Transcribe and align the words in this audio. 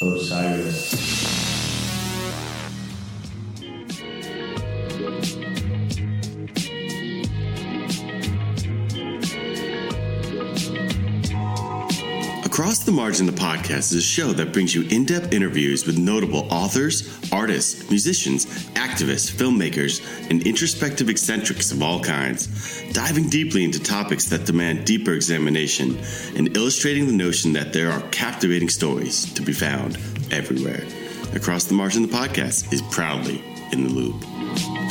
Osiris. 0.00 1.87
The 12.88 12.92
Margin, 12.94 13.26
the 13.26 13.32
podcast 13.32 13.92
is 13.92 13.96
a 13.96 14.00
show 14.00 14.32
that 14.32 14.50
brings 14.50 14.74
you 14.74 14.80
in 14.88 15.04
depth 15.04 15.30
interviews 15.30 15.86
with 15.86 15.98
notable 15.98 16.48
authors, 16.50 17.20
artists, 17.30 17.90
musicians, 17.90 18.46
activists, 18.76 19.30
filmmakers, 19.30 20.00
and 20.30 20.46
introspective 20.46 21.10
eccentrics 21.10 21.70
of 21.70 21.82
all 21.82 22.00
kinds, 22.00 22.46
diving 22.94 23.28
deeply 23.28 23.62
into 23.62 23.78
topics 23.78 24.30
that 24.30 24.46
demand 24.46 24.86
deeper 24.86 25.12
examination 25.12 25.98
and 26.34 26.56
illustrating 26.56 27.06
the 27.06 27.12
notion 27.12 27.52
that 27.52 27.74
there 27.74 27.92
are 27.92 28.00
captivating 28.08 28.70
stories 28.70 29.30
to 29.34 29.42
be 29.42 29.52
found 29.52 29.98
everywhere. 30.30 30.82
Across 31.34 31.64
the 31.64 31.74
Margin, 31.74 32.00
the 32.00 32.08
podcast 32.08 32.72
is 32.72 32.80
proudly 32.90 33.44
in 33.70 33.84
the 33.84 33.90
loop. 33.90 34.87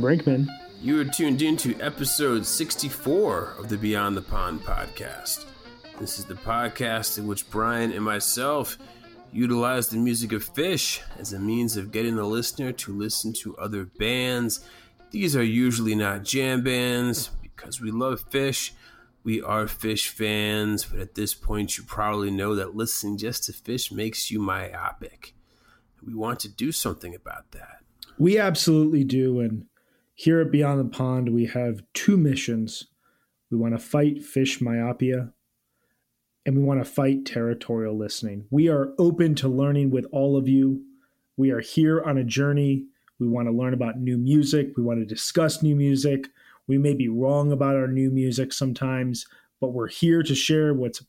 Brinkman. 0.00 0.48
You 0.80 0.98
are 1.00 1.04
tuned 1.04 1.42
in 1.42 1.58
to 1.58 1.78
episode 1.80 2.46
64 2.46 3.54
of 3.58 3.68
the 3.68 3.76
Beyond 3.76 4.16
the 4.16 4.22
Pond 4.22 4.62
podcast. 4.62 5.44
This 6.00 6.18
is 6.18 6.24
the 6.24 6.34
podcast 6.34 7.18
in 7.18 7.26
which 7.26 7.50
Brian 7.50 7.92
and 7.92 8.02
myself 8.02 8.78
utilize 9.30 9.88
the 9.88 9.98
music 9.98 10.32
of 10.32 10.50
Phish 10.54 11.02
as 11.18 11.34
a 11.34 11.38
means 11.38 11.76
of 11.76 11.92
getting 11.92 12.16
the 12.16 12.24
listener 12.24 12.72
to 12.72 12.96
listen 12.96 13.34
to 13.34 13.56
other 13.58 13.84
bands. 13.84 14.66
These 15.10 15.36
are 15.36 15.44
usually 15.44 15.94
not 15.94 16.24
jam 16.24 16.64
bands 16.64 17.30
because 17.42 17.80
we 17.80 17.90
love 17.90 18.28
Phish. 18.30 18.70
We 19.22 19.42
are 19.42 19.66
Phish 19.66 20.08
fans, 20.08 20.86
but 20.86 21.00
at 21.00 21.14
this 21.14 21.34
point, 21.34 21.76
you 21.76 21.84
probably 21.84 22.30
know 22.30 22.54
that 22.54 22.74
listening 22.74 23.18
just 23.18 23.44
to 23.44 23.52
Phish 23.52 23.92
makes 23.92 24.30
you 24.30 24.40
myopic. 24.40 25.34
We 26.02 26.14
want 26.14 26.40
to 26.40 26.48
do 26.48 26.72
something 26.72 27.14
about 27.14 27.50
that. 27.50 27.80
We 28.18 28.38
absolutely 28.38 29.04
do. 29.04 29.40
And 29.40 29.66
here 30.20 30.42
at 30.42 30.50
Beyond 30.50 30.78
the 30.78 30.84
Pond, 30.84 31.32
we 31.32 31.46
have 31.46 31.82
two 31.94 32.18
missions. 32.18 32.88
We 33.50 33.56
want 33.56 33.72
to 33.72 33.78
fight 33.78 34.18
Phish 34.18 34.60
myopia 34.60 35.32
and 36.44 36.58
we 36.58 36.62
want 36.62 36.84
to 36.84 36.90
fight 36.90 37.24
territorial 37.24 37.96
listening. 37.96 38.44
We 38.50 38.68
are 38.68 38.92
open 38.98 39.34
to 39.36 39.48
learning 39.48 39.92
with 39.92 40.04
all 40.12 40.36
of 40.36 40.46
you. 40.46 40.84
We 41.38 41.52
are 41.52 41.60
here 41.60 42.02
on 42.02 42.18
a 42.18 42.24
journey. 42.24 42.84
We 43.18 43.28
want 43.28 43.48
to 43.48 43.52
learn 43.52 43.72
about 43.72 43.98
new 43.98 44.18
music. 44.18 44.76
We 44.76 44.82
want 44.82 45.00
to 45.00 45.06
discuss 45.06 45.62
new 45.62 45.74
music. 45.74 46.28
We 46.66 46.76
may 46.76 46.92
be 46.92 47.08
wrong 47.08 47.50
about 47.50 47.76
our 47.76 47.88
new 47.88 48.10
music 48.10 48.52
sometimes, 48.52 49.26
but 49.58 49.72
we're 49.72 49.88
here 49.88 50.22
to 50.22 50.34
share 50.34 50.74
what's 50.74 51.02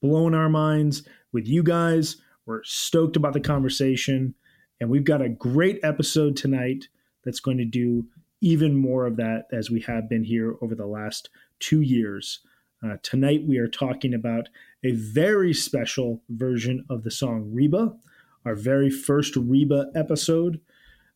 blown 0.00 0.34
our 0.34 0.48
minds 0.48 1.06
with 1.34 1.46
you 1.46 1.62
guys. 1.62 2.16
We're 2.46 2.64
stoked 2.64 3.16
about 3.16 3.34
the 3.34 3.40
conversation, 3.40 4.34
and 4.80 4.88
we've 4.88 5.04
got 5.04 5.20
a 5.20 5.28
great 5.28 5.80
episode 5.82 6.34
tonight 6.34 6.88
that's 7.26 7.40
going 7.40 7.58
to 7.58 7.66
do 7.66 8.06
even 8.44 8.76
more 8.76 9.06
of 9.06 9.16
that 9.16 9.46
as 9.52 9.70
we 9.70 9.80
have 9.80 10.06
been 10.06 10.22
here 10.22 10.56
over 10.60 10.74
the 10.74 10.86
last 10.86 11.30
two 11.60 11.80
years. 11.80 12.40
Uh, 12.84 12.98
tonight, 13.02 13.42
we 13.48 13.56
are 13.56 13.66
talking 13.66 14.12
about 14.12 14.50
a 14.84 14.92
very 14.92 15.54
special 15.54 16.22
version 16.28 16.84
of 16.90 17.04
the 17.04 17.10
song 17.10 17.50
Reba, 17.54 17.96
our 18.44 18.54
very 18.54 18.90
first 18.90 19.34
Reba 19.34 19.90
episode 19.94 20.60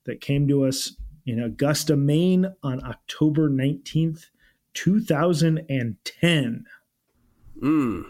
that 0.04 0.22
came 0.22 0.48
to 0.48 0.64
us 0.64 0.96
in 1.26 1.42
Augusta, 1.42 1.96
Maine 1.96 2.54
on 2.62 2.82
October 2.82 3.50
19th, 3.50 4.30
2010. 4.72 6.64
Mm. 7.62 8.04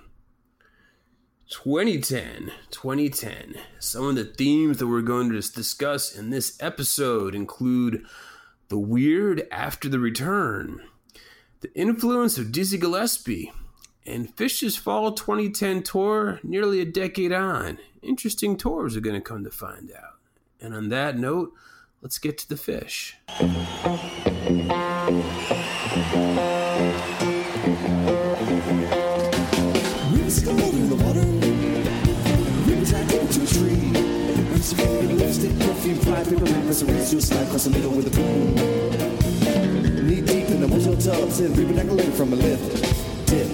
2010, 1.50 2.52
2010. 2.70 3.54
Some 3.80 4.06
of 4.06 4.14
the 4.14 4.24
themes 4.26 4.78
that 4.78 4.86
we're 4.86 5.00
going 5.00 5.30
to 5.30 5.40
discuss 5.40 6.16
in 6.16 6.30
this 6.30 6.56
episode 6.62 7.34
include 7.34 8.04
the 8.68 8.78
weird 8.78 9.46
after 9.50 9.88
the 9.88 9.98
return, 9.98 10.82
the 11.60 11.72
influence 11.74 12.38
of 12.38 12.52
Dizzy 12.52 12.78
Gillespie, 12.78 13.52
and 14.06 14.34
Phish's 14.36 14.76
fall 14.76 15.12
2010 15.12 15.82
tour 15.82 16.40
nearly 16.42 16.80
a 16.80 16.84
decade 16.84 17.32
on. 17.32 17.78
Interesting 18.02 18.56
tours 18.56 18.96
are 18.96 19.00
going 19.00 19.16
to 19.16 19.20
come 19.20 19.44
to 19.44 19.50
find 19.50 19.90
out. 19.92 20.18
And 20.60 20.74
on 20.74 20.88
that 20.88 21.18
note, 21.18 21.52
let's 22.02 22.18
get 22.18 22.38
to 22.38 22.48
the 22.48 22.54
Phish. 22.54 23.14
And 36.82 37.22
slide 37.22 37.46
across 37.46 37.64
the 37.64 37.70
middle 37.70 37.90
with 37.90 38.06
a 38.06 38.10
boom. 38.10 38.54
Knee 40.06 40.20
deep 40.20 40.48
in 40.48 40.60
the 40.60 40.68
motel 40.68 40.96
tubs 40.96 41.40
and 41.40 41.56
ribbon 41.56 41.74
dangling 41.74 42.12
from 42.12 42.32
a 42.32 42.36
lift. 42.36 43.26
Dip, 43.26 43.48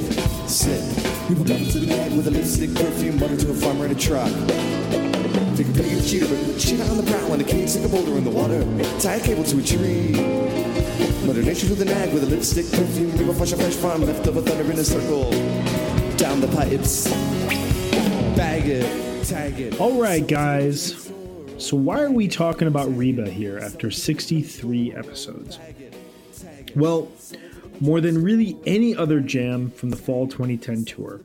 sit. 0.48 0.82
People 1.28 1.44
come 1.46 1.64
to 1.64 1.78
the 1.78 1.86
bag 1.86 2.12
with 2.12 2.26
a 2.26 2.30
lipstick, 2.30 2.74
perfume, 2.74 3.18
butter 3.18 3.36
to 3.36 3.50
a 3.50 3.54
farmer 3.54 3.86
in 3.86 3.92
a 3.92 3.94
truck. 3.94 4.30
Take 5.56 5.68
a 5.68 5.72
big 5.72 6.04
cheer, 6.04 6.26
but 6.28 6.60
shit 6.60 6.80
on 6.82 6.98
the 6.98 7.04
prowl 7.10 7.32
and 7.32 7.40
a 7.40 7.44
kid 7.44 7.70
stick 7.70 7.84
a 7.84 7.88
boulder 7.88 8.12
in 8.18 8.24
the 8.24 8.30
water. 8.30 8.60
Tie 9.00 9.14
a 9.14 9.20
cable 9.20 9.44
to 9.44 9.58
a 9.58 9.62
tree. 9.62 10.12
Mother 11.26 11.42
Nature 11.42 11.68
to 11.68 11.74
the 11.76 11.86
nag 11.86 12.12
with 12.12 12.24
a 12.24 12.26
lipstick, 12.26 12.70
perfume, 12.72 13.16
river, 13.16 13.32
flush 13.32 13.52
a 13.52 13.56
fresh 13.56 13.74
farm, 13.74 14.02
left 14.02 14.26
over 14.26 14.42
thunder 14.42 14.70
in 14.70 14.78
a 14.78 14.84
circle. 14.84 15.30
Down 16.18 16.42
the 16.42 16.48
pipes. 16.48 17.08
Bag 18.36 18.68
it, 18.68 19.26
tag 19.26 19.58
it. 19.58 19.80
All 19.80 19.98
right, 19.98 20.26
guys. 20.26 21.13
So, 21.58 21.76
why 21.76 22.02
are 22.02 22.10
we 22.10 22.26
talking 22.26 22.66
about 22.66 22.94
Reba 22.96 23.30
here 23.30 23.58
after 23.58 23.90
63 23.90 24.92
episodes? 24.92 25.58
Well, 26.74 27.10
more 27.80 28.00
than 28.00 28.22
really 28.22 28.58
any 28.66 28.96
other 28.96 29.20
jam 29.20 29.70
from 29.70 29.90
the 29.90 29.96
fall 29.96 30.26
2010 30.26 30.84
tour, 30.84 31.20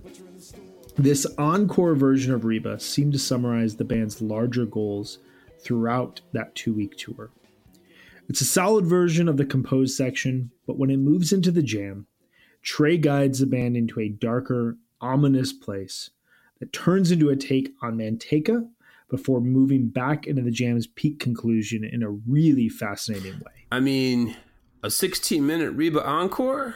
this 0.98 1.26
encore 1.38 1.96
version 1.96 2.34
of 2.34 2.46
Reba 2.46 2.80
seemed 2.80 3.14
to 3.14 3.20
summarize 3.20 3.76
the 3.76 3.84
band's 3.84 4.22
larger 4.22 4.66
goals 4.66 5.18
throughout 5.62 6.22
that 6.34 6.54
two 6.54 6.74
week 6.74 6.96
tour. 6.96 7.32
It's 8.28 8.42
a 8.42 8.46
solid 8.46 8.86
version 8.86 9.28
of 9.28 9.38
the 9.38 9.46
composed 9.46 9.96
section, 9.96 10.52
but 10.68 10.78
when 10.78 10.92
it 10.92 10.98
moves 10.98 11.34
into 11.34 11.52
the 11.52 11.64
jam, 11.64 12.06
Trey 12.62 12.98
guides 12.98 13.40
the 13.40 13.48
band 13.48 13.76
into 13.76 14.00
a 14.00 14.10
darker, 14.10 14.78
ominous 15.02 15.54
place 15.54 16.12
that 16.60 16.72
turns 16.72 17.10
into 17.10 17.30
a 17.30 17.36
take 17.36 17.74
on 17.82 17.98
Manteca 17.98 18.70
before 19.10 19.42
moving 19.42 19.88
back 19.88 20.28
into 20.28 20.42
the 20.42 20.52
jam's 20.52 20.88
peak 20.88 21.20
conclusion 21.20 21.84
in 21.84 22.04
a 22.04 22.10
really 22.10 22.70
fascinating 22.70 23.34
way. 23.40 23.66
I 23.72 23.80
mean, 23.80 24.36
a 24.84 24.90
16 24.90 25.46
minute 25.46 25.72
Reba 25.72 26.06
encore? 26.06 26.76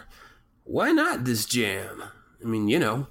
Why 0.63 0.91
not 0.91 1.25
this 1.25 1.45
jam? 1.45 2.03
I 2.41 2.45
mean, 2.45 2.67
you 2.67 2.79
know, 2.79 3.07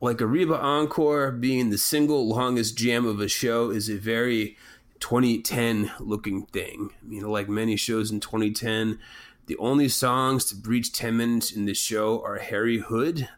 like 0.00 0.20
a 0.20 0.26
Reba 0.26 0.58
encore 0.58 1.30
being 1.30 1.70
the 1.70 1.78
single 1.78 2.28
longest 2.28 2.76
jam 2.76 3.06
of 3.06 3.20
a 3.20 3.28
show 3.28 3.70
is 3.70 3.88
a 3.88 3.96
very 3.96 4.56
2010 5.00 5.92
looking 6.00 6.46
thing. 6.46 6.90
I 7.02 7.06
mean, 7.06 7.22
like 7.22 7.48
many 7.48 7.76
shows 7.76 8.10
in 8.10 8.20
2010, 8.20 8.98
the 9.46 9.56
only 9.58 9.88
songs 9.88 10.44
to 10.46 10.56
breach 10.56 10.92
10 10.92 11.16
minutes 11.16 11.50
in 11.50 11.64
this 11.64 11.78
show 11.78 12.22
are 12.24 12.38
Harry 12.38 12.78
Hood, 12.78 13.28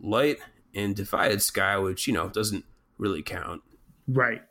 Light, 0.00 0.38
and 0.74 0.96
Divided 0.96 1.42
Sky, 1.42 1.76
which, 1.78 2.06
you 2.06 2.14
know, 2.14 2.28
doesn't 2.28 2.64
really 2.96 3.22
count. 3.22 3.62
Right. 4.08 4.42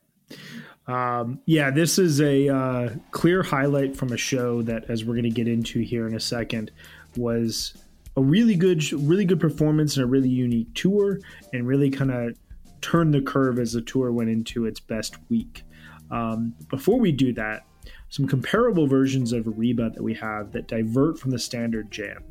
Um, 0.88 1.40
yeah, 1.46 1.70
this 1.70 2.00
is 2.00 2.20
a 2.20 2.50
uh, 2.50 2.90
clear 3.12 3.44
highlight 3.44 3.96
from 3.96 4.12
a 4.12 4.18
show 4.18 4.62
that, 4.64 4.86
as 4.90 5.06
we're 5.06 5.14
going 5.14 5.24
to 5.24 5.30
get 5.30 5.48
into 5.48 5.82
here 5.82 6.08
in 6.08 6.16
a 6.16 6.20
second, 6.20 6.72
was 7.16 7.76
a 8.18 8.22
really 8.22 8.56
good, 8.56 8.92
really 8.94 9.26
good 9.26 9.40
performance 9.40 9.98
and 9.98 10.04
a 10.04 10.08
really 10.08 10.30
unique 10.30 10.74
tour, 10.74 11.20
and 11.54 11.68
really 11.68 11.92
kind 11.92 12.12
of 12.12 12.36
turned 12.82 13.14
the 13.14 13.22
curve 13.22 13.60
as 13.60 13.74
the 13.74 13.82
tour 13.82 14.12
went 14.12 14.30
into 14.30 14.66
its 14.66 14.80
best 14.80 15.18
week. 15.30 15.64
Um, 16.10 16.56
before 16.70 17.00
we 17.00 17.12
do 17.12 17.34
that, 17.34 17.66
some 18.10 18.28
comparable 18.28 18.88
versions 18.88 19.32
of 19.32 19.46
Reba 19.60 19.92
that 19.92 20.02
we 20.02 20.16
have 20.16 20.52
that 20.54 20.68
divert 20.68 21.20
from 21.20 21.32
the 21.32 21.40
standard 21.40 21.92
jam. 21.92 22.24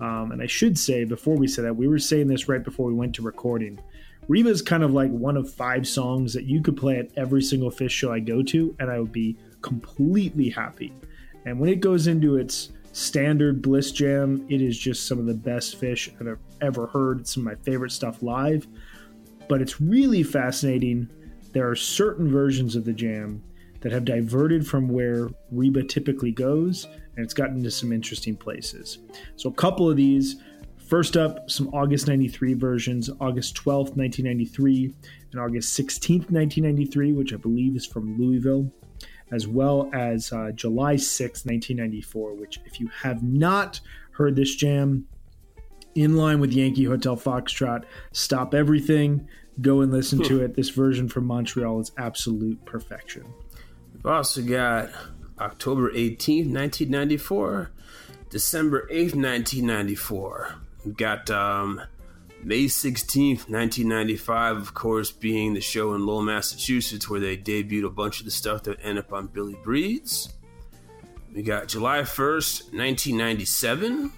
Um, 0.00 0.32
and 0.32 0.42
I 0.42 0.46
should 0.46 0.78
say, 0.78 1.04
before 1.04 1.36
we 1.36 1.46
say 1.46 1.62
that, 1.62 1.76
we 1.76 1.86
were 1.86 1.98
saying 1.98 2.26
this 2.26 2.48
right 2.48 2.64
before 2.64 2.86
we 2.86 2.94
went 2.94 3.14
to 3.16 3.22
recording. 3.22 3.78
Reba 4.28 4.48
is 4.48 4.62
kind 4.62 4.82
of 4.82 4.92
like 4.92 5.10
one 5.10 5.36
of 5.36 5.52
five 5.52 5.88
songs 5.88 6.32
that 6.34 6.44
you 6.44 6.62
could 6.62 6.76
play 6.76 6.98
at 6.98 7.08
every 7.16 7.42
single 7.42 7.70
Phish 7.70 7.90
show 7.90 8.12
I 8.12 8.20
go 8.20 8.42
to, 8.44 8.74
and 8.78 8.90
I 8.90 9.00
would 9.00 9.12
be 9.12 9.36
completely 9.62 10.50
happy. 10.50 10.92
And 11.44 11.58
when 11.58 11.68
it 11.68 11.80
goes 11.80 12.06
into 12.06 12.36
its 12.36 12.70
standard 12.92 13.62
Bliss 13.62 13.92
Jam, 13.92 14.44
it 14.48 14.60
is 14.60 14.78
just 14.78 15.06
some 15.06 15.18
of 15.18 15.26
the 15.26 15.34
best 15.34 15.80
Phish 15.80 16.10
I've 16.20 16.38
ever 16.60 16.86
heard. 16.86 17.20
It's 17.20 17.34
some 17.34 17.46
of 17.46 17.52
my 17.52 17.62
favorite 17.64 17.92
stuff 17.92 18.22
live. 18.22 18.66
But 19.48 19.60
it's 19.60 19.80
really 19.80 20.22
fascinating. 20.22 21.08
There 21.52 21.68
are 21.68 21.76
certain 21.76 22.30
versions 22.30 22.76
of 22.76 22.84
the 22.84 22.92
jam 22.92 23.42
that 23.80 23.92
have 23.92 24.04
diverted 24.04 24.66
from 24.66 24.88
where 24.88 25.30
Reba 25.50 25.84
typically 25.84 26.30
goes, 26.30 26.84
and 27.16 27.24
it's 27.24 27.34
gotten 27.34 27.62
to 27.62 27.70
some 27.70 27.92
interesting 27.92 28.36
places. 28.36 28.98
So, 29.36 29.48
a 29.48 29.54
couple 29.54 29.90
of 29.90 29.96
these. 29.96 30.36
First 30.90 31.16
up, 31.16 31.48
some 31.48 31.68
August 31.68 32.08
93 32.08 32.54
versions, 32.54 33.08
August 33.20 33.54
12th, 33.54 33.96
1993, 33.96 34.92
and 35.30 35.40
August 35.40 35.78
16th, 35.78 36.30
1993, 36.32 37.12
which 37.12 37.32
I 37.32 37.36
believe 37.36 37.76
is 37.76 37.86
from 37.86 38.18
Louisville 38.18 38.72
as 39.32 39.46
well 39.46 39.88
as 39.92 40.32
uh, 40.32 40.50
July 40.52 40.96
6, 40.96 41.44
1994, 41.44 42.34
which, 42.34 42.58
if 42.66 42.80
you 42.80 42.88
have 42.88 43.22
not 43.22 43.80
heard 44.12 44.34
this 44.34 44.54
jam, 44.56 45.06
in 45.94 46.16
line 46.16 46.40
with 46.40 46.52
Yankee 46.52 46.84
Hotel 46.84 47.16
Foxtrot, 47.16 47.84
stop 48.12 48.54
everything, 48.54 49.28
go 49.60 49.80
and 49.82 49.92
listen 49.92 50.22
to 50.24 50.42
it. 50.42 50.54
This 50.54 50.70
version 50.70 51.08
from 51.08 51.24
Montreal 51.26 51.80
is 51.80 51.92
absolute 51.98 52.64
perfection. 52.64 53.32
We've 53.94 54.06
also 54.06 54.42
got 54.42 54.90
October 55.38 55.92
18th, 55.92 56.52
1994, 56.52 57.70
December 58.28 58.88
8th, 58.90 59.14
1994. 59.14 60.56
We've 60.84 60.96
got 60.96 61.30
um, 61.30 61.80
May 62.42 62.64
16th, 62.64 63.50
1995, 63.50 64.56
of 64.56 64.74
course, 64.74 65.10
being 65.10 65.54
the 65.54 65.60
show 65.60 65.94
in 65.94 66.06
Lowell, 66.06 66.22
Massachusetts, 66.22 67.08
where 67.08 67.20
they 67.20 67.36
debuted 67.36 67.84
a 67.84 67.90
bunch 67.90 68.20
of 68.20 68.24
the 68.24 68.30
stuff 68.30 68.62
that 68.64 68.78
ended 68.82 69.04
up 69.04 69.12
on 69.12 69.26
Billy 69.26 69.56
Breathes. 69.62 70.32
We 71.34 71.42
got 71.42 71.68
July 71.68 72.00
1st, 72.00 72.72
1997. 72.72 74.12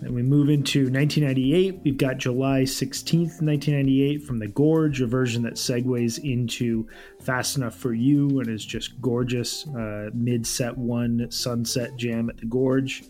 Then 0.00 0.14
we 0.14 0.22
move 0.22 0.48
into 0.48 0.90
1998. 0.90 1.80
We've 1.82 1.96
got 1.96 2.18
July 2.18 2.62
16th, 2.62 3.42
1998 3.42 4.22
from 4.22 4.38
The 4.38 4.48
Gorge, 4.48 5.00
a 5.02 5.06
version 5.06 5.42
that 5.42 5.54
segues 5.54 6.18
into 6.18 6.88
Fast 7.20 7.56
Enough 7.56 7.74
for 7.74 7.92
You 7.92 8.40
and 8.40 8.48
is 8.48 8.64
just 8.64 9.00
gorgeous. 9.00 9.66
Uh, 9.66 10.10
Mid 10.14 10.46
set 10.46 10.76
one 10.76 11.30
sunset 11.30 11.96
jam 11.96 12.30
at 12.30 12.38
The 12.38 12.46
Gorge. 12.46 13.04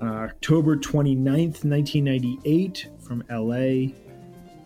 Uh, 0.00 0.04
October 0.04 0.76
29th, 0.76 1.64
1998 1.64 2.88
from 3.00 3.22
LA. 3.30 3.92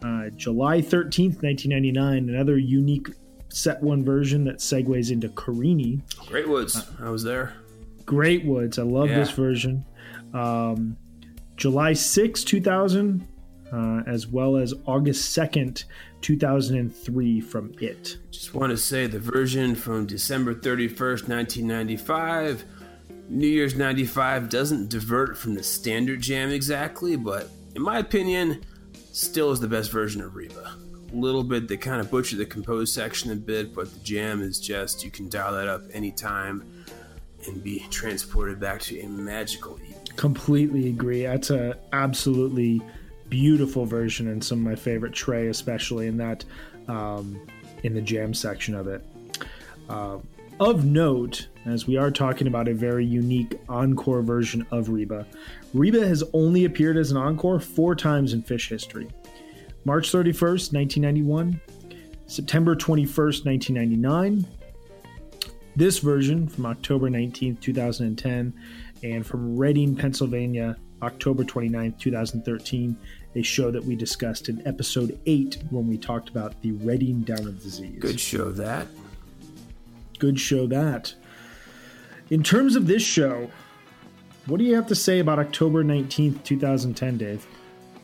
Uh, 0.06 0.30
July 0.36 0.80
13th, 0.80 1.42
1999, 1.42 2.28
another 2.28 2.58
unique 2.58 3.08
set 3.48 3.82
one 3.82 4.04
version 4.04 4.44
that 4.44 4.58
segues 4.58 5.10
into 5.10 5.28
Carini. 5.30 6.00
Great 6.26 6.48
Woods. 6.48 6.86
I 7.00 7.08
was 7.10 7.22
there. 7.22 7.54
Great 8.04 8.44
Woods. 8.44 8.78
I 8.78 8.82
love 8.82 9.08
Yeah. 9.08 9.20
this 9.20 9.30
version. 9.30 9.84
Um, 10.34 10.96
July 11.56 11.92
6, 11.92 12.42
2000, 12.44 13.22
uh, 13.72 14.02
as 14.06 14.26
well 14.26 14.56
as 14.56 14.74
August 14.86 15.30
2nd, 15.36 15.84
2003 16.20 17.40
from 17.40 17.72
It. 17.80 18.16
Just 18.30 18.54
want 18.54 18.70
to 18.70 18.76
say 18.76 19.06
the 19.06 19.18
version 19.18 19.74
from 19.74 20.06
December 20.06 20.54
31st, 20.54 21.28
1995, 21.28 22.64
New 23.32 23.48
Year's 23.48 23.74
95 23.74 24.50
doesn't 24.50 24.90
divert 24.90 25.38
from 25.38 25.54
the 25.54 25.62
standard 25.62 26.20
jam 26.20 26.50
exactly, 26.50 27.16
but 27.16 27.48
in 27.74 27.80
my 27.80 27.98
opinion, 27.98 28.62
still 29.12 29.50
is 29.50 29.58
the 29.58 29.66
best 29.66 29.90
version 29.90 30.20
of 30.20 30.36
Reba. 30.36 30.74
A 31.10 31.16
little 31.16 31.42
bit, 31.42 31.66
they 31.66 31.78
kind 31.78 32.02
of 32.02 32.10
butcher 32.10 32.36
the 32.36 32.44
composed 32.44 32.92
section 32.92 33.32
a 33.32 33.34
bit, 33.34 33.74
but 33.74 33.90
the 33.90 33.98
jam 34.00 34.42
is 34.42 34.60
just, 34.60 35.02
you 35.02 35.10
can 35.10 35.30
dial 35.30 35.54
that 35.54 35.66
up 35.66 35.80
anytime 35.94 36.84
and 37.46 37.64
be 37.64 37.86
transported 37.88 38.60
back 38.60 38.82
to 38.82 39.00
a 39.00 39.08
magical 39.08 39.80
evening. 39.80 39.98
Completely 40.16 40.90
agree. 40.90 41.22
That's 41.22 41.48
a 41.48 41.78
absolutely 41.94 42.82
beautiful 43.30 43.86
version 43.86 44.28
and 44.28 44.44
some 44.44 44.58
of 44.58 44.64
my 44.64 44.76
favorite 44.76 45.14
Trey, 45.14 45.48
especially 45.48 46.06
in 46.06 46.18
that 46.18 46.44
um, 46.86 47.40
in 47.82 47.94
the 47.94 48.02
jam 48.02 48.34
section 48.34 48.74
of 48.74 48.88
it. 48.88 49.02
Uh, 49.88 50.18
of 50.62 50.84
note, 50.84 51.48
as 51.66 51.86
we 51.86 51.96
are 51.96 52.10
talking 52.10 52.46
about 52.46 52.68
a 52.68 52.74
very 52.74 53.04
unique 53.04 53.58
encore 53.68 54.22
version 54.22 54.64
of 54.70 54.90
Reba, 54.90 55.26
Reba 55.74 56.06
has 56.06 56.22
only 56.32 56.64
appeared 56.64 56.96
as 56.96 57.10
an 57.10 57.16
encore 57.16 57.58
four 57.58 57.96
times 57.96 58.32
in 58.32 58.42
Phish 58.42 58.68
history. 58.68 59.08
March 59.84 60.12
31st, 60.12 60.72
1991, 60.72 61.60
September 62.26 62.76
21st, 62.76 63.44
1999, 63.44 64.46
this 65.74 65.98
version 65.98 66.46
from 66.46 66.66
October 66.66 67.08
19th, 67.10 67.60
2010, 67.60 68.54
and 69.02 69.26
from 69.26 69.56
Reading, 69.56 69.96
Pennsylvania, 69.96 70.76
October 71.02 71.42
29th, 71.42 71.98
2013, 71.98 72.96
a 73.34 73.42
show 73.42 73.72
that 73.72 73.82
we 73.82 73.96
discussed 73.96 74.48
in 74.48 74.64
episode 74.66 75.18
8 75.26 75.58
when 75.70 75.88
we 75.88 75.98
talked 75.98 76.28
about 76.28 76.60
the 76.62 76.72
Reading 76.72 77.22
Down 77.22 77.44
with 77.44 77.62
Disease. 77.62 77.98
Good 77.98 78.20
show, 78.20 78.52
that. 78.52 78.86
Good 80.22 80.38
show 80.38 80.68
that. 80.68 81.14
In 82.30 82.44
terms 82.44 82.76
of 82.76 82.86
this 82.86 83.02
show, 83.02 83.50
what 84.46 84.58
do 84.58 84.64
you 84.64 84.76
have 84.76 84.86
to 84.86 84.94
say 84.94 85.18
about 85.18 85.40
October 85.40 85.82
19th, 85.82 86.44
2010, 86.44 87.18
Dave? 87.18 87.44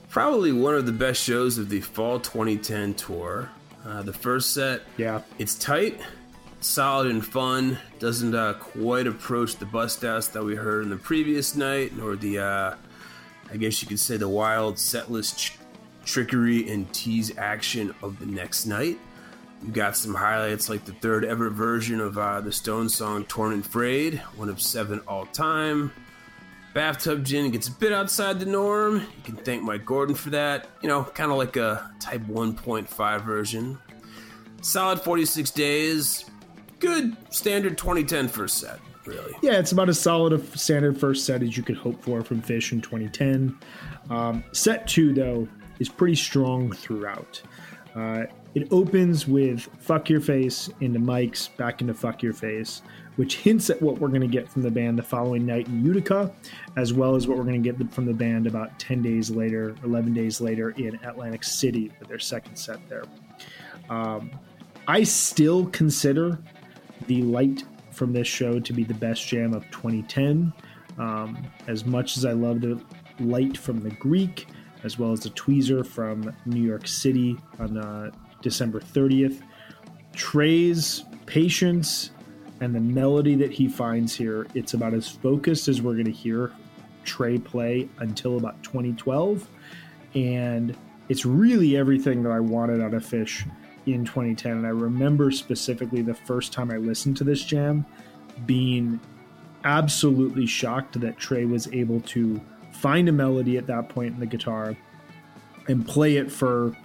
Probably 0.08 0.50
one 0.50 0.74
of 0.74 0.84
the 0.84 0.90
best 0.90 1.22
shows 1.22 1.58
of 1.58 1.68
the 1.68 1.80
fall 1.80 2.18
2010 2.18 2.94
tour. 2.94 3.50
Uh, 3.86 4.02
the 4.02 4.12
first 4.12 4.52
set, 4.52 4.82
Yeah. 4.96 5.22
It's 5.38 5.54
tight, 5.54 6.00
solid, 6.60 7.06
and 7.06 7.24
fun. 7.24 7.78
Doesn't 8.00 8.34
uh, 8.34 8.54
quite 8.54 9.06
approach 9.06 9.54
the 9.54 9.66
bust 9.66 10.04
outs 10.04 10.26
that 10.26 10.42
we 10.42 10.56
heard 10.56 10.82
in 10.82 10.90
the 10.90 10.96
previous 10.96 11.54
night, 11.54 11.96
nor 11.96 12.16
the, 12.16 12.40
uh, 12.40 12.74
I 13.48 13.56
guess 13.58 13.80
you 13.80 13.86
could 13.86 14.00
say, 14.00 14.16
the 14.16 14.28
wild 14.28 14.74
setlist 14.74 15.36
ch- 15.36 15.56
trickery 16.04 16.68
and 16.68 16.92
tease 16.92 17.38
action 17.38 17.94
of 18.02 18.18
the 18.18 18.26
next 18.26 18.66
night. 18.66 18.98
You 19.62 19.72
got 19.72 19.96
some 19.96 20.14
highlights 20.14 20.68
like 20.68 20.84
the 20.84 20.92
third 20.92 21.24
ever 21.24 21.50
version 21.50 22.00
of 22.00 22.16
uh, 22.16 22.40
the 22.40 22.52
Stone 22.52 22.88
song 22.88 23.24
"Torn 23.24 23.52
and 23.52 23.66
Frayed," 23.66 24.18
one 24.36 24.48
of 24.48 24.60
seven 24.60 25.00
all 25.08 25.26
time. 25.26 25.92
Bathtub 26.74 27.24
Gin 27.24 27.50
gets 27.50 27.66
a 27.66 27.72
bit 27.72 27.92
outside 27.92 28.38
the 28.38 28.46
norm. 28.46 28.96
You 28.96 29.22
can 29.24 29.36
thank 29.36 29.62
Mike 29.62 29.84
Gordon 29.84 30.14
for 30.14 30.30
that. 30.30 30.68
You 30.80 30.88
know, 30.88 31.02
kind 31.02 31.32
of 31.32 31.38
like 31.38 31.56
a 31.56 31.90
Type 31.98 32.20
1.5 32.22 33.24
version. 33.24 33.78
Solid 34.60 35.00
46 35.00 35.50
days. 35.50 36.24
Good 36.78 37.16
standard 37.30 37.76
2010 37.78 38.28
first 38.28 38.58
set, 38.58 38.78
really. 39.06 39.34
Yeah, 39.42 39.58
it's 39.58 39.72
about 39.72 39.88
as 39.88 39.98
solid 39.98 40.32
a 40.32 40.56
standard 40.56 41.00
first 41.00 41.26
set 41.26 41.42
as 41.42 41.56
you 41.56 41.62
could 41.64 41.76
hope 41.76 42.00
for 42.02 42.22
from 42.22 42.42
Phish 42.42 42.70
in 42.70 42.80
2010. 42.80 43.58
Um, 44.10 44.44
set 44.52 44.86
two, 44.86 45.12
though, 45.12 45.48
is 45.80 45.88
pretty 45.88 46.14
strong 46.14 46.70
throughout. 46.70 47.42
Uh, 47.96 48.24
it 48.54 48.68
opens 48.72 49.28
with 49.28 49.68
Fuck 49.78 50.08
Your 50.08 50.20
Face 50.20 50.70
into 50.80 50.98
Mike's, 50.98 51.48
back 51.48 51.80
into 51.80 51.94
Fuck 51.94 52.22
Your 52.22 52.32
Face, 52.32 52.82
which 53.16 53.36
hints 53.36 53.68
at 53.68 53.80
what 53.82 53.98
we're 53.98 54.08
going 54.08 54.20
to 54.20 54.26
get 54.26 54.48
from 54.48 54.62
the 54.62 54.70
band 54.70 54.98
the 54.98 55.02
following 55.02 55.44
night 55.44 55.66
in 55.68 55.84
Utica, 55.84 56.32
as 56.76 56.92
well 56.92 57.14
as 57.14 57.26
what 57.26 57.36
we're 57.36 57.44
going 57.44 57.62
to 57.62 57.72
get 57.72 57.92
from 57.92 58.06
the 58.06 58.14
band 58.14 58.46
about 58.46 58.78
10 58.78 59.02
days 59.02 59.30
later, 59.30 59.74
11 59.84 60.14
days 60.14 60.40
later 60.40 60.70
in 60.70 60.94
Atlantic 61.04 61.44
City 61.44 61.90
for 61.98 62.04
their 62.04 62.18
second 62.18 62.56
set 62.56 62.78
there. 62.88 63.04
Um, 63.90 64.30
I 64.86 65.02
still 65.02 65.66
consider 65.66 66.38
the 67.06 67.22
light 67.22 67.64
from 67.90 68.12
this 68.12 68.28
show 68.28 68.60
to 68.60 68.72
be 68.72 68.84
the 68.84 68.94
best 68.94 69.26
jam 69.26 69.52
of 69.52 69.64
2010. 69.70 70.52
Um, 70.98 71.46
as 71.66 71.84
much 71.84 72.16
as 72.16 72.24
I 72.24 72.32
love 72.32 72.60
the 72.60 72.80
light 73.20 73.56
from 73.56 73.80
the 73.80 73.90
Greek, 73.90 74.46
as 74.84 74.98
well 74.98 75.12
as 75.12 75.20
the 75.20 75.30
tweezer 75.30 75.86
from 75.86 76.34
New 76.46 76.62
York 76.62 76.86
City 76.86 77.36
on 77.58 77.76
uh, 77.76 78.10
December 78.42 78.80
30th, 78.80 79.42
Trey's 80.14 81.04
patience 81.26 82.10
and 82.60 82.74
the 82.74 82.80
melody 82.80 83.34
that 83.36 83.52
he 83.52 83.68
finds 83.68 84.14
here, 84.14 84.46
it's 84.54 84.74
about 84.74 84.94
as 84.94 85.08
focused 85.08 85.68
as 85.68 85.80
we're 85.80 85.92
going 85.92 86.04
to 86.06 86.10
hear 86.10 86.52
Trey 87.04 87.38
play 87.38 87.88
until 87.98 88.36
about 88.36 88.62
2012. 88.62 89.48
And 90.14 90.76
it's 91.08 91.24
really 91.24 91.76
everything 91.76 92.22
that 92.22 92.32
I 92.32 92.40
wanted 92.40 92.80
out 92.80 92.94
of 92.94 93.04
Phish 93.04 93.48
in 93.86 94.04
2010. 94.04 94.52
And 94.52 94.66
I 94.66 94.70
remember 94.70 95.30
specifically 95.30 96.02
the 96.02 96.14
first 96.14 96.52
time 96.52 96.70
I 96.70 96.76
listened 96.76 97.16
to 97.18 97.24
this 97.24 97.42
jam 97.44 97.86
being 98.46 99.00
absolutely 99.64 100.46
shocked 100.46 101.00
that 101.00 101.16
Trey 101.18 101.44
was 101.44 101.68
able 101.72 102.00
to 102.00 102.40
find 102.72 103.08
a 103.08 103.12
melody 103.12 103.56
at 103.56 103.66
that 103.66 103.88
point 103.88 104.14
in 104.14 104.20
the 104.20 104.26
guitar 104.26 104.76
and 105.68 105.86
play 105.86 106.16
it 106.16 106.30
for, 106.30 106.76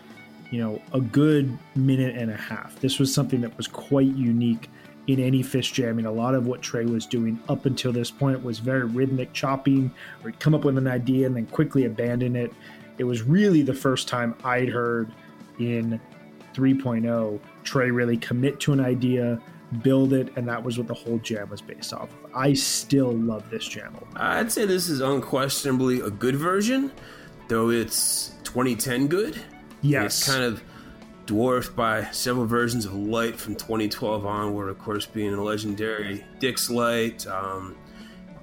you 0.53 0.60
know, 0.60 0.79
a 0.93 1.01
good 1.01 1.57
minute 1.75 2.15
and 2.15 2.29
a 2.29 2.38
half. 2.38 2.79
This 2.79 3.00
was 3.00 3.12
something 3.12 3.41
that 3.41 3.57
was 3.57 3.65
quite 3.65 4.15
unique 4.15 4.69
in 5.07 5.19
any 5.19 5.41
Phish 5.41 5.74
jam. 5.74 5.95
Mean, 5.95 6.05
a 6.05 6.12
lot 6.12 6.36
of 6.36 6.45
what 6.45 6.62
Trey 6.62 6.86
was 6.86 7.07
doing 7.07 7.39
up 7.50 7.65
until 7.65 7.91
this 7.91 8.12
point 8.12 8.43
was 8.43 8.60
very 8.60 8.86
rhythmic 8.86 9.33
chopping, 9.33 9.91
or 10.22 10.29
he'd 10.29 10.39
come 10.39 10.53
up 10.53 10.63
with 10.63 10.77
an 10.77 10.86
idea 10.86 11.25
and 11.25 11.36
then 11.36 11.48
quickly 11.48 11.86
abandon 11.86 12.36
it. 12.36 12.53
It 13.00 13.03
was 13.03 13.24
really 13.24 13.63
the 13.63 13.74
first 13.74 14.07
time 14.07 14.36
I'd 14.43 14.69
heard 14.69 15.12
in 15.57 16.00
3.0 16.53 17.39
Trey 17.63 17.89
really 17.89 18.17
commit 18.17 18.60
to 18.60 18.74
an 18.74 18.79
idea, 18.79 19.41
build 19.81 20.13
it, 20.13 20.31
and 20.36 20.48
that 20.48 20.63
was 20.63 20.77
what 20.77 20.88
the 20.88 20.93
whole 20.93 21.17
jam 21.17 21.50
was 21.50 21.63
based 21.63 21.93
off 21.93 22.12
of. 22.12 22.36
I 22.36 22.53
still 22.53 23.12
love 23.12 23.50
this 23.50 23.67
jam. 23.67 23.98
I'd 24.15 24.51
say 24.51 24.67
this 24.67 24.88
is 24.88 25.01
unquestionably 25.01 26.01
a 26.01 26.12
good 26.12 26.36
version, 26.36 26.91
though 27.48 27.72
it's 27.72 28.36
2010 28.43 29.07
good. 29.07 29.41
Yes. 29.84 30.18
It's 30.20 30.28
kind 30.28 30.44
of 30.44 30.63
dwarfed 31.25 31.75
by 31.75 32.06
several 32.12 32.46
versions 32.46 32.86
of 32.86 32.96
Light 32.96 33.40
from 33.40 33.56
2012 33.56 34.25
onward, 34.25 34.70
of 34.70 34.80
course, 34.80 35.06
being 35.06 35.34
a 35.34 35.44
legendary 35.44 36.25
Dick's 36.40 36.70
Light, 36.70 37.28
um, 37.28 37.75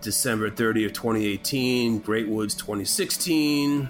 December 0.00 0.50
30th, 0.50 0.94
2018, 0.94 1.98
Great 2.00 2.28
Woods 2.28 2.54
2016, 2.54 3.88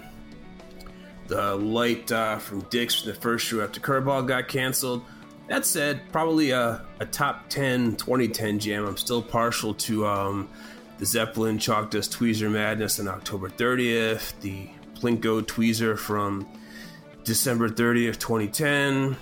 the 1.27 1.55
Light 1.55 2.11
uh, 2.11 2.37
from 2.39 2.61
Dick's 2.69 3.01
from 3.01 3.11
the 3.11 3.19
first 3.19 3.45
show 3.45 3.61
after 3.61 3.79
Curveball 3.79 4.27
got 4.27 4.47
canceled. 4.47 5.03
That 5.47 5.65
said, 5.65 6.01
probably 6.11 6.51
a, 6.51 6.85
a 6.99 7.05
top 7.05 7.49
10 7.49 7.97
2010 7.97 8.59
jam. 8.59 8.85
I'm 8.85 8.97
still 8.97 9.21
partial 9.21 9.73
to 9.73 10.07
um, 10.07 10.49
the 10.97 11.05
Zeppelin 11.05 11.59
Chalk 11.59 11.91
Dust 11.91 12.13
Tweezer 12.13 12.49
Madness 12.49 12.99
on 12.99 13.07
October 13.07 13.49
30th, 13.49 14.39
the 14.39 14.69
Plinko 14.95 15.41
Tweezer 15.41 15.97
from 15.97 16.47
December 17.23 17.69
30th, 17.69 18.19
2010, 18.19 19.15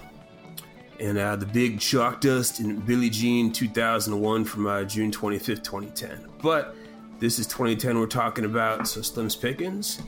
and 1.00 1.18
uh, 1.18 1.36
the 1.36 1.46
Big 1.46 1.80
Chalk 1.80 2.22
Dust 2.22 2.60
in 2.60 2.80
Billie 2.82 3.10
Jean 3.10 3.52
2001 3.52 4.46
from 4.46 4.68
uh, 4.68 4.84
June 4.84 5.12
25th, 5.12 5.64
2010. 5.64 6.26
But 6.42 6.76
this 7.20 7.40
is 7.40 7.48
2010 7.48 8.00
we're 8.00 8.08
talking 8.08 8.46
about, 8.46 8.88
so 8.88 9.02
Slim's 9.02 9.36
Pickens, 9.36 10.00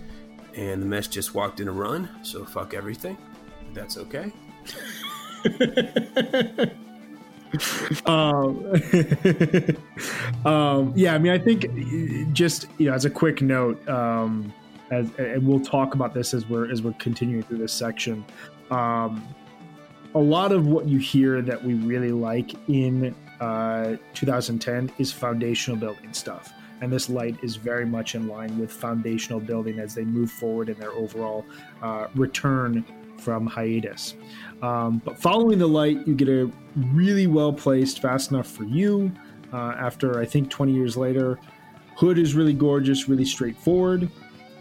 and 0.56 0.82
the 0.82 0.86
mess 0.86 1.08
just 1.08 1.34
walked 1.34 1.60
in 1.60 1.68
a 1.68 1.72
run, 1.72 2.10
so 2.24 2.46
fuck 2.46 2.74
everything. 2.74 3.18
That's 3.74 3.98
okay. 3.98 4.32
um, 8.06 8.74
um, 10.46 10.94
yeah, 10.96 11.14
I 11.14 11.18
mean, 11.18 11.32
I 11.32 11.38
think 11.38 12.34
just 12.34 12.68
you 12.78 12.88
know, 12.88 12.94
as 12.94 13.06
a 13.06 13.10
quick 13.10 13.42
note, 13.42 13.88
um, 13.90 14.54
as, 14.92 15.10
and 15.18 15.48
we'll 15.48 15.60
talk 15.60 15.96
about 15.96 16.14
this 16.14 16.34
as 16.34 16.48
we're 16.48 16.72
as 16.72 16.82
we're 16.82 16.94
continuing 16.94 17.44
through 17.44 17.58
this 17.58 17.74
section. 17.74 18.24
Um, 18.70 19.26
a 20.14 20.20
lot 20.20 20.52
of 20.52 20.68
what 20.68 20.88
you 20.88 21.00
hear 21.00 21.42
that 21.42 21.64
we 21.64 21.74
really 21.74 22.12
like 22.12 22.54
in 22.68 23.16
uh, 23.40 23.96
2010 24.14 24.92
is 24.98 25.12
foundational 25.12 25.80
building 25.80 26.14
stuff, 26.14 26.54
and 26.82 26.92
this 26.92 27.10
light 27.10 27.38
is 27.42 27.56
very 27.56 27.86
much 27.86 28.16
in 28.16 28.28
line 28.28 28.60
with 28.60 28.72
foundational 28.72 29.40
building 29.40 29.80
as 29.80 29.96
they 29.96 30.04
move 30.04 30.30
forward 30.30 30.70
in 30.70 30.78
their 30.80 30.92
overall 30.92 31.46
uh, 31.82 32.08
return 32.14 32.86
from 33.18 33.46
hiatus. 33.48 34.16
Um, 34.62 35.02
but 35.06 35.20
following 35.20 35.60
the 35.60 35.68
light, 35.68 36.06
you 36.06 36.16
get 36.16 36.28
a 36.28 36.52
really 36.76 37.28
well 37.28 37.54
placed, 37.54 38.02
fast 38.02 38.32
enough 38.32 38.48
for 38.48 38.64
you. 38.64 39.12
Uh, 39.54 39.76
after 39.78 40.20
I 40.20 40.26
think 40.26 40.50
20 40.50 40.74
years 40.74 40.98
later, 40.98 41.40
Hood 41.98 42.18
is 42.18 42.36
really 42.36 42.54
gorgeous, 42.54 43.08
really 43.08 43.26
straightforward. 43.26 44.10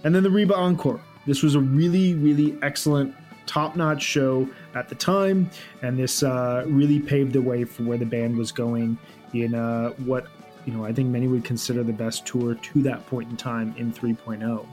And 0.05 0.15
then 0.15 0.23
the 0.23 0.31
Reba 0.31 0.55
Encore. 0.55 1.01
This 1.27 1.43
was 1.43 1.55
a 1.55 1.61
really, 1.61 2.15
really 2.15 2.57
excellent, 2.63 3.15
top 3.47 3.77
notch 3.77 4.03
show 4.03 4.49
at 4.75 4.89
the 4.89 4.95
time. 4.95 5.51
And 5.83 5.99
this 5.99 6.23
uh, 6.23 6.65
really 6.67 7.01
paved 7.01 7.33
the 7.33 7.43
way 7.43 7.65
for 7.65 7.83
where 7.83 7.99
the 7.99 8.07
band 8.07 8.37
was 8.37 8.53
going 8.53 8.97
in 9.35 9.55
uh, 9.55 9.91
what, 10.05 10.27
you 10.65 10.73
know, 10.73 10.85
I 10.85 10.93
think 10.93 11.09
many 11.09 11.29
would 11.29 11.45
consider 11.45 11.83
the 11.83 11.93
best 11.93 12.27
tour 12.27 12.55
to 12.55 12.83
that 12.83 13.07
point 13.07 13.31
in 13.31 13.37
time 13.37 13.75
in 13.77 13.93
3.0. 13.93 14.67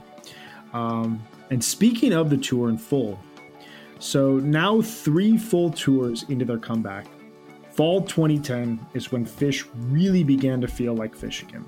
Um, 0.72 1.22
and 1.50 1.62
speaking 1.62 2.12
of 2.12 2.30
the 2.30 2.36
tour 2.36 2.68
in 2.68 2.78
full, 2.78 3.18
so 3.98 4.38
now 4.38 4.80
three 4.80 5.36
full 5.36 5.70
tours 5.70 6.24
into 6.28 6.44
their 6.44 6.58
comeback. 6.58 7.06
Fall 7.72 8.02
2010 8.02 8.84
is 8.94 9.12
when 9.12 9.24
Phish 9.24 9.68
really 9.88 10.24
began 10.24 10.60
to 10.60 10.68
feel 10.68 10.94
like 10.94 11.16
Phish 11.16 11.42
again. 11.42 11.64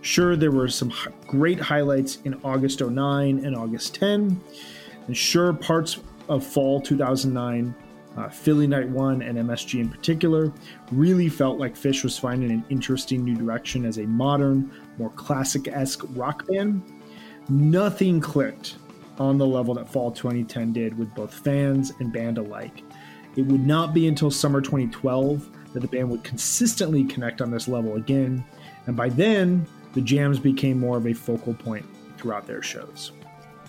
Sure, 0.00 0.36
there 0.36 0.52
were 0.52 0.68
some 0.68 0.92
great 1.26 1.58
highlights 1.58 2.18
in 2.24 2.34
August 2.44 2.80
09 2.80 3.44
and 3.44 3.56
August 3.56 3.94
10, 3.96 4.40
and 5.06 5.16
sure, 5.16 5.52
parts 5.52 5.98
of 6.28 6.46
fall 6.46 6.80
2009, 6.80 7.74
uh, 8.16 8.28
Philly 8.28 8.66
Night 8.66 8.88
1 8.88 9.22
and 9.22 9.38
MSG 9.38 9.80
in 9.80 9.88
particular, 9.88 10.52
really 10.92 11.28
felt 11.28 11.58
like 11.58 11.74
Phish 11.74 12.04
was 12.04 12.18
finding 12.18 12.50
an 12.50 12.64
interesting 12.68 13.24
new 13.24 13.34
direction 13.34 13.84
as 13.84 13.98
a 13.98 14.06
modern, 14.06 14.70
more 14.98 15.10
classic 15.10 15.68
esque 15.68 16.04
rock 16.10 16.46
band. 16.46 16.82
Nothing 17.48 18.20
clicked 18.20 18.76
on 19.18 19.36
the 19.36 19.46
level 19.46 19.74
that 19.74 19.88
fall 19.88 20.12
2010 20.12 20.72
did 20.72 20.96
with 20.96 21.12
both 21.14 21.34
fans 21.34 21.92
and 21.98 22.12
band 22.12 22.38
alike. 22.38 22.82
It 23.36 23.42
would 23.42 23.66
not 23.66 23.94
be 23.94 24.06
until 24.06 24.30
summer 24.30 24.60
2012 24.60 25.72
that 25.72 25.80
the 25.80 25.88
band 25.88 26.10
would 26.10 26.24
consistently 26.24 27.04
connect 27.04 27.40
on 27.40 27.50
this 27.50 27.68
level 27.68 27.96
again, 27.96 28.44
and 28.86 28.96
by 28.96 29.08
then, 29.08 29.66
the 29.94 30.00
jams 30.00 30.38
became 30.38 30.78
more 30.78 30.96
of 30.96 31.06
a 31.06 31.12
focal 31.12 31.54
point 31.54 31.84
throughout 32.16 32.46
their 32.46 32.62
shows. 32.62 33.12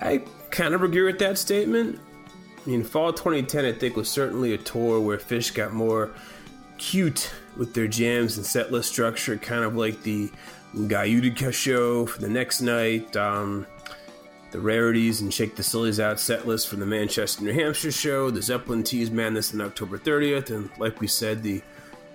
I 0.01 0.23
kind 0.51 0.73
of 0.73 0.83
agree 0.83 1.03
with 1.03 1.19
that 1.19 1.37
statement. 1.37 1.99
I 2.65 2.69
mean, 2.69 2.83
fall 2.83 3.13
2010, 3.13 3.65
I 3.65 3.71
think, 3.71 3.95
was 3.95 4.09
certainly 4.09 4.53
a 4.53 4.57
tour 4.57 4.99
where 4.99 5.17
Phish 5.17 5.53
got 5.53 5.73
more 5.73 6.11
cute 6.77 7.31
with 7.57 7.73
their 7.73 7.87
jams 7.87 8.37
and 8.37 8.45
set 8.45 8.71
list 8.71 8.89
structure, 8.89 9.37
kind 9.37 9.63
of 9.63 9.75
like 9.75 10.01
the 10.03 10.29
Guyutica 10.75 11.53
show 11.53 12.05
for 12.05 12.19
the 12.19 12.29
next 12.29 12.61
night. 12.61 13.15
Um, 13.15 13.65
the 14.51 14.59
Rarities 14.59 15.21
and 15.21 15.33
Shake 15.33 15.55
the 15.55 15.63
Sillies 15.63 15.99
Out 15.99 16.19
set 16.19 16.47
list 16.47 16.67
from 16.67 16.79
the 16.79 16.85
Manchester, 16.85 17.43
New 17.43 17.53
Hampshire 17.53 17.91
show, 17.91 18.31
the 18.31 18.41
Zeppelin 18.41 18.83
Tease 18.83 19.11
Madness 19.11 19.53
on 19.53 19.61
October 19.61 19.97
30th, 19.97 20.49
and 20.49 20.69
like 20.79 20.99
we 20.99 21.07
said, 21.07 21.43
the 21.43 21.61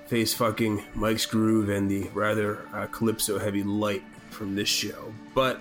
face 0.06 0.34
fucking 0.34 0.84
Mike's 0.94 1.26
Groove 1.26 1.68
and 1.68 1.90
the 1.90 2.08
rather 2.14 2.66
uh, 2.72 2.86
calypso 2.86 3.38
heavy 3.38 3.62
light 3.62 4.02
from 4.30 4.54
this 4.54 4.68
show. 4.68 5.12
But 5.34 5.60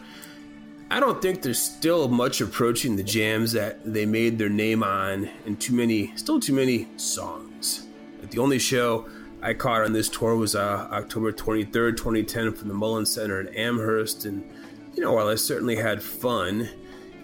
I 0.92 1.00
don't 1.00 1.22
think 1.22 1.42
there's 1.42 1.60
still 1.60 2.08
much 2.08 2.42
approaching 2.42 2.96
the 2.96 3.04
jams 3.04 3.52
that 3.54 3.84
they 3.84 4.06
made 4.06 4.38
their 4.38 4.50
name 4.50 4.84
on, 4.84 5.30
and 5.46 5.60
too 5.60 5.74
many, 5.74 6.16
still 6.18 6.40
too 6.40 6.54
many 6.54 6.88
songs. 6.98 7.88
Like 8.20 8.32
the 8.32 8.40
only 8.40 8.60
show 8.60 9.10
I 9.42 9.54
caught 9.54 9.84
on 9.84 9.94
this 9.94 10.10
tour 10.10 10.36
was 10.36 10.56
uh, 10.56 10.88
October 10.92 11.32
23rd, 11.32 11.98
2010, 11.98 12.54
from 12.54 12.68
the 12.68 12.74
Mullen 12.74 13.06
Center 13.06 13.42
in 13.42 13.48
Amherst, 13.56 14.26
and 14.26 14.50
you 14.94 15.02
know, 15.02 15.14
while 15.14 15.28
I 15.28 15.36
certainly 15.36 15.76
had 15.76 16.04
fun, 16.04 16.70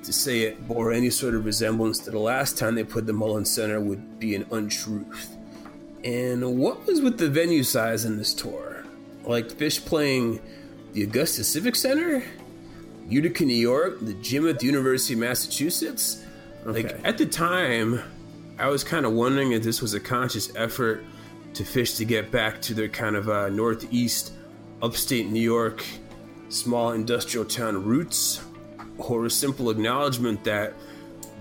to 0.03 0.13
say 0.13 0.41
it 0.41 0.67
bore 0.67 0.91
any 0.91 1.09
sort 1.09 1.35
of 1.35 1.45
resemblance 1.45 1.99
to 1.99 2.11
the 2.11 2.19
last 2.19 2.57
time 2.57 2.75
they 2.75 2.83
put 2.83 3.05
the 3.05 3.13
Mullen 3.13 3.45
Center 3.45 3.79
would 3.79 4.19
be 4.19 4.33
an 4.35 4.45
untruth. 4.51 5.37
And 6.03 6.57
what 6.57 6.85
was 6.85 7.01
with 7.01 7.17
the 7.17 7.29
venue 7.29 7.63
size 7.63 8.05
in 8.05 8.17
this 8.17 8.33
tour? 8.33 8.85
Like 9.23 9.47
Phish 9.47 9.85
playing 9.85 10.39
the 10.93 11.03
Augusta 11.03 11.43
Civic 11.43 11.75
Center, 11.75 12.23
Utica, 13.07 13.45
New 13.45 13.53
York, 13.53 13.99
the 14.01 14.13
gym 14.15 14.47
at 14.47 14.59
the 14.59 14.65
University 14.65 15.13
of 15.13 15.19
Massachusetts. 15.19 16.23
Okay. 16.65 16.83
Like 16.83 16.99
at 17.03 17.17
the 17.17 17.25
time, 17.25 18.01
I 18.57 18.67
was 18.67 18.83
kind 18.83 19.05
of 19.05 19.13
wondering 19.13 19.51
if 19.51 19.63
this 19.63 19.81
was 19.81 19.93
a 19.93 19.99
conscious 19.99 20.53
effort 20.55 21.03
to 21.53 21.63
Phish 21.63 21.97
to 21.97 22.05
get 22.05 22.31
back 22.31 22.61
to 22.63 22.73
their 22.73 22.89
kind 22.89 23.15
of 23.15 23.29
uh, 23.29 23.49
northeast, 23.49 24.33
upstate 24.81 25.27
New 25.27 25.41
York 25.41 25.83
small 26.49 26.91
industrial 26.91 27.45
town 27.45 27.83
roots 27.85 28.43
or 28.97 29.25
a 29.25 29.29
simple 29.29 29.69
acknowledgement 29.69 30.43
that 30.43 30.73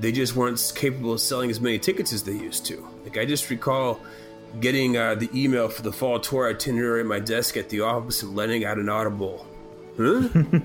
they 0.01 0.13
just 0.13 0.37
weren't 0.37 0.73
capable 0.77 1.13
of 1.13 1.21
selling 1.21 1.51
as 1.51 1.61
many 1.61 1.79
tickets 1.79 2.13
as 2.13 2.23
they 2.23 2.33
used 2.33 2.65
to. 2.67 2.87
Like 3.03 3.17
I 3.19 3.25
just 3.25 3.51
recall 3.51 4.01
getting 4.61 4.97
uh, 4.97 5.15
the 5.15 5.29
email 5.35 5.69
for 5.69 5.83
the 5.83 5.93
fall 5.93 6.19
tour 6.19 6.49
itinerary 6.49 7.01
at 7.01 7.07
my 7.07 7.21
desk 7.21 7.57
at 7.57 7.69
the 7.69 7.81
office 7.81 8.23
and 8.23 8.35
letting 8.35 8.65
out 8.65 8.79
an 8.79 8.89
audible. 8.89 9.47
Huh? 9.97 10.29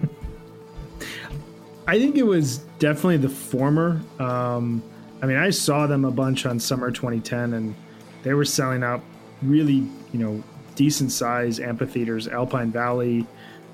I 1.88 2.00
think 2.00 2.16
it 2.16 2.24
was 2.24 2.60
definitely 2.80 3.18
the 3.18 3.30
former. 3.30 4.02
Um, 4.20 4.82
I 5.22 5.26
mean, 5.26 5.38
I 5.38 5.50
saw 5.50 5.86
them 5.88 6.06
a 6.06 6.12
bunch 6.12 6.46
on 6.46 6.60
summer 6.60 6.92
2010, 6.92 7.54
and 7.54 7.76
they 8.24 8.34
were 8.34 8.46
selling 8.46 8.84
out 8.84 9.02
really, 9.42 9.88
you 10.12 10.20
know, 10.20 10.44
decent 10.76 11.12
size 11.12 11.60
amphitheaters, 11.60 12.28
Alpine 12.28 12.72
Valley, 12.72 13.28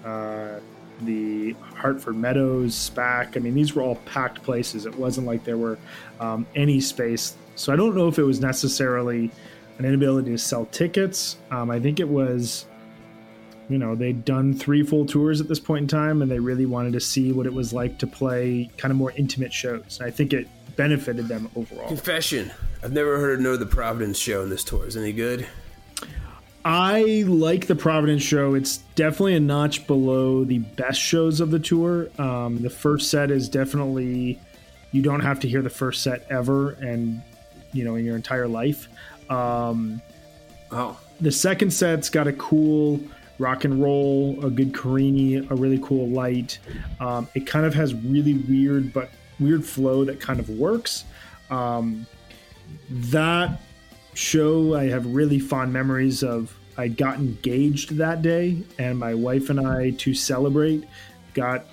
uh, 0.03 0.59
the 1.01 1.53
Hartford 1.75 2.15
Meadows, 2.15 2.73
SPAC. 2.73 3.37
I 3.37 3.39
mean, 3.39 3.53
these 3.53 3.75
were 3.75 3.81
all 3.81 3.95
packed 4.05 4.43
places. 4.43 4.85
It 4.85 4.95
wasn't 4.95 5.27
like 5.27 5.43
there 5.43 5.57
were 5.57 5.77
um, 6.19 6.45
any 6.55 6.81
space. 6.81 7.35
So 7.55 7.71
I 7.71 7.75
don't 7.75 7.95
know 7.95 8.07
if 8.07 8.17
it 8.17 8.23
was 8.23 8.39
necessarily 8.39 9.31
an 9.79 9.85
inability 9.85 10.31
to 10.31 10.37
sell 10.37 10.65
tickets. 10.67 11.37
Um, 11.49 11.71
I 11.71 11.79
think 11.79 11.99
it 11.99 12.07
was, 12.07 12.65
you 13.69 13.77
know, 13.77 13.95
they'd 13.95 14.23
done 14.25 14.53
three 14.53 14.83
full 14.83 15.05
tours 15.05 15.41
at 15.41 15.47
this 15.47 15.59
point 15.59 15.83
in 15.83 15.87
time 15.87 16.21
and 16.21 16.29
they 16.29 16.39
really 16.39 16.65
wanted 16.67 16.93
to 16.93 16.99
see 16.99 17.31
what 17.31 17.45
it 17.45 17.53
was 17.53 17.73
like 17.73 17.97
to 17.99 18.07
play 18.07 18.69
kind 18.77 18.91
of 18.91 18.97
more 18.97 19.11
intimate 19.13 19.53
shows. 19.53 19.97
And 19.99 20.07
I 20.07 20.11
think 20.11 20.33
it 20.33 20.47
benefited 20.75 21.27
them 21.27 21.49
overall. 21.55 21.87
Confession 21.87 22.51
I've 22.81 22.93
never 22.93 23.19
heard 23.19 23.35
of 23.35 23.41
No 23.41 23.57
the 23.57 23.65
Providence 23.65 24.17
show 24.17 24.41
in 24.43 24.49
this 24.49 24.63
tour. 24.63 24.85
Is 24.85 24.95
any 24.95 25.11
good? 25.11 25.47
I 26.63 27.23
like 27.27 27.67
the 27.67 27.75
Providence 27.75 28.21
show. 28.21 28.53
It's 28.53 28.77
definitely 28.95 29.35
a 29.35 29.39
notch 29.39 29.87
below 29.87 30.43
the 30.43 30.59
best 30.59 30.99
shows 30.99 31.39
of 31.41 31.51
the 31.51 31.59
tour. 31.59 32.09
Um, 32.19 32.61
the 32.61 32.69
first 32.69 33.09
set 33.09 33.31
is 33.31 33.49
definitely 33.49 34.39
you 34.91 35.01
don't 35.01 35.21
have 35.21 35.39
to 35.41 35.47
hear 35.47 35.61
the 35.61 35.69
first 35.69 36.03
set 36.03 36.25
ever, 36.29 36.71
and 36.71 37.21
you 37.73 37.83
know 37.83 37.95
in 37.95 38.05
your 38.05 38.15
entire 38.15 38.47
life. 38.47 38.87
Um, 39.29 40.01
Oh, 40.71 40.99
the 41.19 41.31
second 41.31 41.71
set's 41.71 42.09
got 42.09 42.27
a 42.27 42.33
cool 42.33 42.99
rock 43.39 43.63
and 43.63 43.81
roll, 43.81 44.43
a 44.45 44.49
good 44.49 44.73
Carini, 44.73 45.37
a 45.37 45.55
really 45.55 45.79
cool 45.81 46.09
light. 46.09 46.59
Um, 46.99 47.27
it 47.33 47.47
kind 47.47 47.65
of 47.65 47.73
has 47.73 47.93
really 47.93 48.33
weird 48.33 48.93
but 48.93 49.09
weird 49.39 49.65
flow 49.65 50.05
that 50.05 50.19
kind 50.19 50.39
of 50.39 50.49
works. 50.49 51.05
Um, 51.49 52.05
that 52.89 53.61
show, 54.13 54.75
I 54.75 54.85
have 54.85 55.05
really 55.07 55.39
fond 55.39 55.73
memories 55.73 56.23
of. 56.23 56.55
I 56.77 56.87
got 56.87 57.17
engaged 57.17 57.97
that 57.97 58.21
day, 58.21 58.63
and 58.77 58.97
my 58.97 59.13
wife 59.13 59.49
and 59.49 59.59
I, 59.59 59.89
to 59.91 60.13
celebrate, 60.13 60.85
got 61.33 61.65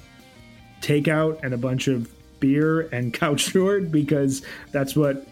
takeout 0.81 1.45
and 1.45 1.55
a 1.55 1.57
bunch 1.57 1.87
of 1.87 2.11
beer 2.41 2.89
and 2.89 3.15
couch 3.21 3.47
toured 3.53 3.93
because 3.93 4.43
that's 4.73 4.97
what 4.97 5.25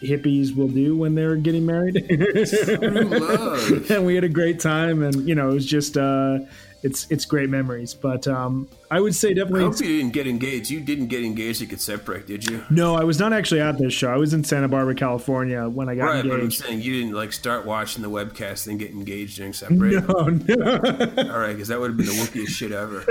hippies 0.00 0.56
will 0.56 0.68
do 0.68 0.96
when 0.96 1.14
they're 1.14 1.36
getting 1.36 1.66
married. 1.66 1.94
love. 2.80 3.90
and 3.90 4.06
we 4.06 4.14
had 4.14 4.24
a 4.24 4.28
great 4.28 4.60
time 4.60 5.02
and 5.02 5.28
you 5.28 5.34
know 5.34 5.50
it 5.50 5.54
was 5.54 5.66
just 5.66 5.96
uh 5.96 6.38
it's 6.82 7.06
it's 7.10 7.24
great 7.24 7.50
memories 7.50 7.92
but 7.94 8.26
um 8.26 8.68
i 8.90 9.00
would 9.00 9.14
say 9.14 9.32
definitely. 9.34 9.60
I 9.60 9.64
hope 9.66 9.80
you 9.80 9.86
didn't 9.98 10.12
get 10.12 10.26
engaged. 10.26 10.70
You 10.70 10.80
didn't 10.80 11.06
get 11.06 11.22
engaged. 11.24 11.60
You 11.60 11.66
could 11.66 11.80
separate, 11.80 12.26
did 12.26 12.48
you? 12.48 12.64
no 12.70 12.94
i 12.96 13.04
was 13.04 13.18
not 13.18 13.32
actually 13.32 13.60
at 13.60 13.78
this 13.78 13.92
show 13.92 14.12
i 14.12 14.16
was 14.16 14.34
in 14.34 14.42
santa 14.44 14.68
barbara 14.68 14.94
california 14.94 15.68
when 15.68 15.88
i 15.88 15.94
got 15.94 16.04
Right, 16.06 16.22
but 16.24 16.32
I'm 16.32 16.40
engaged 16.40 16.62
saying 16.64 16.82
you 16.82 17.00
didn't 17.00 17.14
like 17.14 17.32
start 17.32 17.64
watching 17.66 18.02
the 18.02 18.10
webcast 18.10 18.66
and 18.68 18.78
get 18.78 18.90
engaged 18.90 19.36
during 19.36 19.52
separate. 19.62 19.78
no 20.08 20.24
no 20.28 21.32
All 21.32 21.38
right, 21.38 21.52
because 21.52 21.68
that 21.68 21.78
would 21.80 21.90
have 21.90 21.96
been 21.96 22.06
the 22.06 22.12
whoopiest 22.12 22.48
shit 22.48 22.72
ever. 22.72 23.04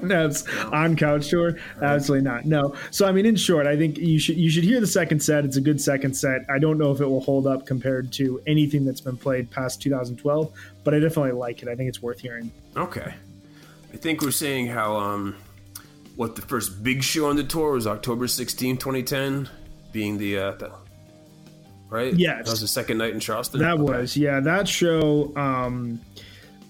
that's 0.06 0.44
on 0.72 0.96
couch 0.96 1.28
tour 1.28 1.56
absolutely 1.82 2.24
not 2.24 2.44
no 2.44 2.74
so 2.90 3.06
i 3.06 3.12
mean 3.12 3.26
in 3.26 3.36
short 3.36 3.66
i 3.66 3.76
think 3.76 3.98
you 3.98 4.18
should 4.18 4.36
you 4.36 4.50
should 4.50 4.64
hear 4.64 4.80
the 4.80 4.86
second 4.86 5.20
set 5.20 5.44
it's 5.44 5.56
a 5.56 5.60
good 5.60 5.80
second 5.80 6.14
set 6.14 6.42
i 6.50 6.58
don't 6.58 6.78
know 6.78 6.90
if 6.90 7.00
it 7.00 7.06
will 7.06 7.20
hold 7.20 7.46
up 7.46 7.66
compared 7.66 8.12
to 8.12 8.40
anything 8.46 8.84
that's 8.84 9.00
been 9.00 9.16
played 9.16 9.50
past 9.50 9.80
2012 9.82 10.50
but 10.84 10.94
i 10.94 10.98
definitely 10.98 11.32
like 11.32 11.62
it 11.62 11.68
i 11.68 11.74
think 11.74 11.88
it's 11.88 12.00
worth 12.02 12.20
hearing 12.20 12.50
Okay, 12.76 13.14
I 13.96 13.98
think 13.98 14.20
we're 14.20 14.30
saying 14.30 14.66
how 14.66 14.94
um, 14.96 15.34
what 16.16 16.36
the 16.36 16.42
first 16.42 16.84
big 16.84 17.02
show 17.02 17.30
on 17.30 17.36
the 17.36 17.42
tour 17.42 17.72
was 17.72 17.86
October 17.86 18.28
16, 18.28 18.76
2010, 18.76 19.48
being 19.90 20.18
the 20.18 20.38
uh, 20.38 20.50
the 20.52 20.70
right. 21.88 22.12
Yes. 22.12 22.44
that 22.44 22.50
was 22.50 22.60
the 22.60 22.68
second 22.68 22.98
night 22.98 23.14
in 23.14 23.20
Charleston. 23.20 23.60
That 23.60 23.78
was, 23.78 24.14
yeah, 24.14 24.40
that 24.40 24.68
show. 24.68 25.34
Um, 25.34 25.98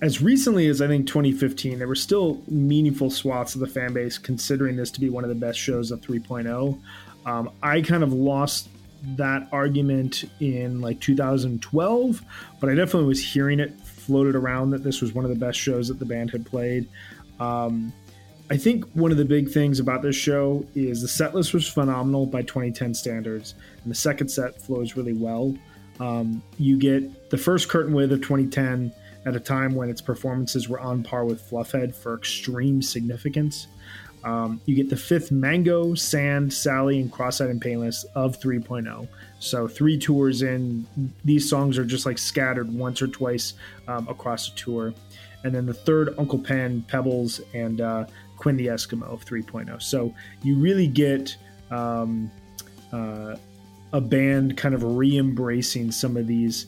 as 0.00 0.23
recently 0.23 0.68
as 0.68 0.80
I 0.80 0.87
think 0.87 1.09
2015, 1.09 1.80
there 1.80 1.88
were 1.88 1.97
still 1.97 2.40
meaningful 2.47 3.11
swaths 3.11 3.56
of 3.56 3.61
the 3.61 3.66
fan 3.66 3.92
base 3.92 4.18
considering 4.18 4.76
this 4.76 4.92
to 4.92 5.00
be 5.00 5.11
one 5.11 5.25
of 5.25 5.28
the 5.28 5.35
best 5.35 5.59
shows 5.59 5.90
of 5.90 6.00
3.0. 6.02 6.80
Um, 7.26 7.50
I 7.61 7.83
kind 7.83 8.04
of 8.04 8.12
lost 8.12 8.68
that 9.16 9.49
argument 9.50 10.30
in 10.38 10.80
like 10.80 11.00
2012, 11.00 12.23
but 12.61 12.71
I 12.71 12.75
definitely 12.76 13.09
was 13.09 13.21
hearing 13.21 13.59
it 13.59 13.76
floated 14.06 14.37
around 14.37 14.71
that 14.71 14.85
this 14.85 15.00
was 15.00 15.12
one 15.12 15.25
of 15.25 15.30
the 15.30 15.37
best 15.37 15.59
shows 15.59 15.88
that 15.88 15.99
the 15.99 16.04
band 16.04 16.30
had 16.30 16.47
played. 16.47 16.88
Um, 17.40 17.93
I 18.49 18.57
think 18.57 18.85
one 18.93 19.11
of 19.11 19.16
the 19.16 19.25
big 19.25 19.50
things 19.50 19.81
about 19.81 20.02
this 20.02 20.14
show 20.14 20.64
is 20.75 21.02
the 21.02 21.09
set 21.09 21.35
list 21.35 21.52
was 21.52 21.69
phenomenal 21.69 22.26
by 22.26 22.43
2010 22.43 22.95
standards, 22.95 23.55
and 23.83 23.90
the 23.90 23.97
second 23.97 24.28
set 24.28 24.61
flows 24.61 24.97
really 24.97 25.14
well. 25.14 25.57
Um, 25.99 26.43
you 26.59 26.76
get 26.76 27.31
the 27.31 27.38
first 27.38 27.69
Curtain 27.69 27.93
With 27.93 28.12
of 28.12 28.21
2010 28.21 28.93
at 29.25 29.35
a 29.35 29.40
time 29.40 29.75
when 29.75 29.90
its 29.90 30.00
performances 30.00 30.69
were 30.69 30.78
on 30.78 31.02
par 31.02 31.25
with 31.25 31.43
Fluffhead 31.50 31.95
for 31.95 32.14
extreme 32.14 32.81
significance. 32.81 33.66
Um, 34.23 34.61
you 34.66 34.75
get 34.75 34.90
the 34.90 34.97
fifth 34.97 35.31
Mango, 35.31 35.94
Sand, 35.94 36.53
Sally, 36.53 37.01
and 37.01 37.11
Cross-Eyed 37.11 37.49
and 37.49 37.61
Painless 37.61 38.05
of 38.14 38.40
3.0. 38.40 39.09
So 39.38 39.68
three 39.68 39.99
tours 39.99 40.42
in, 40.42 40.87
these 41.25 41.49
songs 41.49 41.79
are 41.79 41.85
just 41.85 42.07
like 42.07 42.18
scattered 42.18 42.72
once 42.72 43.03
or 43.03 43.07
twice 43.07 43.55
um, 43.87 44.09
across 44.09 44.51
the 44.51 44.57
tour. 44.57 44.94
And 45.46 45.54
then 45.54 45.64
the 45.64 45.74
third 45.74 46.12
Uncle 46.18 46.40
Pen, 46.40 46.85
Pebbles, 46.88 47.40
and 47.54 47.80
uh, 47.80 48.06
Quinn 48.37 48.56
the 48.56 48.66
Eskimo 48.66 49.04
of 49.04 49.24
3.0. 49.24 49.80
So 49.80 50.12
you 50.42 50.56
really 50.56 50.88
get 50.88 51.37
um, 51.70 52.30
uh, 52.92 53.37
a 53.92 54.00
band 54.00 54.56
kind 54.56 54.74
of 54.74 54.82
re-embracing 54.82 55.92
some 55.92 56.16
of 56.16 56.26
these 56.26 56.66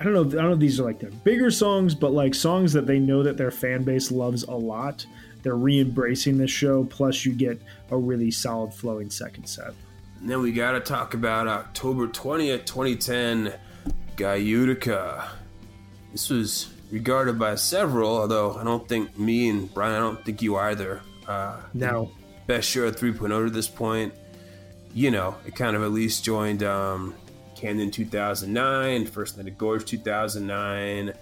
I 0.00 0.04
don't 0.04 0.12
know. 0.12 0.20
I 0.20 0.42
don't 0.42 0.44
know 0.44 0.52
if 0.52 0.60
these 0.60 0.78
are 0.78 0.84
like 0.84 1.00
their 1.00 1.10
bigger 1.10 1.50
songs, 1.50 1.92
but 1.92 2.12
like 2.12 2.32
songs 2.32 2.72
that 2.74 2.86
they 2.86 3.00
know 3.00 3.24
that 3.24 3.36
their 3.36 3.50
fan 3.50 3.82
base 3.82 4.12
loves 4.12 4.44
a 4.44 4.54
lot. 4.54 5.04
They're 5.42 5.56
re-embracing 5.56 6.38
this 6.38 6.52
show. 6.52 6.84
Plus, 6.84 7.24
you 7.24 7.32
get 7.32 7.60
a 7.90 7.96
really 7.96 8.30
solid 8.30 8.72
flowing 8.72 9.10
second 9.10 9.46
set. 9.46 9.74
And 10.20 10.30
then 10.30 10.40
we 10.40 10.52
got 10.52 10.72
to 10.72 10.80
talk 10.80 11.14
about 11.14 11.48
October 11.48 12.06
20th, 12.06 12.64
2010, 12.64 13.54
Guyutica. 14.16 15.28
This 16.12 16.30
was 16.30 16.72
regarded 16.90 17.38
by 17.38 17.54
several, 17.54 18.16
although 18.16 18.54
I 18.56 18.64
don't 18.64 18.88
think 18.88 19.18
me 19.18 19.48
and 19.48 19.72
Brian, 19.72 19.94
I 19.94 19.98
don't 19.98 20.24
think 20.24 20.42
you 20.42 20.56
either. 20.56 21.02
Uh, 21.26 21.60
Now, 21.74 22.10
best 22.46 22.68
show 22.68 22.88
at 22.88 22.94
3.0 22.94 23.28
to 23.28 23.50
this 23.50 23.68
point. 23.68 24.14
You 24.94 25.10
know, 25.10 25.36
it 25.46 25.54
kind 25.54 25.76
of 25.76 25.82
at 25.82 25.92
least 25.92 26.24
joined 26.24 26.62
um, 26.62 27.14
Camden 27.54 27.90
2009, 27.90 29.06
First 29.06 29.36
Night 29.36 29.46
of 29.46 29.58
Gorge 29.58 29.84
2009, 29.84 31.12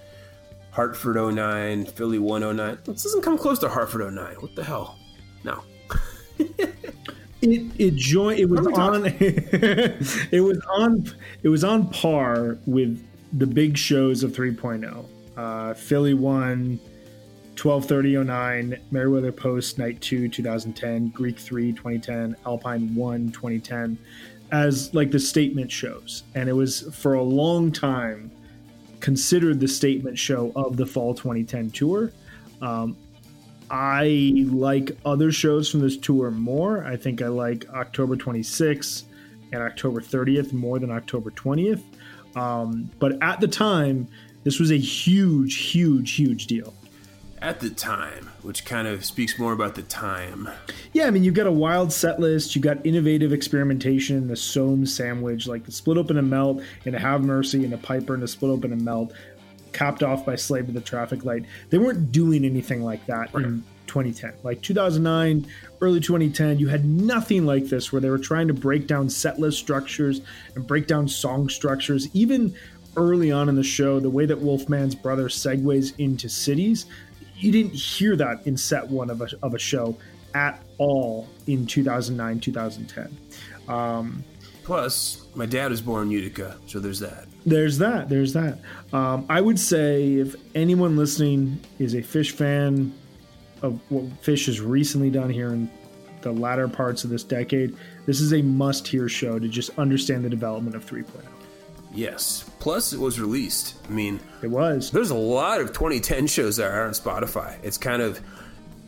Hartford 0.70 1.34
09, 1.34 1.86
Philly 1.86 2.18
109. 2.18 2.78
This 2.84 3.02
doesn't 3.02 3.22
come 3.22 3.36
close 3.36 3.58
to 3.60 3.68
Hartford 3.68 4.14
09. 4.14 4.36
What 4.36 4.54
the 4.54 4.64
hell? 4.64 4.98
No. 5.42 5.62
it 6.38 7.72
it 7.78 7.94
joined. 7.96 8.38
It 8.38 8.48
was 8.48 8.66
on. 8.66 9.06
it 9.20 10.42
was 10.42 10.60
on. 10.76 11.12
It 11.42 11.48
was 11.48 11.64
on 11.64 11.88
par 11.90 12.58
with 12.66 13.02
the 13.32 13.46
big 13.46 13.76
shows 13.76 14.22
of 14.22 14.32
3.0. 14.32 15.04
Uh, 15.36 15.74
Philly 15.74 16.14
one. 16.14 16.80
123009, 17.56 18.78
Merriweather 18.90 19.32
Post, 19.32 19.78
Night 19.78 19.98
2, 20.02 20.28
2010, 20.28 21.08
Greek 21.08 21.38
3, 21.38 21.72
2010, 21.72 22.36
Alpine 22.44 22.94
1, 22.94 23.32
2010, 23.32 23.98
as 24.52 24.92
like 24.94 25.10
the 25.10 25.18
statement 25.18 25.72
shows. 25.72 26.24
And 26.34 26.50
it 26.50 26.52
was 26.52 26.82
for 26.94 27.14
a 27.14 27.22
long 27.22 27.72
time 27.72 28.30
considered 29.00 29.60
the 29.60 29.68
statement 29.68 30.18
show 30.18 30.52
of 30.54 30.76
the 30.76 30.86
fall 30.86 31.14
2010 31.14 31.70
tour. 31.70 32.12
Um, 32.60 32.96
I 33.70 34.46
like 34.48 34.96
other 35.04 35.32
shows 35.32 35.70
from 35.70 35.80
this 35.80 35.96
tour 35.96 36.30
more. 36.30 36.84
I 36.84 36.96
think 36.96 37.22
I 37.22 37.28
like 37.28 37.68
October 37.70 38.16
26th 38.16 39.04
and 39.52 39.62
October 39.62 40.00
30th 40.00 40.52
more 40.52 40.78
than 40.78 40.90
October 40.90 41.30
20th. 41.30 41.82
Um, 42.36 42.90
but 42.98 43.20
at 43.22 43.40
the 43.40 43.48
time, 43.48 44.08
this 44.46 44.60
was 44.60 44.70
a 44.70 44.78
huge, 44.78 45.56
huge, 45.56 46.12
huge 46.12 46.46
deal. 46.46 46.72
At 47.42 47.58
the 47.58 47.68
time, 47.68 48.30
which 48.42 48.64
kind 48.64 48.86
of 48.86 49.04
speaks 49.04 49.40
more 49.40 49.52
about 49.52 49.74
the 49.74 49.82
time. 49.82 50.48
Yeah, 50.92 51.08
I 51.08 51.10
mean, 51.10 51.24
you've 51.24 51.34
got 51.34 51.48
a 51.48 51.52
wild 51.52 51.92
set 51.92 52.20
list. 52.20 52.54
you've 52.54 52.62
got 52.62 52.78
innovative 52.86 53.32
experimentation, 53.32 54.28
the 54.28 54.34
Soame 54.34 54.86
sandwich, 54.86 55.48
like 55.48 55.64
the 55.64 55.72
split 55.72 55.98
open 55.98 56.16
and 56.16 56.30
melt, 56.30 56.62
and 56.84 56.94
a 56.94 56.98
Have 57.00 57.24
Mercy, 57.24 57.64
and 57.64 57.74
a 57.74 57.78
Piper, 57.78 58.14
and 58.14 58.22
a 58.22 58.28
split 58.28 58.52
open 58.52 58.72
and 58.72 58.82
melt, 58.82 59.12
capped 59.72 60.04
off 60.04 60.24
by 60.24 60.36
Slave 60.36 60.66
to 60.66 60.72
the 60.72 60.80
Traffic 60.80 61.24
Light. 61.24 61.44
They 61.70 61.78
weren't 61.78 62.12
doing 62.12 62.44
anything 62.44 62.84
like 62.84 63.04
that 63.06 63.34
in 63.34 63.64
2010. 63.88 64.32
Like 64.44 64.62
2009, 64.62 65.44
early 65.80 65.98
2010, 65.98 66.60
you 66.60 66.68
had 66.68 66.84
nothing 66.84 67.46
like 67.46 67.64
this 67.66 67.90
where 67.90 68.00
they 68.00 68.10
were 68.10 68.18
trying 68.18 68.46
to 68.46 68.54
break 68.54 68.86
down 68.86 69.10
set 69.10 69.40
list 69.40 69.58
structures 69.58 70.20
and 70.54 70.64
break 70.66 70.86
down 70.86 71.08
song 71.08 71.48
structures. 71.48 72.08
Even 72.14 72.54
early 72.96 73.30
on 73.30 73.48
in 73.48 73.54
the 73.54 73.62
show, 73.62 74.00
the 74.00 74.10
way 74.10 74.26
that 74.26 74.38
Wolfman's 74.38 74.94
brother 74.94 75.28
segues 75.28 75.92
into 75.98 76.28
cities, 76.28 76.86
you 77.36 77.52
didn't 77.52 77.74
hear 77.74 78.16
that 78.16 78.46
in 78.46 78.56
set 78.56 78.88
one 78.88 79.10
of 79.10 79.20
a, 79.20 79.28
of 79.42 79.54
a 79.54 79.58
show 79.58 79.96
at 80.34 80.62
all 80.78 81.28
in 81.46 81.66
2009 81.66 82.40
2010 82.40 84.24
Plus, 84.64 85.24
my 85.36 85.46
dad 85.46 85.70
was 85.70 85.80
born 85.80 86.08
in 86.08 86.10
Utica, 86.10 86.56
so 86.66 86.80
there's 86.80 86.98
that. 86.98 87.26
there's 87.44 87.78
that 87.78 88.08
there's 88.08 88.32
that. 88.32 88.58
Um, 88.92 89.24
i 89.28 89.40
would 89.40 89.60
say 89.60 90.14
if 90.14 90.34
anyone 90.56 90.96
listening 90.96 91.60
is 91.78 91.94
a 91.94 92.02
Phish 92.02 92.32
fan 92.32 92.92
of 93.62 93.80
what 93.90 94.04
Phish 94.22 94.46
has 94.46 94.60
recently 94.60 95.08
done 95.08 95.30
here 95.30 95.50
in 95.50 95.70
the 96.22 96.32
latter 96.32 96.66
parts 96.66 97.04
of 97.04 97.10
this 97.10 97.22
decade 97.22 97.76
this 98.06 98.20
is 98.20 98.32
a 98.32 98.42
must 98.42 98.88
hear 98.88 99.08
show 99.08 99.38
to 99.38 99.46
just 99.46 99.70
understand 99.78 100.24
the 100.24 100.30
development 100.30 100.74
of 100.74 100.84
3.0 100.84 101.22
Yes. 101.96 102.48
Plus, 102.60 102.92
it 102.92 103.00
was 103.00 103.18
released. 103.18 103.74
I 103.88 103.90
mean, 103.90 104.20
it 104.42 104.48
was 104.48 104.90
there's 104.90 105.10
a 105.10 105.14
lot 105.16 105.60
of 105.60 105.68
2010 105.68 106.26
shows 106.26 106.58
that 106.58 106.70
are 106.70 106.84
on 106.84 106.92
Spotify. 106.92 107.56
It's 107.62 107.78
kind 107.78 108.02
of, 108.02 108.20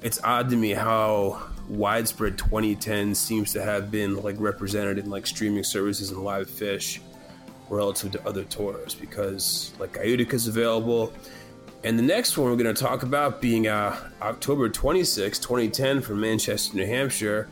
it's 0.02 0.22
odd 0.22 0.50
to 0.50 0.56
me 0.56 0.70
how 0.70 1.42
widespread 1.68 2.36
2010 2.38 3.14
seems 3.14 3.52
to 3.54 3.62
have 3.62 3.90
been 3.90 4.22
like 4.22 4.36
represented 4.38 4.98
in 4.98 5.10
like 5.10 5.26
streaming 5.26 5.64
services 5.64 6.10
and 6.10 6.22
live 6.22 6.48
Phish. 6.48 6.98
relative 7.70 8.12
to 8.12 8.28
other 8.28 8.44
tours 8.44 8.94
because 8.94 9.72
like 9.78 9.96
is 9.98 10.46
available. 10.46 11.12
And 11.84 11.98
the 11.98 12.02
next 12.02 12.36
one 12.36 12.50
we're 12.50 12.62
going 12.62 12.74
to 12.74 12.82
talk 12.82 13.04
about 13.04 13.40
being 13.40 13.68
uh, 13.68 13.96
October 14.20 14.68
26, 14.68 15.38
2010 15.38 16.02
from 16.02 16.20
Manchester, 16.20 16.76
New 16.76 16.86
Hampshire. 16.86 17.48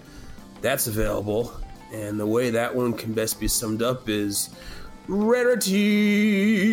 That's 0.61 0.87
available. 0.87 1.53
And 1.93 2.19
the 2.19 2.27
way 2.27 2.51
that 2.51 2.75
one 2.75 2.93
can 2.93 3.15
best 3.15 3.39
be 3.39 3.49
summed 3.49 3.83
up 3.83 4.09
is 4.09 4.51
rarities. 5.09 6.65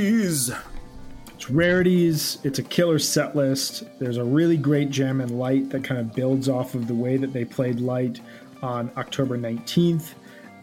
It's 1.33 1.49
rarities. 1.49 2.37
It's 2.43 2.59
a 2.59 2.63
killer 2.63 2.99
set 2.99 3.35
list. 3.35 3.83
There's 3.99 4.17
a 4.17 4.23
really 4.23 4.57
great 4.57 4.89
jam 4.89 5.21
in 5.21 5.37
Light 5.37 5.69
that 5.69 5.83
kind 5.83 5.99
of 5.99 6.13
builds 6.13 6.47
off 6.47 6.75
of 6.75 6.87
the 6.87 6.95
way 6.95 7.17
that 7.17 7.33
they 7.33 7.45
played 7.45 7.79
Light 7.79 8.21
on 8.61 8.91
October 8.97 9.37
19th. 9.37 10.13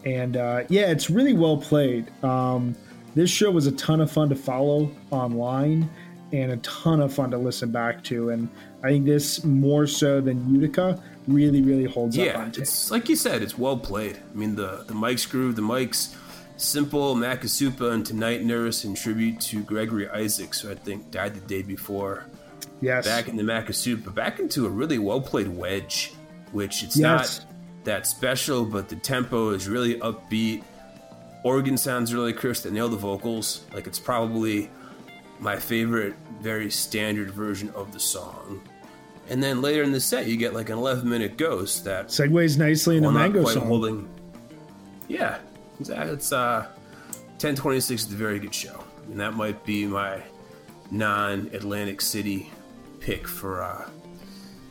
And 0.05 0.37
uh, 0.37 0.63
yeah, 0.69 0.89
it's 0.89 1.09
really 1.09 1.33
well 1.33 1.57
played. 1.57 2.11
Um, 2.23 2.75
this 3.13 3.29
show 3.29 3.51
was 3.51 3.67
a 3.67 3.71
ton 3.73 4.01
of 4.01 4.11
fun 4.11 4.29
to 4.29 4.35
follow 4.35 4.89
online 5.11 5.89
and 6.33 6.51
a 6.53 6.57
ton 6.57 7.01
of 7.01 7.13
fun 7.13 7.29
to 7.31 7.37
listen 7.37 7.71
back 7.71 8.03
to. 8.05 8.29
And 8.29 8.49
I 8.83 8.89
think 8.89 9.05
this 9.05 9.43
more 9.43 9.85
so 9.85 10.21
than 10.21 10.53
Utica 10.53 11.01
really, 11.27 11.61
really 11.61 11.85
holds 11.85 12.17
yeah, 12.17 12.25
up. 12.25 12.55
Yeah, 12.55 12.61
it's 12.61 12.89
like 12.89 13.09
you 13.09 13.15
said, 13.15 13.43
it's 13.43 13.57
well 13.57 13.77
played. 13.77 14.17
I 14.17 14.37
mean, 14.37 14.55
the 14.55 14.83
the 14.87 14.93
Mike's 14.93 15.25
groove, 15.25 15.55
the 15.55 15.61
Mike's 15.61 16.15
simple 16.61 17.15
Makisupa 17.15 17.91
and 17.91 18.05
Tonight 18.05 18.43
Nurse 18.43 18.85
in 18.85 18.93
tribute 18.93 19.39
to 19.41 19.63
Gregory 19.63 20.07
Isaacs, 20.09 20.61
who 20.61 20.71
I 20.71 20.75
think 20.75 21.11
died 21.11 21.33
the 21.33 21.41
day 21.41 21.61
before. 21.61 22.25
Yes. 22.81 23.05
Back 23.05 23.27
in 23.27 23.35
the 23.35 23.43
Makisupa, 23.43 24.13
back 24.13 24.39
into 24.39 24.65
a 24.65 24.69
really 24.69 24.97
well 24.97 25.21
played 25.21 25.47
wedge, 25.47 26.13
which 26.51 26.83
it's 26.83 26.97
yes. 26.97 27.39
not 27.39 27.45
that 27.83 28.07
special, 28.07 28.65
but 28.65 28.89
the 28.89 28.95
tempo 28.95 29.49
is 29.49 29.67
really 29.67 29.95
upbeat. 29.99 30.63
Organ 31.43 31.77
sounds 31.77 32.13
really 32.13 32.33
crisp. 32.33 32.63
They 32.63 32.71
nail 32.71 32.89
the 32.89 32.97
vocals. 32.97 33.65
Like 33.73 33.87
it's 33.87 33.99
probably 33.99 34.69
my 35.39 35.57
favorite, 35.57 36.15
very 36.39 36.69
standard 36.69 37.31
version 37.31 37.69
of 37.71 37.91
the 37.91 37.99
song. 37.99 38.61
And 39.29 39.41
then 39.41 39.61
later 39.61 39.81
in 39.83 39.91
the 39.91 39.99
set, 39.99 40.27
you 40.27 40.37
get 40.37 40.53
like 40.53 40.69
an 40.69 40.77
11 40.77 41.07
minute 41.09 41.37
ghost 41.37 41.85
that 41.85 42.07
segues 42.07 42.57
nicely 42.57 42.97
into 42.97 43.11
Mango 43.11 43.45
song. 43.45 43.65
Holding, 43.65 44.09
yeah, 45.07 45.39
it's 45.89 46.31
uh, 46.31 46.67
1026 47.39 48.05
is 48.05 48.11
a 48.11 48.15
very 48.15 48.39
good 48.39 48.53
show, 48.53 48.83
and 49.07 49.19
that 49.19 49.33
might 49.33 49.63
be 49.65 49.85
my 49.85 50.21
non 50.91 51.49
Atlantic 51.53 52.01
City 52.01 52.51
pick 52.99 53.27
for 53.27 53.61
uh, 53.61 53.89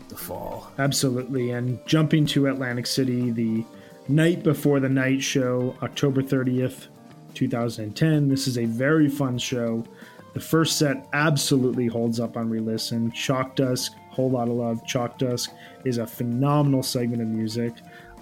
the 0.08 0.16
fall. 0.16 0.70
Absolutely, 0.78 1.50
and 1.50 1.84
jumping 1.86 2.26
to 2.26 2.46
Atlantic 2.46 2.86
City, 2.86 3.30
the 3.30 3.64
night 4.08 4.42
before 4.42 4.80
the 4.80 4.88
night 4.88 5.22
show, 5.22 5.76
October 5.82 6.22
30th, 6.22 6.88
2010. 7.34 8.28
This 8.28 8.46
is 8.46 8.58
a 8.58 8.64
very 8.64 9.08
fun 9.08 9.38
show. 9.38 9.84
The 10.32 10.40
first 10.40 10.78
set 10.78 11.08
absolutely 11.12 11.86
holds 11.86 12.20
up 12.20 12.36
on 12.36 12.48
re-listen. 12.48 13.10
Chalk 13.12 13.56
Dust, 13.56 13.96
whole 14.10 14.30
lot 14.30 14.48
of 14.48 14.54
love. 14.54 14.84
Chalk 14.86 15.18
Dust 15.18 15.50
is 15.84 15.98
a 15.98 16.06
phenomenal 16.06 16.82
segment 16.82 17.22
of 17.22 17.28
music. 17.28 17.72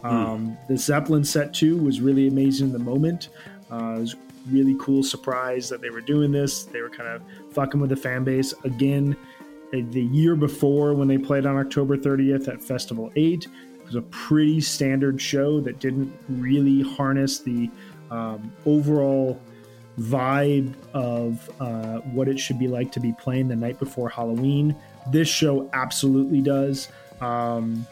Um, 0.03 0.51
mm. 0.51 0.69
The 0.69 0.77
Zeppelin 0.77 1.25
set 1.25 1.53
too 1.55 1.77
was 1.77 2.01
really 2.01 2.29
amazing 2.29 2.69
in 2.69 2.73
the 2.73 2.79
moment. 2.79 3.29
Uh, 3.71 3.95
it 3.97 4.01
was 4.01 4.17
really 4.51 4.77
cool 4.81 5.03
surprise 5.03 5.69
that 5.69 5.81
they 5.81 5.91
were 5.91 6.01
doing 6.01 6.33
this. 6.33 6.65
They 6.65 6.81
were 6.81 6.91
kind 6.91 7.09
of 7.09 7.23
fucking 7.53 7.81
with 7.81 7.91
the 7.91 7.97
fan 7.97 8.25
base 8.25 8.55
again. 8.65 9.17
Uh, 9.73 9.79
the 9.91 10.03
year 10.03 10.35
before, 10.35 10.95
when 10.95 11.09
they 11.09 11.19
played 11.19 11.47
on 11.47 11.57
October 11.57 11.97
30th 11.97 12.49
at 12.49 12.63
Festival 12.63 13.13
8, 13.17 13.45
it 13.45 13.51
was 13.85 13.95
a 13.95 14.03
pretty 14.03 14.61
standard 14.61 15.21
show 15.21 15.61
that 15.61 15.79
didn't 15.79 16.13
really 16.29 16.83
harness 16.83 17.41
the 17.41 17.71
um, 18.11 18.53
overall 18.65 19.41
vibe 19.99 20.75
of 20.95 21.51
uh, 21.61 21.99
what 22.13 22.29
it 22.29 22.39
should 22.39 22.59
be 22.59 22.69
like 22.69 22.93
to 22.93 23.01
be 23.01 23.13
playing 23.15 23.49
the 23.49 23.57
night 23.57 23.79
before 23.79 24.09
Halloween. 24.09 24.75
This 25.11 25.29
show 25.29 25.69
absolutely 25.73 26.41
does. 26.41 26.89
Um, 27.21 27.87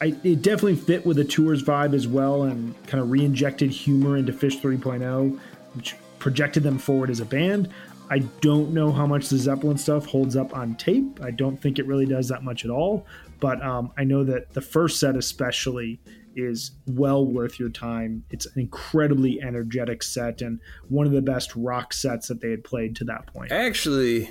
I, 0.00 0.14
it 0.22 0.42
definitely 0.42 0.76
fit 0.76 1.06
with 1.06 1.16
the 1.16 1.24
tour's 1.24 1.62
vibe 1.62 1.94
as 1.94 2.06
well 2.06 2.42
and 2.42 2.74
kind 2.86 3.02
of 3.02 3.10
re-injected 3.10 3.70
humor 3.70 4.16
into 4.16 4.32
Phish 4.32 4.60
3.0, 4.60 5.38
which 5.74 5.96
projected 6.18 6.62
them 6.62 6.78
forward 6.78 7.10
as 7.10 7.20
a 7.20 7.24
band. 7.24 7.70
I 8.10 8.20
don't 8.40 8.72
know 8.72 8.92
how 8.92 9.06
much 9.06 9.28
the 9.28 9.38
Zeppelin 9.38 9.78
stuff 9.78 10.06
holds 10.06 10.36
up 10.36 10.56
on 10.56 10.76
tape. 10.76 11.20
I 11.22 11.30
don't 11.30 11.60
think 11.60 11.78
it 11.78 11.86
really 11.86 12.06
does 12.06 12.28
that 12.28 12.44
much 12.44 12.64
at 12.64 12.70
all. 12.70 13.06
But 13.40 13.62
um, 13.62 13.92
I 13.98 14.04
know 14.04 14.22
that 14.24 14.52
the 14.52 14.60
first 14.60 15.00
set, 15.00 15.16
especially, 15.16 16.00
is 16.36 16.72
well 16.86 17.24
worth 17.24 17.58
your 17.58 17.70
time. 17.70 18.24
It's 18.30 18.46
an 18.46 18.60
incredibly 18.60 19.42
energetic 19.42 20.02
set 20.02 20.42
and 20.42 20.60
one 20.88 21.06
of 21.06 21.12
the 21.12 21.22
best 21.22 21.54
rock 21.56 21.92
sets 21.92 22.28
that 22.28 22.40
they 22.40 22.50
had 22.50 22.62
played 22.62 22.94
to 22.96 23.04
that 23.04 23.26
point. 23.26 23.50
Actually 23.50 24.30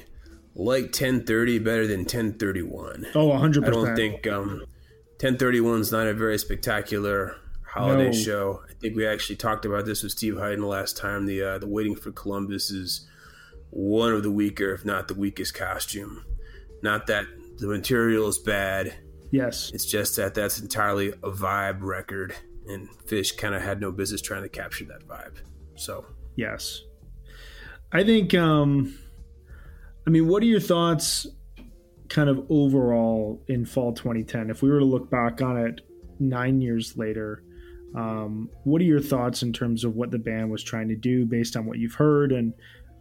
like 0.55 0.85
1030 0.85 1.59
better 1.59 1.85
than 1.85 2.01
1031. 2.01 3.07
Oh, 3.15 3.29
100%. 3.29 3.65
I 3.65 3.69
don't 3.69 3.95
think 3.95 4.25
um, 4.27 4.65
1031 5.19 5.81
is 5.81 5.91
not 5.91 6.07
a 6.07 6.13
very 6.13 6.37
spectacular 6.37 7.37
holiday 7.65 8.07
no. 8.07 8.11
show. 8.11 8.61
I 8.69 8.73
think 8.73 8.95
we 8.95 9.07
actually 9.07 9.37
talked 9.37 9.65
about 9.65 9.85
this 9.85 10.03
with 10.03 10.11
Steve 10.11 10.37
Hyden 10.37 10.63
last 10.63 10.97
time. 10.97 11.25
The 11.25 11.41
uh, 11.41 11.57
the 11.57 11.67
Waiting 11.67 11.95
for 11.95 12.11
Columbus 12.11 12.71
is 12.71 13.07
one 13.69 14.13
of 14.13 14.23
the 14.23 14.31
weaker, 14.31 14.73
if 14.73 14.85
not 14.85 15.07
the 15.07 15.13
weakest 15.13 15.53
costume. 15.53 16.25
Not 16.81 17.07
that 17.07 17.25
the 17.57 17.67
material 17.67 18.27
is 18.27 18.37
bad 18.37 18.95
Yes. 19.35 19.71
It's 19.73 19.85
just 19.85 20.15
that 20.15 20.33
that's 20.33 20.59
entirely 20.59 21.09
a 21.09 21.29
vibe 21.29 21.81
record, 21.81 22.33
and 22.67 22.89
Phish 23.05 23.37
kind 23.37 23.53
of 23.53 23.61
had 23.61 23.81
no 23.81 23.91
business 23.91 24.21
trying 24.21 24.43
to 24.43 24.49
capture 24.49 24.85
that 24.85 25.05
vibe. 25.07 25.35
So, 25.75 26.05
yes. 26.35 26.81
I 27.91 28.03
think, 28.03 28.33
um, 28.33 28.97
I 30.07 30.09
mean, 30.09 30.27
what 30.27 30.41
are 30.41 30.45
your 30.45 30.61
thoughts 30.61 31.27
kind 32.15 32.29
of 32.29 32.45
overall 32.49 33.43
in 33.49 33.65
fall 33.65 33.91
2010? 33.91 34.49
If 34.49 34.61
we 34.61 34.69
were 34.69 34.79
to 34.79 34.85
look 34.85 35.09
back 35.09 35.41
on 35.41 35.57
it 35.57 35.81
nine 36.17 36.61
years 36.61 36.95
later, 36.95 37.43
um, 37.93 38.49
what 38.63 38.81
are 38.81 38.85
your 38.85 39.01
thoughts 39.01 39.43
in 39.43 39.51
terms 39.51 39.83
of 39.83 39.95
what 39.95 40.11
the 40.11 40.17
band 40.17 40.49
was 40.49 40.63
trying 40.63 40.87
to 40.87 40.95
do 40.95 41.25
based 41.25 41.57
on 41.57 41.65
what 41.65 41.77
you've 41.77 41.93
heard 41.93 42.31
and 42.31 42.53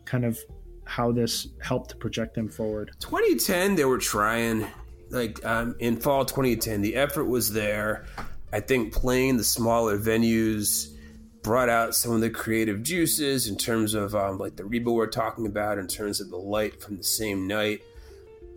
kind 0.04 0.24
of 0.24 0.36
how 0.84 1.12
this 1.12 1.46
helped 1.62 1.90
to 1.90 1.96
project 1.96 2.34
them 2.34 2.48
forward? 2.48 2.90
2010, 2.98 3.76
they 3.76 3.84
were 3.84 3.98
trying 3.98 4.66
like 5.10 5.44
um, 5.46 5.76
in 5.78 5.96
fall 5.96 6.24
2010, 6.24 6.80
the 6.80 6.96
effort 6.96 7.26
was 7.26 7.52
there. 7.52 8.06
I 8.52 8.58
think 8.58 8.92
playing 8.92 9.36
the 9.36 9.44
smaller 9.44 9.96
venues 9.96 10.92
brought 11.42 11.68
out 11.68 11.94
some 11.94 12.10
of 12.10 12.20
the 12.20 12.30
creative 12.30 12.82
juices 12.82 13.46
in 13.46 13.56
terms 13.56 13.94
of 13.94 14.16
um, 14.16 14.38
like 14.38 14.56
the 14.56 14.64
Reba 14.64 14.90
we're 14.90 15.06
talking 15.06 15.46
about, 15.46 15.78
in 15.78 15.86
terms 15.86 16.20
of 16.20 16.30
the 16.30 16.36
light 16.36 16.82
from 16.82 16.96
the 16.96 17.04
same 17.04 17.46
night. 17.46 17.80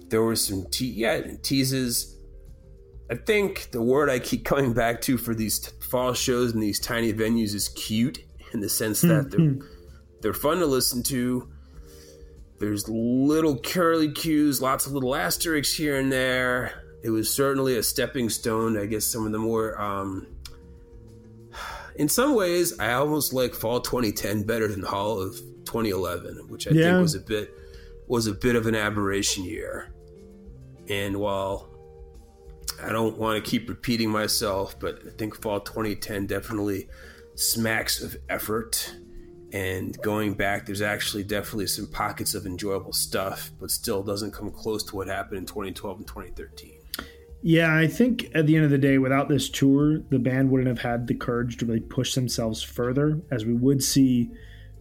There 0.10 0.22
were 0.22 0.36
some 0.36 0.66
te- 0.70 0.86
yeah 0.92 1.22
teases. 1.42 2.16
I 3.10 3.16
think 3.16 3.72
the 3.72 3.82
word 3.82 4.10
I 4.10 4.20
keep 4.20 4.46
coming 4.52 4.74
back 4.74 5.02
to 5.02 5.18
for 5.18 5.34
these 5.34 5.60
t- 5.60 5.72
fall 5.82 6.14
shows 6.14 6.54
and 6.54 6.62
these 6.62 6.80
tiny 6.80 7.14
venues 7.14 7.54
is 7.54 7.70
cute 7.70 8.20
in 8.54 8.60
the 8.60 8.70
sense 8.70 9.02
that 9.02 9.32
they're 9.32 9.40
hmm. 9.40 9.62
they're 10.22 10.34
fun 10.34 10.60
to 10.60 10.66
listen 10.66 11.04
to 11.04 11.50
there's 12.60 12.90
little 12.90 13.60
curly 13.60 14.12
cues, 14.12 14.62
lots 14.62 14.88
of 14.88 14.94
little 14.94 15.16
asterisks 15.16 15.76
here 15.76 15.98
and 16.00 16.12
there. 16.12 16.84
It 17.04 17.12
was 17.12 17.32
certainly 17.34 17.78
a 17.78 17.84
stepping 17.84 18.30
stone. 18.30 18.78
I 18.78 18.86
guess 18.86 19.06
some 19.06 19.26
of 19.26 19.32
the 19.32 19.38
more, 19.38 19.80
um, 19.80 20.28
in 21.96 22.10
some 22.10 22.36
ways, 22.36 22.80
I 22.80 22.94
almost 22.94 23.34
like 23.34 23.54
Fall 23.54 23.80
2010 23.80 24.44
better 24.44 24.68
than 24.68 24.82
Hall 24.82 25.20
of 25.20 25.36
2011, 25.66 26.48
which 26.50 26.68
I 26.68 26.72
yeah. 26.72 26.84
think 26.86 27.02
was 27.02 27.16
a 27.16 27.20
bit 27.20 27.52
was 28.08 28.26
a 28.26 28.34
bit 28.34 28.56
of 28.56 28.66
an 28.68 28.76
aberration 28.76 29.44
year. 29.44 29.94
And 30.90 31.18
while 31.18 31.70
I 32.82 32.92
don't 32.92 33.18
want 33.18 33.44
to 33.44 33.50
keep 33.50 33.70
repeating 33.70 34.10
myself, 34.10 34.80
but 34.80 35.00
I 35.06 35.10
think 35.18 35.42
Fall 35.42 35.60
2010 35.60 36.28
definitely 36.28 36.88
smacks 37.36 38.02
of 38.02 38.18
effort. 38.30 38.96
And 39.54 40.00
going 40.02 40.34
back 40.34 40.66
there's 40.66 40.82
actually 40.82 41.24
definitely 41.24 41.68
some 41.68 41.88
pockets 41.88 42.36
of 42.36 42.46
enjoyable 42.46 42.92
stuff 42.92 43.52
but 43.60 43.72
still 43.72 44.04
doesn't 44.04 44.32
come 44.32 44.52
close 44.52 44.84
to 44.86 44.96
what 44.96 45.08
happened 45.08 45.38
in 45.38 45.46
2012 45.46 46.00
and 46.00 46.06
2013 46.06 46.74
yeah 47.42 47.74
i 47.74 47.88
think 47.88 48.30
at 48.36 48.46
the 48.46 48.56
end 48.58 48.66
of 48.66 48.72
the 48.72 48.78
day 48.78 48.98
without 48.98 49.30
this 49.30 49.48
tour 49.48 50.00
the 50.10 50.20
band 50.20 50.50
wouldn't 50.50 50.68
have 50.68 50.80
had 50.80 51.08
the 51.08 51.14
courage 51.14 51.56
to 51.58 51.66
really 51.66 51.80
push 51.80 52.14
themselves 52.14 52.62
further 52.62 53.22
as 53.32 53.46
we 53.46 53.54
would 53.54 53.82
see 53.82 54.30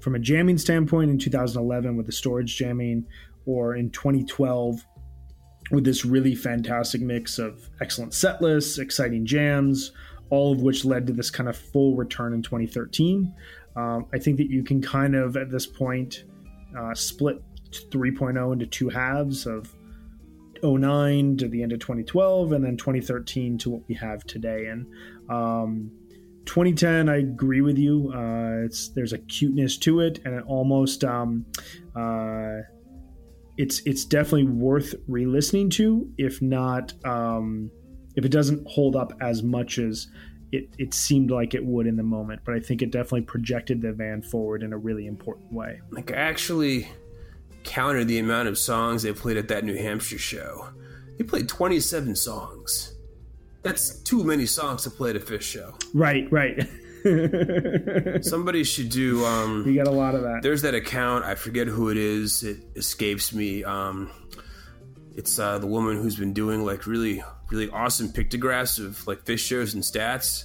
from 0.00 0.16
a 0.16 0.18
jamming 0.18 0.58
standpoint 0.58 1.10
in 1.10 1.18
2011 1.18 1.96
with 1.96 2.06
the 2.06 2.12
storage 2.12 2.56
jamming 2.56 3.06
or 3.44 3.76
in 3.76 3.88
2012 3.90 4.84
with 5.70 5.84
this 5.84 6.04
really 6.04 6.34
fantastic 6.34 7.00
mix 7.00 7.38
of 7.38 7.68
excellent 7.80 8.14
set 8.14 8.40
lists 8.40 8.78
exciting 8.78 9.26
jams 9.26 9.92
all 10.30 10.52
of 10.52 10.60
which 10.60 10.84
led 10.84 11.06
to 11.06 11.12
this 11.12 11.30
kind 11.30 11.48
of 11.48 11.56
full 11.56 11.96
return 11.96 12.32
in 12.32 12.42
2013 12.42 13.32
um, 13.76 14.06
I 14.12 14.18
think 14.18 14.38
that 14.38 14.48
you 14.50 14.64
can 14.64 14.80
kind 14.80 15.14
of 15.14 15.36
at 15.36 15.50
this 15.50 15.66
point 15.66 16.24
uh, 16.76 16.94
split 16.94 17.42
3.0 17.70 18.52
into 18.52 18.66
two 18.66 18.88
halves 18.88 19.46
of 19.46 19.74
09 20.62 21.36
to 21.36 21.48
the 21.48 21.62
end 21.62 21.72
of 21.72 21.80
2012 21.80 22.52
and 22.52 22.64
then 22.64 22.76
2013 22.76 23.58
to 23.58 23.70
what 23.70 23.82
we 23.88 23.94
have 23.94 24.24
today. 24.24 24.66
And 24.66 24.86
um, 25.28 25.90
2010, 26.46 27.08
I 27.08 27.18
agree 27.18 27.60
with 27.60 27.78
you. 27.78 28.12
Uh, 28.14 28.64
it's 28.64 28.88
there's 28.88 29.12
a 29.12 29.18
cuteness 29.18 29.76
to 29.78 30.00
it, 30.00 30.20
and 30.24 30.34
it 30.34 30.44
almost 30.46 31.04
um, 31.04 31.44
uh, 31.94 32.60
it's 33.56 33.80
it's 33.80 34.04
definitely 34.04 34.44
worth 34.44 34.94
re-listening 35.08 35.70
to, 35.70 36.10
if 36.18 36.42
not 36.42 36.92
um, 37.04 37.70
if 38.16 38.24
it 38.24 38.30
doesn't 38.30 38.66
hold 38.66 38.96
up 38.96 39.12
as 39.20 39.42
much 39.42 39.78
as 39.78 40.08
it, 40.52 40.68
it 40.78 40.94
seemed 40.94 41.30
like 41.30 41.54
it 41.54 41.64
would 41.64 41.86
in 41.86 41.96
the 41.96 42.02
moment. 42.02 42.40
But 42.44 42.54
I 42.54 42.60
think 42.60 42.82
it 42.82 42.90
definitely 42.90 43.22
projected 43.22 43.82
the 43.82 43.92
van 43.92 44.22
forward 44.22 44.62
in 44.62 44.72
a 44.72 44.78
really 44.78 45.06
important 45.06 45.52
way. 45.52 45.80
Like 45.90 46.10
I 46.12 46.16
actually 46.16 46.88
counted 47.64 48.08
the 48.08 48.18
amount 48.18 48.48
of 48.48 48.58
songs 48.58 49.02
they 49.02 49.12
played 49.12 49.36
at 49.36 49.48
that 49.48 49.64
New 49.64 49.76
Hampshire 49.76 50.18
show. 50.18 50.68
They 51.18 51.24
played 51.24 51.48
27 51.48 52.14
songs. 52.16 52.94
That's 53.62 53.98
too 54.00 54.22
many 54.22 54.46
songs 54.46 54.84
to 54.84 54.90
play 54.90 55.10
at 55.10 55.16
a 55.16 55.20
Phish 55.20 55.42
show. 55.42 55.74
Right, 55.92 56.30
right. 56.30 56.68
Somebody 58.22 58.64
should 58.64 58.88
do. 58.88 59.24
Um, 59.24 59.64
you 59.66 59.74
got 59.74 59.86
a 59.86 59.90
lot 59.90 60.14
of 60.14 60.22
that. 60.22 60.40
There's 60.42 60.62
that 60.62 60.74
account. 60.74 61.24
I 61.24 61.34
forget 61.34 61.66
who 61.66 61.90
it 61.90 61.96
is. 61.96 62.42
It 62.42 62.58
escapes 62.74 63.32
me. 63.32 63.64
Um, 63.64 64.10
it's 65.14 65.38
uh, 65.38 65.58
the 65.58 65.66
woman 65.66 65.96
who's 65.96 66.16
been 66.16 66.32
doing 66.32 66.64
like 66.64 66.86
really, 66.86 67.22
really 67.50 67.70
awesome 67.70 68.12
pictographs 68.12 68.78
of 68.78 69.06
like 69.06 69.24
Phish 69.24 69.46
shows 69.46 69.74
and 69.74 69.82
stats. 69.82 70.44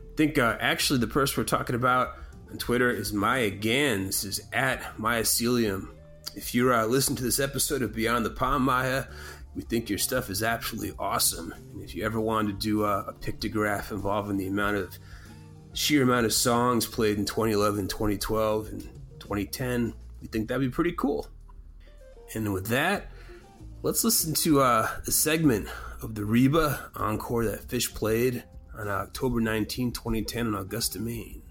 I 0.00 0.16
think 0.16 0.38
uh, 0.38 0.56
actually 0.60 0.98
the 0.98 1.06
person 1.06 1.40
we're 1.40 1.46
talking 1.46 1.76
about 1.76 2.16
on 2.50 2.58
Twitter 2.58 2.90
is 2.90 3.12
Maya 3.12 3.50
Gans. 3.50 4.24
Is 4.24 4.40
at 4.52 4.82
Mycelium. 4.98 5.88
If 6.34 6.54
you're 6.54 6.72
uh, 6.72 6.86
listening 6.86 7.16
to 7.16 7.22
this 7.22 7.40
episode 7.40 7.82
of 7.82 7.94
Beyond 7.94 8.24
the 8.24 8.30
Pond, 8.30 8.64
Maya, 8.64 9.04
we 9.54 9.62
think 9.62 9.88
your 9.88 9.98
stuff 9.98 10.30
is 10.30 10.42
absolutely 10.42 10.94
awesome. 10.98 11.52
And 11.72 11.82
if 11.82 11.94
you 11.94 12.04
ever 12.04 12.20
wanted 12.20 12.60
to 12.60 12.66
do 12.66 12.84
a, 12.84 13.00
a 13.00 13.12
pictograph 13.12 13.90
involving 13.90 14.36
the 14.36 14.46
amount 14.46 14.76
of 14.76 14.98
sheer 15.72 16.02
amount 16.02 16.26
of 16.26 16.32
songs 16.32 16.86
played 16.86 17.18
in 17.18 17.24
2011, 17.24 17.88
2012, 17.88 18.68
and 18.68 18.82
2010, 19.20 19.94
we 20.20 20.28
think 20.28 20.48
that'd 20.48 20.60
be 20.60 20.72
pretty 20.72 20.92
cool. 20.92 21.28
And 22.34 22.52
with 22.52 22.66
that, 22.68 23.10
let's 23.82 24.04
listen 24.04 24.34
to 24.34 24.60
uh, 24.60 24.88
a 25.06 25.10
segment 25.10 25.68
of 26.02 26.14
the 26.14 26.24
Reba 26.24 26.90
encore 26.96 27.44
that 27.44 27.66
Phish 27.66 27.94
played 27.94 28.44
on 28.76 28.88
October 28.88 29.40
19, 29.40 29.92
2010 29.92 30.46
in 30.46 30.54
Augusta, 30.54 30.98
Maine. 30.98 31.42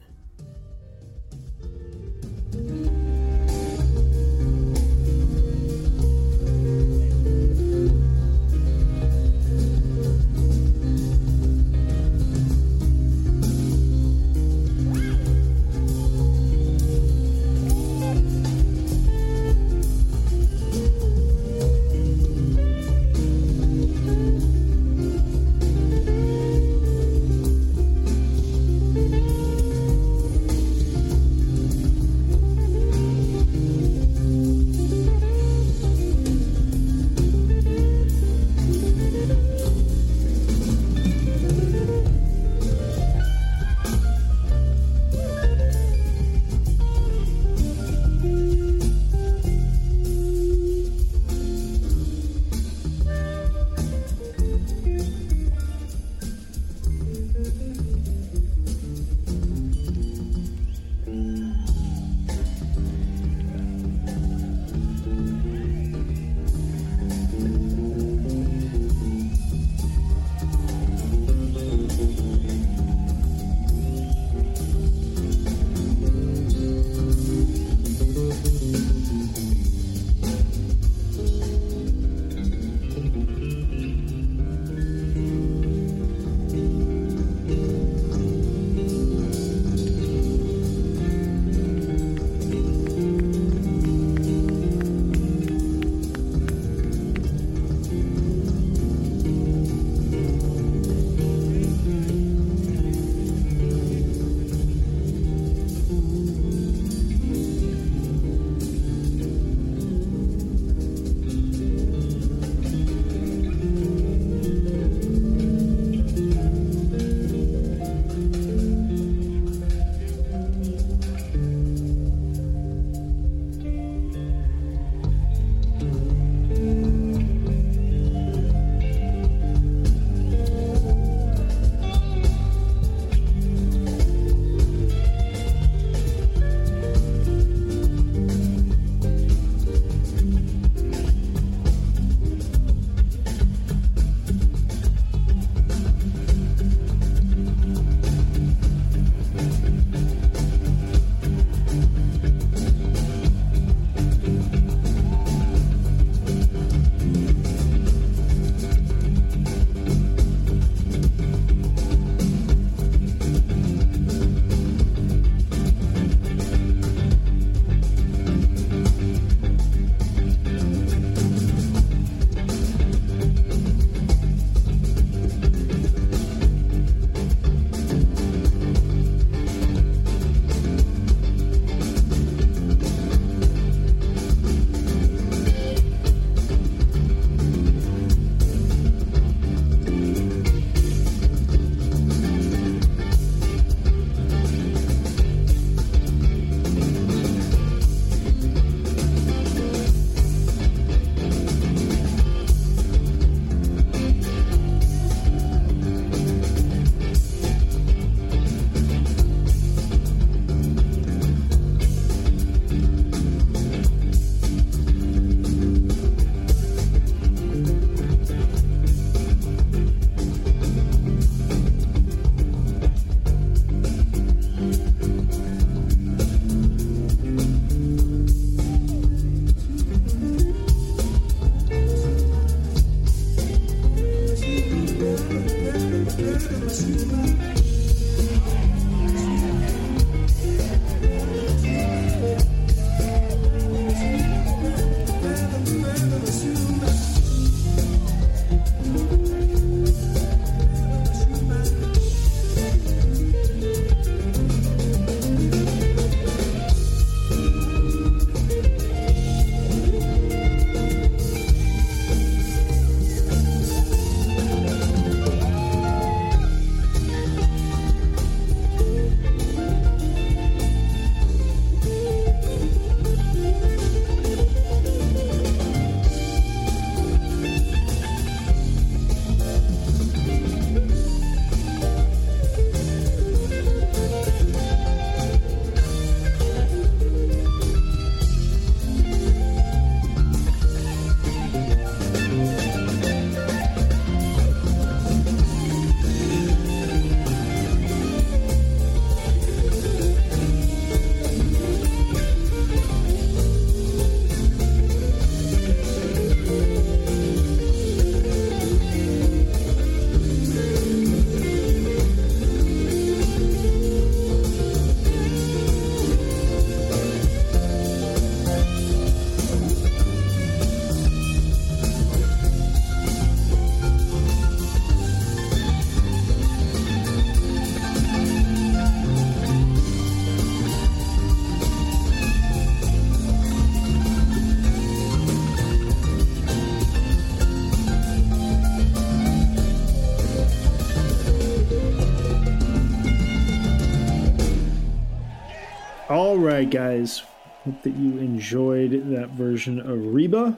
Right, 346.59 346.69
guys. 346.69 347.23
Hope 347.63 347.83
that 347.83 347.95
you 347.95 348.17
enjoyed 348.17 348.91
that 349.11 349.29
version 349.29 349.79
of 349.79 350.13
Reba 350.13 350.57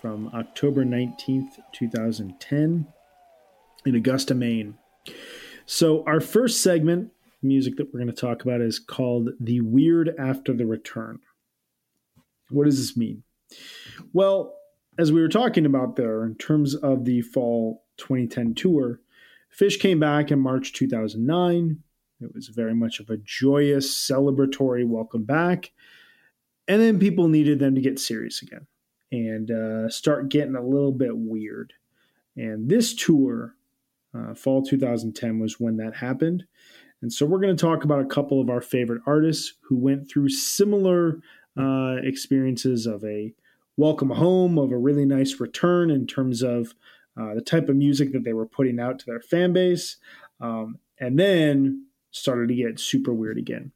from 0.00 0.28
October 0.34 0.84
19th, 0.84 1.60
2010 1.70 2.88
in 3.86 3.94
Augusta, 3.94 4.34
Maine. 4.34 4.78
So, 5.64 6.02
our 6.08 6.18
first 6.18 6.60
segment, 6.60 7.12
music 7.40 7.76
that 7.76 7.94
we're 7.94 8.00
going 8.00 8.12
to 8.12 8.20
talk 8.20 8.42
about, 8.42 8.60
is 8.60 8.80
called 8.80 9.28
The 9.38 9.60
Weird 9.60 10.12
After 10.18 10.52
the 10.52 10.66
Return. 10.66 11.20
What 12.50 12.64
does 12.64 12.78
this 12.78 12.96
mean? 12.96 13.22
Well, 14.12 14.56
as 14.98 15.12
we 15.12 15.20
were 15.20 15.28
talking 15.28 15.66
about 15.66 15.94
there, 15.94 16.24
in 16.24 16.34
terms 16.34 16.74
of 16.74 17.04
the 17.04 17.22
fall 17.22 17.84
2010 17.98 18.56
tour, 18.56 18.98
Phish 19.56 19.78
came 19.78 20.00
back 20.00 20.32
in 20.32 20.40
March 20.40 20.72
2009 20.72 21.84
it 22.24 22.34
was 22.34 22.48
very 22.48 22.74
much 22.74 23.00
of 23.00 23.10
a 23.10 23.16
joyous, 23.18 23.92
celebratory 23.92 24.86
welcome 24.86 25.24
back. 25.24 25.72
And 26.68 26.80
then 26.80 26.98
people 26.98 27.28
needed 27.28 27.58
them 27.58 27.74
to 27.74 27.80
get 27.80 27.98
serious 27.98 28.42
again 28.42 28.66
and 29.10 29.50
uh, 29.50 29.88
start 29.88 30.30
getting 30.30 30.56
a 30.56 30.62
little 30.62 30.92
bit 30.92 31.16
weird. 31.16 31.74
And 32.36 32.68
this 32.68 32.94
tour, 32.94 33.56
uh, 34.14 34.34
fall 34.34 34.62
2010, 34.62 35.38
was 35.38 35.60
when 35.60 35.76
that 35.78 35.96
happened. 35.96 36.44
And 37.02 37.12
so 37.12 37.26
we're 37.26 37.40
going 37.40 37.54
to 37.54 37.60
talk 37.60 37.84
about 37.84 38.00
a 38.00 38.06
couple 38.06 38.40
of 38.40 38.48
our 38.48 38.60
favorite 38.60 39.02
artists 39.06 39.54
who 39.62 39.76
went 39.76 40.08
through 40.08 40.28
similar 40.28 41.20
uh, 41.58 41.96
experiences 42.02 42.86
of 42.86 43.04
a 43.04 43.34
welcome 43.76 44.10
home, 44.10 44.58
of 44.58 44.70
a 44.70 44.78
really 44.78 45.04
nice 45.04 45.40
return 45.40 45.90
in 45.90 46.06
terms 46.06 46.42
of 46.42 46.74
uh, 47.20 47.34
the 47.34 47.42
type 47.42 47.68
of 47.68 47.76
music 47.76 48.12
that 48.12 48.24
they 48.24 48.32
were 48.32 48.46
putting 48.46 48.78
out 48.80 48.98
to 48.98 49.06
their 49.06 49.20
fan 49.20 49.52
base. 49.52 49.96
Um, 50.40 50.78
and 50.98 51.18
then 51.18 51.86
started 52.12 52.48
to 52.48 52.54
get 52.54 52.78
super 52.78 53.12
weird 53.12 53.38
again. 53.38 53.72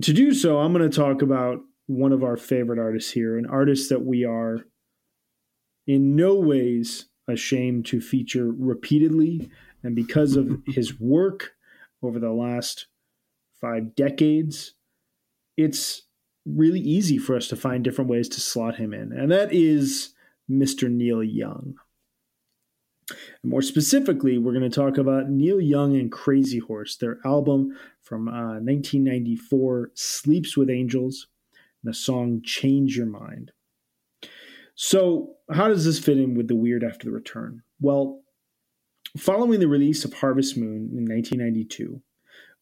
To 0.00 0.12
do 0.12 0.32
so, 0.32 0.58
I'm 0.58 0.72
going 0.72 0.88
to 0.88 0.96
talk 0.96 1.20
about 1.20 1.60
one 1.86 2.12
of 2.12 2.24
our 2.24 2.36
favorite 2.36 2.78
artists 2.78 3.10
here, 3.10 3.36
an 3.36 3.46
artist 3.46 3.90
that 3.90 4.04
we 4.04 4.24
are 4.24 4.64
in 5.86 6.16
no 6.16 6.34
ways 6.34 7.06
ashamed 7.28 7.86
to 7.86 8.00
feature 8.00 8.50
repeatedly. 8.50 9.50
And 9.82 9.94
because 9.94 10.36
of 10.36 10.62
his 10.66 10.98
work 10.98 11.52
over 12.02 12.18
the 12.18 12.32
last 12.32 12.86
five 13.60 13.94
decades, 13.94 14.74
it's 15.56 16.02
really 16.44 16.80
easy 16.80 17.18
for 17.18 17.36
us 17.36 17.48
to 17.48 17.56
find 17.56 17.84
different 17.84 18.10
ways 18.10 18.28
to 18.30 18.40
slot 18.40 18.76
him 18.76 18.92
in. 18.92 19.12
And 19.12 19.30
that 19.30 19.52
is 19.52 20.14
Mr. 20.50 20.90
Neil 20.90 21.22
Young. 21.22 21.74
More 23.42 23.62
specifically, 23.62 24.38
we're 24.38 24.52
going 24.52 24.68
to 24.68 24.70
talk 24.70 24.96
about 24.96 25.28
Neil 25.28 25.60
Young 25.60 25.96
and 25.96 26.10
Crazy 26.10 26.58
Horse, 26.58 26.96
their 26.96 27.18
album 27.24 27.76
from 28.00 28.28
uh, 28.28 28.60
1994, 28.60 29.90
Sleeps 29.94 30.56
with 30.56 30.70
Angels, 30.70 31.26
and 31.82 31.90
the 31.90 31.94
song 31.94 32.42
Change 32.44 32.96
Your 32.96 33.06
Mind. 33.06 33.52
So, 34.74 35.34
how 35.50 35.68
does 35.68 35.84
this 35.84 35.98
fit 35.98 36.18
in 36.18 36.34
with 36.34 36.48
The 36.48 36.56
Weird 36.56 36.84
After 36.84 37.06
the 37.06 37.14
Return? 37.14 37.62
Well, 37.80 38.22
following 39.18 39.60
the 39.60 39.68
release 39.68 40.04
of 40.04 40.14
Harvest 40.14 40.56
Moon 40.56 40.90
in 40.92 41.04
1992, 41.04 42.00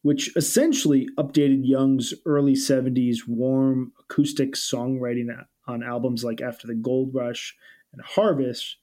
which 0.01 0.35
essentially 0.35 1.07
updated 1.17 1.61
Young's 1.63 2.13
early 2.25 2.53
70s 2.53 3.19
warm 3.27 3.93
acoustic 3.99 4.53
songwriting 4.55 5.27
on 5.67 5.83
albums 5.83 6.23
like 6.23 6.41
After 6.41 6.67
the 6.67 6.75
Gold 6.75 7.13
Rush 7.13 7.55
and 7.93 8.01
Harvest, 8.01 8.77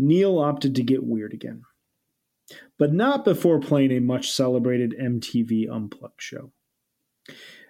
Neil 0.00 0.38
opted 0.38 0.74
to 0.76 0.82
get 0.82 1.04
weird 1.04 1.34
again, 1.34 1.62
but 2.78 2.92
not 2.92 3.24
before 3.24 3.60
playing 3.60 3.92
a 3.92 4.00
much 4.00 4.30
celebrated 4.30 4.96
MTV 5.00 5.70
Unplugged 5.70 6.20
show. 6.20 6.52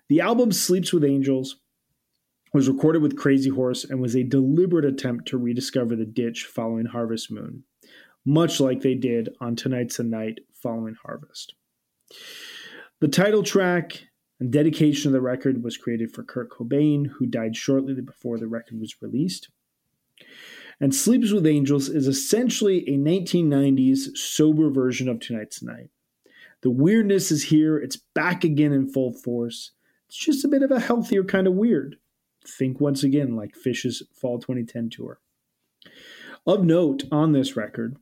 The 0.09 0.21
album 0.21 0.53
Sleeps 0.53 0.93
with 0.93 1.05
Angels 1.05 1.57
was 2.53 2.69
recorded 2.69 3.03
with 3.03 3.17
Crazy 3.17 3.51
Horse 3.51 3.85
and 3.85 4.01
was 4.01 4.17
a 4.17 4.25
deliberate 4.25 4.85
attempt 4.85 5.29
to 5.29 5.39
rediscover 5.39 5.97
the 5.97 6.07
ditch 6.07 6.45
following 6.45 6.87
Harvest 6.87 7.31
Moon, 7.31 7.65
much 8.25 8.61
like 8.61 8.81
they 8.81 8.95
did 8.95 9.29
on 9.41 9.57
Tonight's 9.57 9.97
the 9.99 10.05
Night 10.05 10.41
following 10.53 10.97
Harvest. 11.03 11.55
The 13.01 13.09
title 13.09 13.43
track 13.43 14.05
and 14.41 14.51
dedication 14.51 15.09
of 15.09 15.13
the 15.13 15.21
record 15.21 15.63
was 15.63 15.77
created 15.77 16.13
for 16.13 16.23
Kurt 16.23 16.51
Cobain, 16.51 17.07
who 17.07 17.27
died 17.27 17.57
shortly 17.57 17.95
before 17.95 18.39
the 18.39 18.49
record 18.49 18.81
was 18.81 19.01
released. 19.01 19.49
And 20.81 20.95
Sleeps 20.95 21.31
with 21.31 21.47
Angels 21.47 21.89
is 21.89 22.07
essentially 22.07 22.89
a 22.89 22.97
1990s 22.97 24.17
sober 24.17 24.71
version 24.71 25.09
of 25.09 25.21
Tonight's 25.21 25.63
Night. 25.63 25.91
The 26.63 26.71
weirdness 26.71 27.31
is 27.31 27.45
here, 27.45 27.79
it's 27.79 27.97
back 28.15 28.45
again 28.45 28.73
in 28.73 28.89
full 28.89 29.13
force. 29.13 29.73
It's 30.09 30.17
just 30.17 30.45
a 30.45 30.49
bit 30.49 30.63
of 30.63 30.71
a 30.71 30.81
healthier 30.81 31.23
kind 31.23 31.47
of 31.47 31.55
weird. 31.55 31.97
Think 32.47 32.81
once 32.81 33.03
again 33.03 33.37
like 33.37 33.55
Phish's 33.55 34.03
Fall 34.13 34.39
2010 34.39 34.91
tour. 34.91 35.21
Of 36.47 36.65
note 36.65 37.05
on 37.13 37.33
this 37.33 37.57
record, 37.57 37.97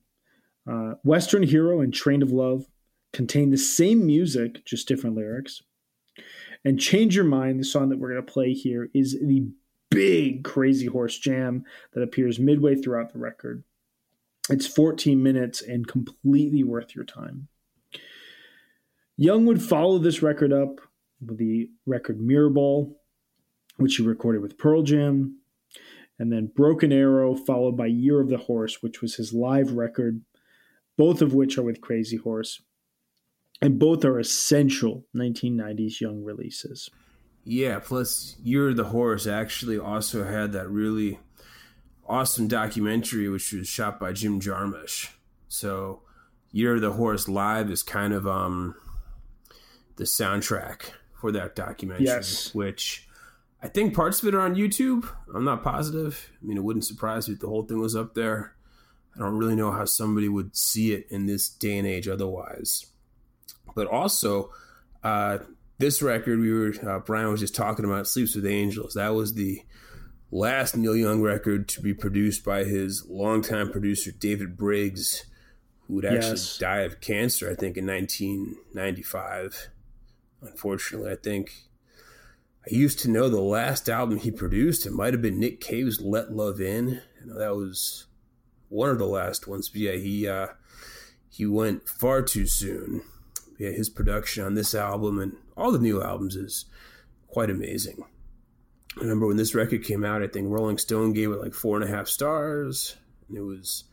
uh, 0.69 0.95
Western 1.03 1.43
Hero 1.43 1.81
and 1.81 1.93
Train 1.93 2.23
of 2.23 2.31
Love 2.31 2.67
contain 3.13 3.51
the 3.51 3.59
same 3.59 4.07
music, 4.07 4.65
just 4.65 4.87
different 4.87 5.17
lyrics. 5.17 5.63
And 6.65 6.81
Change 6.81 7.17
Your 7.17 7.25
Mind, 7.25 7.59
the 7.59 7.65
song 7.65 7.89
that 7.89 7.99
we're 7.99 8.13
going 8.13 8.25
to 8.25 8.33
play 8.33 8.53
here, 8.53 8.89
is 8.95 9.19
the 9.21 9.49
big 9.91 10.45
Crazy 10.45 10.87
Horse 10.87 11.19
jam 11.19 11.65
that 11.93 12.03
appears 12.03 12.39
midway 12.39 12.75
throughout 12.75 13.13
the 13.13 13.19
record. 13.19 13.65
It's 14.51 14.67
14 14.67 15.23
minutes 15.23 15.61
and 15.63 15.87
completely 15.87 16.65
worth 16.65 16.95
your 16.95 17.05
time. 17.05 17.49
Young 19.17 19.47
would 19.47 19.63
follow 19.63 19.99
this 19.99 20.23
record 20.23 20.53
up 20.53 20.81
with 21.21 21.39
the 21.39 21.71
record 21.87 22.21
Mirrorball, 22.21 22.95
which 23.77 23.97
he 23.97 24.03
recorded 24.03 24.41
with 24.41 24.59
Pearl 24.59 24.83
Jam, 24.83 25.39
and 26.19 26.33
then 26.33 26.53
Broken 26.55 26.93
Arrow, 26.93 27.35
followed 27.35 27.77
by 27.77 27.87
Year 27.87 28.21
of 28.21 28.29
the 28.29 28.39
Horse, 28.39 28.83
which 28.83 29.03
was 29.03 29.17
his 29.17 29.33
live 29.33 29.73
record 29.73 30.23
both 30.99 31.23
of 31.23 31.33
which 31.33 31.57
are 31.57 31.63
with 31.63 31.81
Crazy 31.81 32.17
Horse, 32.17 32.61
and 33.63 33.79
both 33.79 34.05
are 34.05 34.19
essential 34.19 35.07
1990s 35.17 36.01
young 36.01 36.25
releases. 36.25 36.91
Yeah, 37.51 37.79
plus 37.79 38.37
Year 38.43 38.69
of 38.69 38.77
the 38.77 38.85
Horse 38.85 39.27
actually 39.27 39.79
also 39.79 40.23
had 40.25 40.53
that 40.53 40.69
really 40.69 41.19
awesome 42.07 42.47
documentary 42.47 43.27
which 43.31 43.53
was 43.55 43.67
shot 43.67 43.99
by 43.99 44.13
Jim 44.13 44.39
Jarmusch. 44.39 45.09
So 45.49 46.03
Year 46.53 46.75
of 46.75 46.83
the 46.83 46.93
Horse 46.93 47.27
Live 47.27 47.71
is 47.71 47.83
kind 47.83 48.13
of 48.13 48.27
um 48.27 48.75
the 49.97 50.05
soundtrack 50.05 50.91
for 51.19 51.33
that 51.33 51.57
documentary, 51.57 52.05
Yes. 52.05 52.55
which 52.55 53.09
I 53.63 53.69
think 53.69 53.95
parts 53.95 54.21
of 54.23 54.29
it 54.29 54.35
are 54.35 54.41
on 54.43 54.55
YouTube. 54.55 55.09
I'm 55.35 55.45
not 55.45 55.65
positive. 55.65 56.31
I 56.43 56.47
mean, 56.47 56.59
it 56.59 56.63
wouldn't 56.65 56.85
surprise 56.85 57.29
me 57.29 57.35
if 57.35 57.41
the 57.41 57.49
whole 57.49 57.65
thing 57.65 57.81
was 57.81 57.97
up 57.97 58.13
there. 58.15 58.55
I 59.17 59.21
don't 59.21 59.39
really 59.39 59.57
know 59.57 59.73
how 59.73 59.87
somebody 59.87 60.29
would 60.29 60.55
see 60.55 60.93
it 60.93 61.07
in 61.11 61.25
this 61.25 61.49
day 61.49 61.79
and 61.79 61.87
age 61.89 62.07
otherwise. 62.09 62.87
But 63.75 63.87
also, 63.89 64.53
uh, 65.03 65.39
this 65.79 66.03
record 66.03 66.41
we 66.41 66.53
were 66.53 66.75
uh, 66.89 66.99
Brian 67.01 67.31
was 67.31 67.41
just 67.41 67.55
talking 67.55 67.85
about, 67.85 68.07
"Sleeps 68.09 68.35
with 68.35 68.47
Angels." 68.47 68.95
That 68.95 69.15
was 69.15 69.35
the 69.35 69.63
last 70.31 70.77
Neil 70.77 70.97
Young 70.97 71.23
record 71.23 71.69
to 71.69 71.81
be 71.81 71.95
produced 71.95 72.45
by 72.45 72.65
his 72.65 73.07
longtime 73.09 73.71
producer 73.73 74.11
David 74.11 74.57
Briggs, 74.57 75.25
who 75.87 75.95
would 75.95 76.05
actually 76.05 76.31
Yes. 76.31 76.59
die 76.59 76.81
of 76.81 77.01
cancer, 77.01 77.51
I 77.51 77.55
think, 77.55 77.77
in 77.77 77.87
1995. 77.87 79.69
Unfortunately, 80.43 81.11
I 81.11 81.17
think 81.17 81.53
I 82.67 82.75
used 82.75 82.99
to 83.01 83.11
know 83.11 83.29
the 83.29 83.41
last 83.41 83.89
album 83.89 84.19
he 84.19 84.31
produced. 84.31 84.87
It 84.87 84.93
might 84.93 85.15
have 85.15 85.23
been 85.23 85.41
Nick 85.41 85.61
Cave's 85.61 86.01
"Let 86.01 86.33
Love 86.33 86.61
In." 86.61 87.01
I 87.23 87.27
know 87.27 87.39
that 87.39 87.57
was 87.57 88.07
one 88.69 88.91
of 88.91 88.99
the 88.99 89.07
last 89.07 89.47
ones. 89.49 89.69
But 89.69 89.81
yeah, 89.81 89.93
he 89.93 90.29
uh, 90.29 90.49
he 91.31 91.47
went 91.47 91.89
far 91.89 92.23
too 92.23 92.47
soon. 92.47 93.03
Yeah, 93.59 93.71
his 93.71 93.91
production 93.91 94.45
on 94.45 94.55
this 94.55 94.75
album 94.75 95.19
and 95.19 95.37
all 95.57 95.73
the 95.73 95.79
new 95.79 96.03
albums 96.03 96.37
is 96.37 96.67
quite 97.27 97.51
amazing. 97.51 98.05
I 98.97 99.01
remember 99.03 99.27
when 99.27 99.37
this 99.37 99.55
record 99.55 99.85
came 99.85 100.05
out, 100.05 100.23
I 100.23 100.29
think 100.29 100.49
Rolling 100.49 100.79
Stone 100.79 101.13
gave 101.13 101.31
it 101.31 101.41
like 101.41 101.55
four 101.55 101.77
and 101.81 101.89
a 101.89 101.95
half 101.95 102.09
stars. 102.09 102.97
And 103.29 103.37
it 103.37 103.43
was 103.43 103.85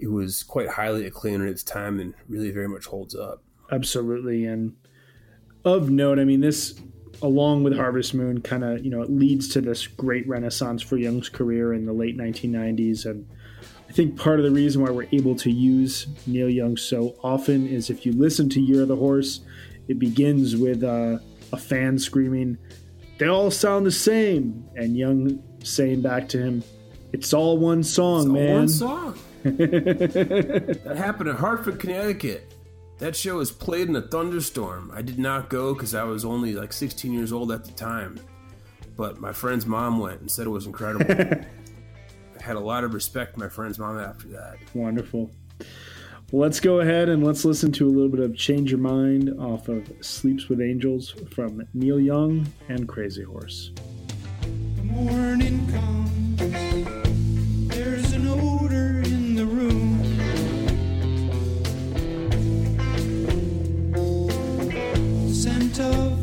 it 0.00 0.08
was 0.08 0.42
quite 0.42 0.68
highly 0.68 1.06
acclaimed 1.06 1.42
at 1.42 1.48
its 1.48 1.62
time 1.62 2.00
and 2.00 2.14
really 2.28 2.50
very 2.50 2.68
much 2.68 2.86
holds 2.86 3.14
up. 3.14 3.42
Absolutely. 3.70 4.46
And 4.46 4.74
of 5.64 5.90
note, 5.90 6.18
I 6.18 6.24
mean, 6.24 6.40
this, 6.40 6.80
along 7.22 7.64
with 7.64 7.76
Harvest 7.76 8.14
Moon, 8.14 8.40
kind 8.40 8.64
of, 8.64 8.82
you 8.84 8.90
know, 8.90 9.02
it 9.02 9.10
leads 9.10 9.48
to 9.50 9.60
this 9.60 9.86
great 9.86 10.26
renaissance 10.26 10.80
for 10.80 10.96
Young's 10.96 11.28
career 11.28 11.74
in 11.74 11.84
the 11.84 11.92
late 11.92 12.16
1990s. 12.16 13.04
And 13.04 13.28
I 13.90 13.92
think 13.92 14.16
part 14.16 14.38
of 14.38 14.44
the 14.44 14.52
reason 14.52 14.82
why 14.82 14.90
we're 14.90 15.08
able 15.10 15.34
to 15.34 15.50
use 15.50 16.06
Neil 16.24 16.48
Young 16.48 16.76
so 16.76 17.16
often 17.24 17.66
is 17.66 17.90
if 17.90 18.06
you 18.06 18.12
listen 18.12 18.48
to 18.50 18.60
Year 18.60 18.82
of 18.82 18.88
the 18.88 18.94
Horse, 18.94 19.40
it 19.88 19.98
begins 19.98 20.54
with 20.54 20.84
uh, 20.84 21.18
a 21.52 21.56
fan 21.56 21.98
screaming, 21.98 22.56
They 23.18 23.26
all 23.26 23.50
sound 23.50 23.84
the 23.84 23.90
same. 23.90 24.64
And 24.76 24.96
Young 24.96 25.42
saying 25.64 26.02
back 26.02 26.28
to 26.28 26.38
him, 26.38 26.62
It's 27.12 27.32
all 27.34 27.58
one 27.58 27.82
song, 27.82 28.20
It's 28.20 28.28
all 28.28 28.32
man. 28.32 28.54
One 28.54 28.68
song. 28.68 29.18
that 29.42 30.94
happened 30.96 31.30
in 31.30 31.34
Hartford, 31.34 31.80
Connecticut. 31.80 32.54
That 32.98 33.16
show 33.16 33.38
was 33.38 33.50
played 33.50 33.88
in 33.88 33.96
a 33.96 34.02
thunderstorm. 34.02 34.92
I 34.94 35.02
did 35.02 35.18
not 35.18 35.50
go 35.50 35.74
because 35.74 35.96
I 35.96 36.04
was 36.04 36.24
only 36.24 36.54
like 36.54 36.72
16 36.72 37.12
years 37.12 37.32
old 37.32 37.50
at 37.50 37.64
the 37.64 37.72
time. 37.72 38.20
But 38.96 39.20
my 39.20 39.32
friend's 39.32 39.66
mom 39.66 39.98
went 39.98 40.20
and 40.20 40.30
said 40.30 40.46
it 40.46 40.50
was 40.50 40.66
incredible. 40.66 41.44
I 42.40 42.42
had 42.44 42.56
a 42.56 42.60
lot 42.60 42.84
of 42.84 42.94
respect 42.94 43.34
for 43.34 43.40
my 43.40 43.48
friend's 43.48 43.78
mom 43.78 43.98
after 43.98 44.28
that. 44.28 44.56
Wonderful. 44.74 45.30
Well, 46.32 46.42
let's 46.42 46.60
go 46.60 46.80
ahead 46.80 47.08
and 47.08 47.24
let's 47.24 47.44
listen 47.44 47.72
to 47.72 47.86
a 47.86 47.90
little 47.90 48.08
bit 48.08 48.20
of 48.20 48.36
Change 48.36 48.70
Your 48.70 48.80
Mind 48.80 49.30
off 49.38 49.68
of 49.68 49.92
Sleeps 50.00 50.48
with 50.48 50.60
Angels 50.60 51.14
from 51.34 51.66
Neil 51.74 52.00
Young 52.00 52.46
and 52.68 52.88
Crazy 52.88 53.24
Horse. 53.24 53.72
The 54.76 54.82
morning 54.84 55.66
comes. 55.70 56.38
There's 57.74 58.12
an 58.12 58.28
odor 58.28 59.02
in 59.04 59.34
the 59.34 59.44
room. 59.44 59.98
Scent 65.34 65.80
of 65.80 66.19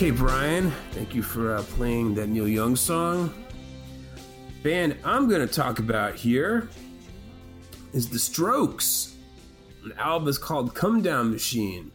Okay, 0.00 0.12
Brian, 0.12 0.70
thank 0.92 1.14
you 1.14 1.22
for 1.22 1.56
uh, 1.56 1.62
playing 1.62 2.14
that 2.14 2.28
Neil 2.28 2.48
Young 2.48 2.74
song. 2.74 3.34
Band 4.62 4.96
I'm 5.04 5.28
going 5.28 5.46
to 5.46 5.52
talk 5.52 5.78
about 5.78 6.14
here 6.14 6.70
is 7.92 8.08
The 8.08 8.18
Strokes. 8.18 9.14
An 9.84 9.92
album 9.98 10.28
is 10.28 10.38
called 10.38 10.74
Come 10.74 11.02
Down 11.02 11.30
Machine. 11.30 11.92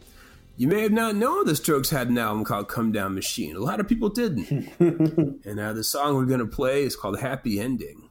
You 0.56 0.68
may 0.68 0.82
have 0.82 0.92
not 0.92 1.16
known 1.16 1.46
the 1.46 1.56
Strokes 1.56 1.90
had 1.90 2.08
an 2.08 2.18
album 2.18 2.44
called 2.44 2.68
Come 2.68 2.92
Down 2.92 3.14
Machine. 3.14 3.56
A 3.56 3.60
lot 3.60 3.80
of 3.80 3.88
people 3.88 4.08
didn't. 4.08 4.72
and 5.44 5.58
uh, 5.58 5.72
the 5.72 5.82
song 5.82 6.14
we're 6.14 6.26
going 6.26 6.38
to 6.38 6.46
play 6.46 6.84
is 6.84 6.94
called 6.94 7.18
Happy 7.18 7.58
Ending. 7.58 8.08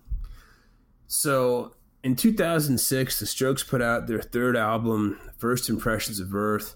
So, 1.08 1.75
in 2.06 2.16
2006, 2.16 3.20
the 3.20 3.26
Strokes 3.26 3.64
put 3.64 3.82
out 3.82 4.06
their 4.06 4.22
third 4.22 4.56
album, 4.56 5.20
First 5.40 5.70
Impressions 5.70 6.20
of 6.20 6.36
Earth, 6.36 6.76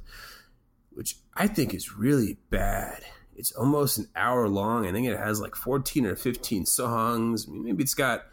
which 0.90 1.18
I 1.36 1.46
think 1.46 1.76
is 1.76 1.94
really 1.94 2.40
bad. 2.50 3.04
It's 3.36 3.52
almost 3.52 4.00
an 4.00 4.08
hour 4.16 4.50
long. 4.50 4.88
I 4.88 4.92
think 4.92 5.08
it 5.08 5.20
has 5.20 5.40
like 5.40 5.54
14 5.54 6.08
or 6.08 6.16
15 6.16 6.66
songs. 6.66 7.46
I 7.48 7.52
mean, 7.52 7.64
maybe 7.64 7.84
it's 7.84 7.94
got 7.94 8.24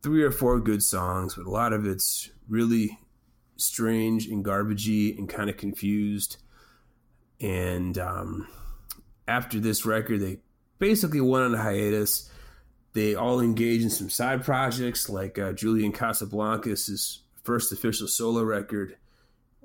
three 0.00 0.22
or 0.22 0.30
four 0.30 0.60
good 0.60 0.84
songs, 0.84 1.34
but 1.34 1.44
a 1.44 1.50
lot 1.50 1.72
of 1.72 1.84
it's 1.84 2.30
really 2.48 2.96
strange 3.56 4.28
and 4.28 4.44
garbagey 4.44 5.18
and 5.18 5.28
kind 5.28 5.50
of 5.50 5.56
confused. 5.56 6.36
And 7.40 7.98
um, 7.98 8.46
after 9.26 9.58
this 9.58 9.84
record, 9.84 10.20
they 10.20 10.38
basically 10.78 11.20
went 11.20 11.46
on 11.46 11.54
a 11.56 11.58
hiatus. 11.60 12.30
They 12.98 13.14
all 13.14 13.38
engage 13.38 13.84
in 13.84 13.90
some 13.90 14.10
side 14.10 14.44
projects, 14.44 15.08
like 15.08 15.38
uh, 15.38 15.52
Julian 15.52 15.92
Casablancas' 15.92 17.18
first 17.44 17.70
official 17.70 18.08
solo 18.08 18.42
record 18.42 18.96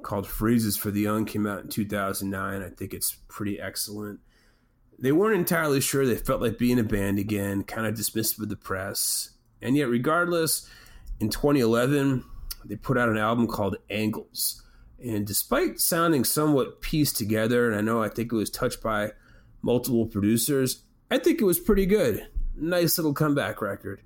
called 0.04 0.28
Phrases 0.28 0.78
for 0.78 0.92
the 0.92 1.02
Young 1.02 1.26
came 1.26 1.48
out 1.48 1.64
in 1.64 1.70
2009. 1.70 2.62
I 2.62 2.70
think 2.70 2.94
it's 2.94 3.16
pretty 3.28 3.60
excellent. 3.60 4.20
They 5.00 5.12
weren't 5.12 5.36
entirely 5.36 5.82
sure. 5.82 6.06
They 6.06 6.16
felt 6.16 6.44
like 6.44 6.60
being 6.60 6.78
a 6.78 6.84
band 6.84 7.18
again, 7.18 7.64
kind 7.64 7.88
of 7.88 7.96
dismissed 7.96 8.38
with 8.38 8.50
the 8.50 8.56
press. 8.56 9.32
And 9.64 9.76
yet, 9.76 9.90
regardless, 9.90 10.70
in 11.20 11.30
2011, 11.30 12.24
they 12.66 12.76
put 12.76 13.00
out 13.00 13.10
an 13.10 13.18
album 13.18 13.48
called 13.48 13.78
Angles. 13.90 14.62
And 15.04 15.26
despite 15.26 15.80
sounding 15.80 16.24
somewhat 16.24 16.82
pieced 16.82 17.18
together, 17.18 17.68
and 17.68 17.76
I 17.76 17.82
know 17.82 18.04
I 18.04 18.10
think 18.10 18.32
it 18.32 18.36
was 18.36 18.52
touched 18.52 18.84
by 18.84 19.14
multiple 19.64 20.06
producers, 20.06 20.84
I 21.10 21.18
think 21.18 21.42
it 21.42 21.46
was 21.46 21.60
pretty 21.60 21.88
good. 21.88 22.28
Nice 22.56 22.98
little 22.98 23.14
comeback 23.14 23.62
record. 23.62 24.02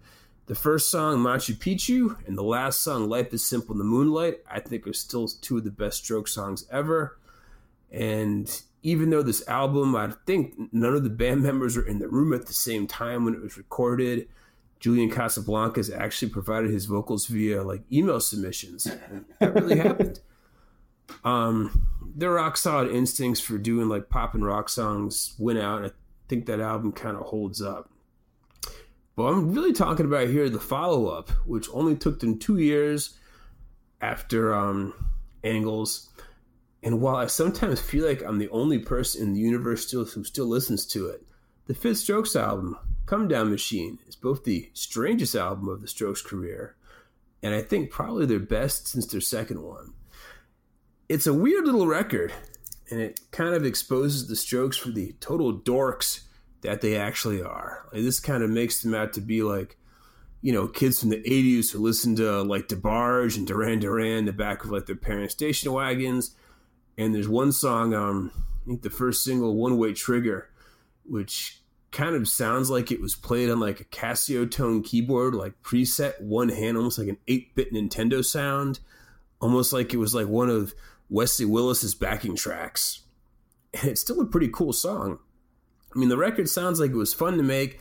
The 0.47 0.55
first 0.55 0.89
song, 0.89 1.17
Machu 1.17 1.55
Picchu, 1.55 2.25
and 2.25 2.37
the 2.37 2.43
last 2.43 2.81
song, 2.81 3.09
Life 3.09 3.33
is 3.33 3.45
Simple 3.45 3.73
in 3.73 3.79
the 3.79 3.83
Moonlight, 3.83 4.39
I 4.49 4.61
think 4.61 4.87
are 4.87 4.93
still 4.93 5.27
two 5.27 5.57
of 5.57 5.65
the 5.65 5.71
best 5.71 5.97
stroke 5.97 6.29
songs 6.29 6.65
ever. 6.71 7.19
And 7.91 8.49
even 8.81 9.09
though 9.09 9.21
this 9.21 9.45
album, 9.49 9.95
I 9.95 10.13
think 10.25 10.55
none 10.71 10.93
of 10.93 11.03
the 11.03 11.09
band 11.09 11.43
members 11.43 11.75
were 11.75 11.85
in 11.85 11.99
the 11.99 12.07
room 12.07 12.33
at 12.33 12.45
the 12.45 12.53
same 12.53 12.87
time 12.87 13.25
when 13.25 13.33
it 13.33 13.41
was 13.41 13.57
recorded, 13.57 14.29
Julian 14.79 15.09
Casablancas 15.09 15.93
actually 15.93 16.29
provided 16.29 16.71
his 16.71 16.85
vocals 16.85 17.27
via 17.27 17.63
like 17.63 17.81
email 17.91 18.21
submissions. 18.21 18.87
That 19.39 19.53
really 19.53 19.77
happened. 19.79 20.21
Um, 21.23 21.87
their 22.15 22.31
rock 22.31 22.55
solid 22.57 22.91
instincts 22.91 23.41
for 23.41 23.57
doing 23.57 23.89
like 23.89 24.09
pop 24.09 24.33
and 24.33 24.45
rock 24.45 24.69
songs 24.69 25.35
went 25.37 25.59
out, 25.59 25.77
and 25.81 25.87
I 25.87 25.91
think 26.29 26.45
that 26.45 26.59
album 26.59 26.91
kind 26.91 27.17
of 27.17 27.23
holds 27.23 27.61
up. 27.61 27.89
But 29.17 29.23
I'm 29.23 29.51
really 29.51 29.73
talking 29.73 30.05
about 30.05 30.27
here 30.27 30.47
the 30.47 30.59
follow 30.59 31.07
up, 31.07 31.31
which 31.47 31.67
only 31.73 31.95
took 31.95 32.19
them 32.19 32.37
two 32.37 32.59
years 32.59 33.17
after 33.99 34.53
um, 34.53 34.93
Angles. 35.43 36.09
And 36.83 37.01
while 37.01 37.15
I 37.15 37.25
sometimes 37.25 37.81
feel 37.81 38.07
like 38.07 38.21
I'm 38.21 38.37
the 38.37 38.49
only 38.49 38.77
person 38.77 39.23
in 39.23 39.33
the 39.33 39.39
universe 39.39 39.87
still 39.87 40.05
who 40.05 40.23
still 40.23 40.45
listens 40.45 40.85
to 40.87 41.07
it, 41.07 41.25
the 41.65 41.73
Fifth 41.73 41.97
Strokes 41.97 42.35
album, 42.35 42.77
Come 43.07 43.27
Down 43.27 43.49
Machine, 43.49 43.97
is 44.07 44.15
both 44.15 44.43
the 44.43 44.69
strangest 44.73 45.33
album 45.35 45.67
of 45.67 45.81
the 45.81 45.87
Strokes' 45.87 46.21
career, 46.21 46.75
and 47.41 47.55
I 47.55 47.63
think 47.63 47.89
probably 47.89 48.27
their 48.27 48.39
best 48.39 48.87
since 48.87 49.07
their 49.07 49.19
second 49.19 49.63
one. 49.63 49.93
It's 51.09 51.25
a 51.25 51.33
weird 51.33 51.65
little 51.65 51.87
record, 51.87 52.33
and 52.91 53.01
it 53.01 53.19
kind 53.31 53.55
of 53.55 53.65
exposes 53.65 54.27
the 54.27 54.35
Strokes 54.35 54.77
for 54.77 54.89
the 54.89 55.13
total 55.19 55.57
dorks 55.57 56.26
that 56.61 56.81
they 56.81 56.95
actually 56.95 57.41
are. 57.41 57.87
Like, 57.91 58.03
this 58.03 58.19
kind 58.19 58.43
of 58.43 58.49
makes 58.49 58.81
them 58.81 58.93
out 58.93 59.13
to 59.13 59.21
be 59.21 59.43
like, 59.43 59.77
you 60.41 60.53
know, 60.53 60.67
kids 60.67 60.99
from 60.99 61.09
the 61.09 61.21
80s 61.21 61.71
who 61.71 61.79
listen 61.79 62.15
to 62.17 62.41
like 62.43 62.67
DeBarge 62.67 63.37
and 63.37 63.47
Duran 63.47 63.79
Duran 63.79 64.19
in 64.19 64.25
the 64.25 64.33
back 64.33 64.63
of 64.63 64.69
like 64.69 64.85
their 64.85 64.95
parents' 64.95 65.33
station 65.33 65.71
wagons. 65.71 66.35
And 66.97 67.13
there's 67.13 67.29
one 67.29 67.51
song, 67.51 67.93
um, 67.93 68.31
I 68.35 68.67
think 68.67 68.81
the 68.81 68.89
first 68.89 69.23
single, 69.23 69.55
One 69.55 69.77
Way 69.77 69.93
Trigger, 69.93 70.49
which 71.05 71.61
kind 71.91 72.15
of 72.15 72.27
sounds 72.27 72.69
like 72.69 72.91
it 72.91 73.01
was 73.01 73.15
played 73.15 73.49
on 73.49 73.59
like 73.59 73.79
a 73.79 73.85
Casio 73.85 74.49
tone 74.49 74.83
keyboard, 74.83 75.33
like 75.33 75.61
preset 75.63 76.19
one 76.21 76.49
hand, 76.49 76.77
almost 76.77 76.99
like 76.99 77.07
an 77.07 77.17
8 77.27 77.55
bit 77.55 77.73
Nintendo 77.73 78.23
sound, 78.23 78.79
almost 79.39 79.73
like 79.73 79.93
it 79.93 79.97
was 79.97 80.13
like 80.13 80.27
one 80.27 80.49
of 80.49 80.73
Wesley 81.09 81.45
Willis's 81.45 81.95
backing 81.95 82.35
tracks. 82.35 83.01
And 83.73 83.89
it's 83.91 84.01
still 84.01 84.21
a 84.21 84.25
pretty 84.25 84.49
cool 84.49 84.73
song. 84.73 85.19
I 85.97 85.99
mean, 85.99 86.09
the 86.09 86.17
record 86.17 86.47
sounds 86.47 86.79
like 86.79 86.91
it 86.91 86.95
was 86.95 87.11
fun 87.11 87.37
to 87.37 87.43
make. 87.43 87.79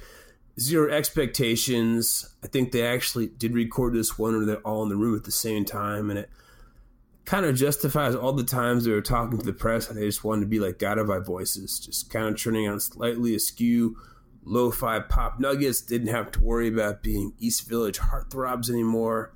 Zero 0.59 0.91
expectations. 0.91 2.35
I 2.43 2.47
think 2.47 2.73
they 2.73 2.83
actually 2.83 3.27
did 3.27 3.53
record 3.53 3.93
this 3.93 4.19
one, 4.19 4.35
or 4.35 4.47
they're 4.47 4.57
all 4.61 4.83
in 4.83 4.89
the 4.89 4.97
room 4.97 5.15
at 5.15 5.25
the 5.25 5.31
same 5.31 5.67
time, 5.67 6.09
and 6.09 6.21
it 6.21 6.31
kind 7.27 7.45
of 7.45 7.57
justifies 7.57 8.15
all 8.15 8.33
the 8.33 8.43
times 8.43 8.85
they 8.85 8.91
were 8.91 9.03
talking 9.03 9.37
to 9.37 9.45
the 9.45 9.53
press 9.53 9.91
and 9.91 9.99
they 9.99 10.07
just 10.07 10.25
wanted 10.25 10.41
to 10.41 10.47
be 10.47 10.61
like 10.61 10.79
God 10.79 10.97
of 10.97 11.11
our 11.11 11.21
voices, 11.21 11.79
just 11.79 12.09
kind 12.09 12.29
of 12.29 12.41
turning 12.41 12.67
on 12.67 12.81
slightly 12.81 13.35
askew 13.35 13.99
lo-fi 14.45 15.01
pop 15.01 15.39
nuggets. 15.39 15.83
Didn't 15.83 16.07
have 16.07 16.31
to 16.33 16.41
worry 16.41 16.69
about 16.69 17.03
being 17.03 17.35
East 17.39 17.69
Village 17.69 17.99
heartthrobs 17.99 18.71
anymore, 18.71 19.35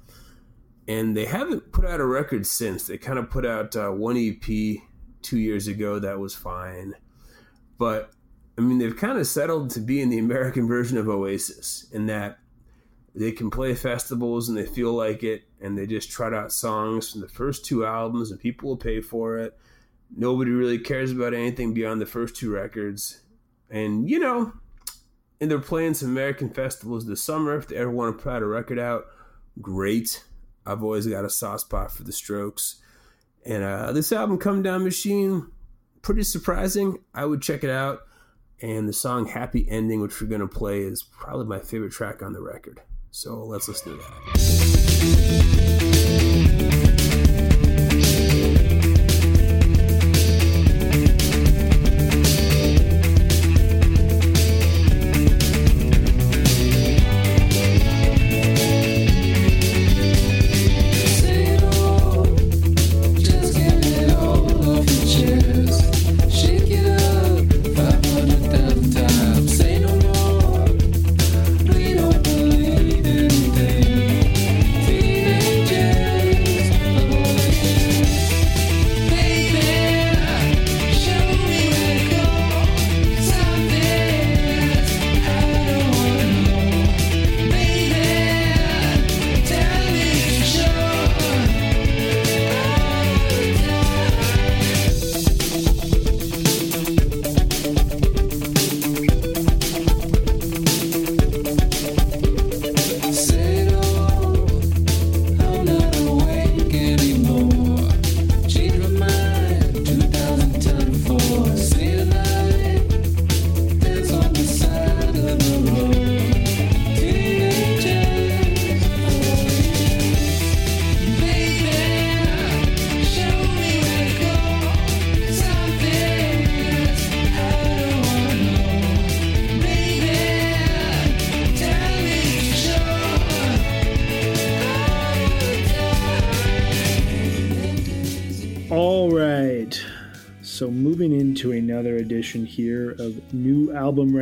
and 0.89 1.14
they 1.14 1.26
haven't 1.26 1.70
put 1.70 1.85
out 1.85 2.01
a 2.01 2.07
record 2.07 2.47
since. 2.47 2.87
They 2.87 2.97
kind 2.97 3.18
of 3.18 3.28
put 3.28 3.45
out 3.45 3.76
uh, 3.76 3.91
one 3.91 4.16
EP 4.16 4.81
two 5.20 5.39
years 5.39 5.66
ago 5.66 5.99
that 5.99 6.18
was 6.18 6.35
fine, 6.35 6.95
but 7.76 8.14
I 8.61 8.63
mean, 8.63 8.77
they've 8.77 8.97
kind 8.97 9.17
of 9.17 9.27
settled 9.27 9.71
to 9.71 9.81
be 9.81 10.03
in 10.03 10.11
the 10.11 10.19
American 10.19 10.69
version 10.69 10.99
of 10.99 11.09
Oasis 11.09 11.87
in 11.93 12.07
that 12.07 12.41
they 13.15 13.33
can 13.33 13.51
play 13.51 13.75
festivals 13.75 14.51
and 14.51 14.59
they 14.59 14.67
feel 14.67 14.93
like 14.93 15.23
it, 15.23 15.45
and 15.63 15.79
they 15.79 15.87
just 15.87 16.11
trot 16.11 16.35
out 16.35 16.53
songs 16.53 17.11
from 17.11 17.23
the 17.23 17.29
first 17.29 17.65
two 17.65 17.87
albums, 17.87 18.31
and 18.31 18.39
people 18.39 18.69
will 18.69 18.77
pay 18.77 19.01
for 19.01 19.39
it. 19.39 19.59
Nobody 20.15 20.51
really 20.51 20.79
cares 20.79 21.11
about 21.11 21.33
anything 21.33 21.73
beyond 21.73 22.03
the 22.03 22.07
first 22.07 22.37
two 22.37 22.53
records. 22.53 23.23
And, 23.71 24.11
you 24.11 24.19
know, 24.19 24.53
and 25.41 25.51
they're 25.51 25.59
playing 25.59 25.95
some 25.95 26.11
American 26.11 26.51
festivals 26.51 27.07
this 27.07 27.23
summer. 27.23 27.57
If 27.57 27.69
they 27.69 27.77
ever 27.77 27.91
want 27.91 28.19
to 28.19 28.23
put 28.23 28.43
a 28.43 28.47
record 28.47 28.79
out, 28.79 29.07
great. 29.63 30.23
I've 30.67 30.83
always 30.83 31.07
got 31.07 31.25
a 31.25 31.31
soft 31.31 31.63
spot 31.63 31.93
for 31.93 32.03
the 32.03 32.13
Strokes. 32.13 32.83
And 33.47 33.65
uh, 33.65 33.93
this 33.93 34.13
album, 34.13 34.37
Come 34.37 34.63
Down 34.63 34.85
Machine, 34.85 35.51
pretty 36.03 36.25
surprising. 36.25 36.99
I 37.15 37.25
would 37.25 37.41
check 37.41 37.65
it 37.65 37.71
out. 37.71 38.01
And 38.63 38.89
the 38.89 38.93
song 38.93 39.27
Happy 39.27 39.67
Ending, 39.71 40.01
which 40.01 40.21
we're 40.21 40.29
going 40.29 40.41
to 40.41 40.49
play, 40.49 40.81
is 40.81 41.03
probably 41.03 41.47
my 41.47 41.61
favorite 41.61 41.93
track 41.93 42.23
on 42.23 42.33
the 42.33 42.43
record. 42.43 42.83
So 43.11 43.43
let's 43.43 43.69
listen 43.69 43.93
to 43.93 43.99
that. 43.99 44.50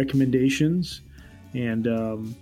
Recommendations, 0.08 1.02
and 1.52 1.86
um, 1.86 2.36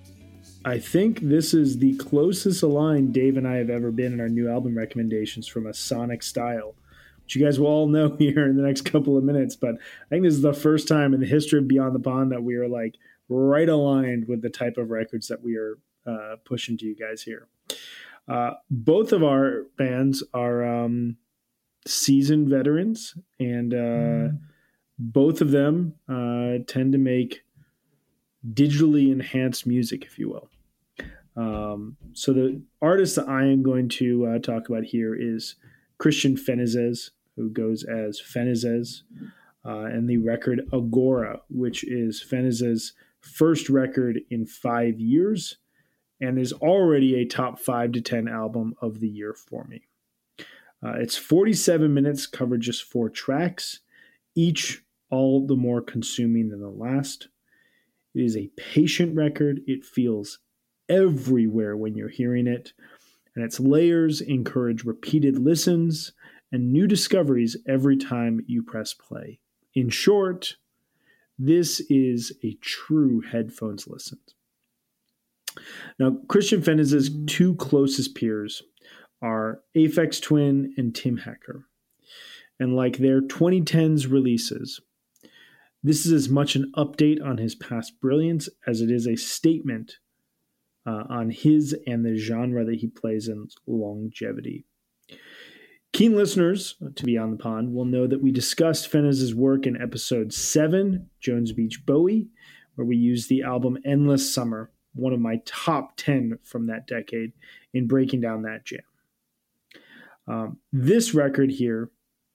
I 0.64 0.78
think 0.78 1.18
this 1.20 1.52
is 1.52 1.78
the 1.78 1.96
closest 1.96 2.62
aligned 2.62 3.12
Dave 3.12 3.36
and 3.36 3.46
I 3.46 3.56
have 3.56 3.70
ever 3.70 3.90
been 3.90 4.12
in 4.12 4.20
our 4.20 4.28
new 4.28 4.48
album 4.48 4.78
recommendations 4.78 5.48
from 5.48 5.66
a 5.66 5.74
sonic 5.74 6.22
style, 6.22 6.76
which 7.24 7.34
you 7.34 7.44
guys 7.44 7.58
will 7.58 7.66
all 7.66 7.88
know 7.88 8.14
here 8.18 8.46
in 8.46 8.56
the 8.56 8.62
next 8.62 8.82
couple 8.82 9.18
of 9.18 9.24
minutes. 9.24 9.56
But 9.56 9.74
I 9.74 10.08
think 10.10 10.22
this 10.22 10.34
is 10.34 10.42
the 10.42 10.52
first 10.52 10.86
time 10.86 11.12
in 11.12 11.18
the 11.18 11.26
history 11.26 11.58
of 11.58 11.66
Beyond 11.66 11.94
the 11.94 12.00
Pond 12.00 12.30
that 12.30 12.44
we 12.44 12.54
are 12.54 12.68
like 12.68 12.94
right 13.28 13.68
aligned 13.68 14.28
with 14.28 14.42
the 14.42 14.50
type 14.50 14.76
of 14.76 14.90
records 14.90 15.26
that 15.26 15.42
we 15.42 15.56
are 15.56 15.78
uh, 16.06 16.36
pushing 16.44 16.78
to 16.78 16.86
you 16.86 16.94
guys 16.94 17.22
here. 17.22 17.48
Uh, 18.28 18.52
both 18.70 19.12
of 19.12 19.24
our 19.24 19.64
bands 19.76 20.22
are. 20.32 20.64
Um, 20.64 21.16
seasoned 21.88 22.48
veterans, 22.48 23.16
and 23.38 23.72
uh, 23.72 24.34
both 24.98 25.40
of 25.40 25.52
them 25.52 25.94
uh, 26.08 26.64
tend 26.66 26.90
to 26.90 26.98
make 26.98 27.42
digitally 28.52 29.12
enhanced 29.12 29.66
music, 29.66 30.04
if 30.04 30.18
you 30.18 30.28
will. 30.30 30.48
Um, 31.36 31.96
so 32.12 32.32
the 32.32 32.62
artist 32.80 33.16
that 33.16 33.28
I 33.28 33.44
am 33.44 33.62
going 33.62 33.88
to 33.90 34.26
uh, 34.26 34.38
talk 34.38 34.68
about 34.68 34.84
here 34.84 35.14
is 35.14 35.56
Christian 35.98 36.36
Fennesz, 36.36 37.10
who 37.36 37.50
goes 37.50 37.84
as 37.84 38.20
Fennesz, 38.20 39.02
uh, 39.64 39.84
and 39.84 40.08
the 40.08 40.18
record 40.18 40.62
Agora, 40.72 41.40
which 41.50 41.84
is 41.84 42.24
Fennesz' 42.26 42.92
first 43.20 43.68
record 43.68 44.20
in 44.30 44.46
five 44.46 44.98
years, 44.98 45.58
and 46.20 46.38
is 46.38 46.52
already 46.54 47.16
a 47.16 47.26
top 47.26 47.58
five 47.58 47.92
to 47.92 48.00
10 48.00 48.28
album 48.28 48.74
of 48.80 49.00
the 49.00 49.08
year 49.08 49.34
for 49.34 49.64
me. 49.64 49.82
Uh, 50.84 50.94
it's 50.98 51.16
47 51.16 51.92
minutes, 51.92 52.26
covered 52.26 52.60
just 52.60 52.84
four 52.84 53.10
tracks, 53.10 53.80
each 54.34 54.82
all 55.10 55.46
the 55.46 55.56
more 55.56 55.80
consuming 55.80 56.48
than 56.48 56.60
the 56.60 56.68
last. 56.68 57.28
It 58.16 58.24
is 58.24 58.36
a 58.36 58.50
patient 58.56 59.14
record. 59.14 59.60
It 59.66 59.84
feels 59.84 60.38
everywhere 60.88 61.76
when 61.76 61.94
you're 61.94 62.08
hearing 62.08 62.46
it, 62.46 62.72
and 63.34 63.44
its 63.44 63.60
layers 63.60 64.22
encourage 64.22 64.84
repeated 64.84 65.38
listens 65.38 66.12
and 66.50 66.72
new 66.72 66.86
discoveries 66.86 67.58
every 67.68 67.98
time 67.98 68.40
you 68.46 68.62
press 68.62 68.94
play. 68.94 69.40
In 69.74 69.90
short, 69.90 70.56
this 71.38 71.80
is 71.90 72.32
a 72.42 72.54
true 72.62 73.20
headphones 73.20 73.86
listen. 73.86 74.18
Now, 75.98 76.16
Christian 76.28 76.62
Fennesz's 76.62 77.10
two 77.26 77.54
closest 77.56 78.14
peers 78.14 78.62
are 79.20 79.60
Aphex 79.76 80.22
Twin 80.22 80.72
and 80.78 80.94
Tim 80.94 81.18
Hecker. 81.18 81.66
And 82.58 82.74
like 82.74 82.96
their 82.96 83.20
2010s 83.20 84.10
releases, 84.10 84.80
this 85.86 86.04
is 86.04 86.12
as 86.12 86.28
much 86.28 86.56
an 86.56 86.72
update 86.76 87.24
on 87.24 87.38
his 87.38 87.54
past 87.54 88.00
brilliance 88.00 88.48
as 88.66 88.80
it 88.80 88.90
is 88.90 89.06
a 89.06 89.14
statement 89.14 89.98
uh, 90.84 91.04
on 91.08 91.30
his 91.30 91.76
and 91.86 92.04
the 92.04 92.16
genre 92.16 92.64
that 92.64 92.80
he 92.80 92.88
plays 92.88 93.28
in 93.28 93.46
longevity. 93.68 94.64
Keen 95.92 96.16
listeners 96.16 96.74
to 96.96 97.04
Beyond 97.04 97.34
the 97.34 97.42
Pond 97.42 97.72
will 97.72 97.84
know 97.84 98.08
that 98.08 98.20
we 98.20 98.32
discussed 98.32 98.90
Fennesz's 98.90 99.32
work 99.32 99.64
in 99.64 99.80
episode 99.80 100.32
7, 100.32 101.08
Jones 101.20 101.52
Beach 101.52 101.86
Bowie, 101.86 102.30
where 102.74 102.84
we 102.84 102.96
used 102.96 103.28
the 103.28 103.44
album 103.44 103.78
Endless 103.84 104.34
Summer, 104.34 104.72
one 104.92 105.12
of 105.12 105.20
my 105.20 105.40
top 105.46 105.96
10 105.98 106.40
from 106.42 106.66
that 106.66 106.88
decade, 106.88 107.32
in 107.72 107.86
breaking 107.86 108.20
down 108.20 108.42
that 108.42 108.64
jam. 108.64 108.80
Um, 110.26 110.58
this 110.72 111.14
record 111.14 111.52
here, 111.52 111.90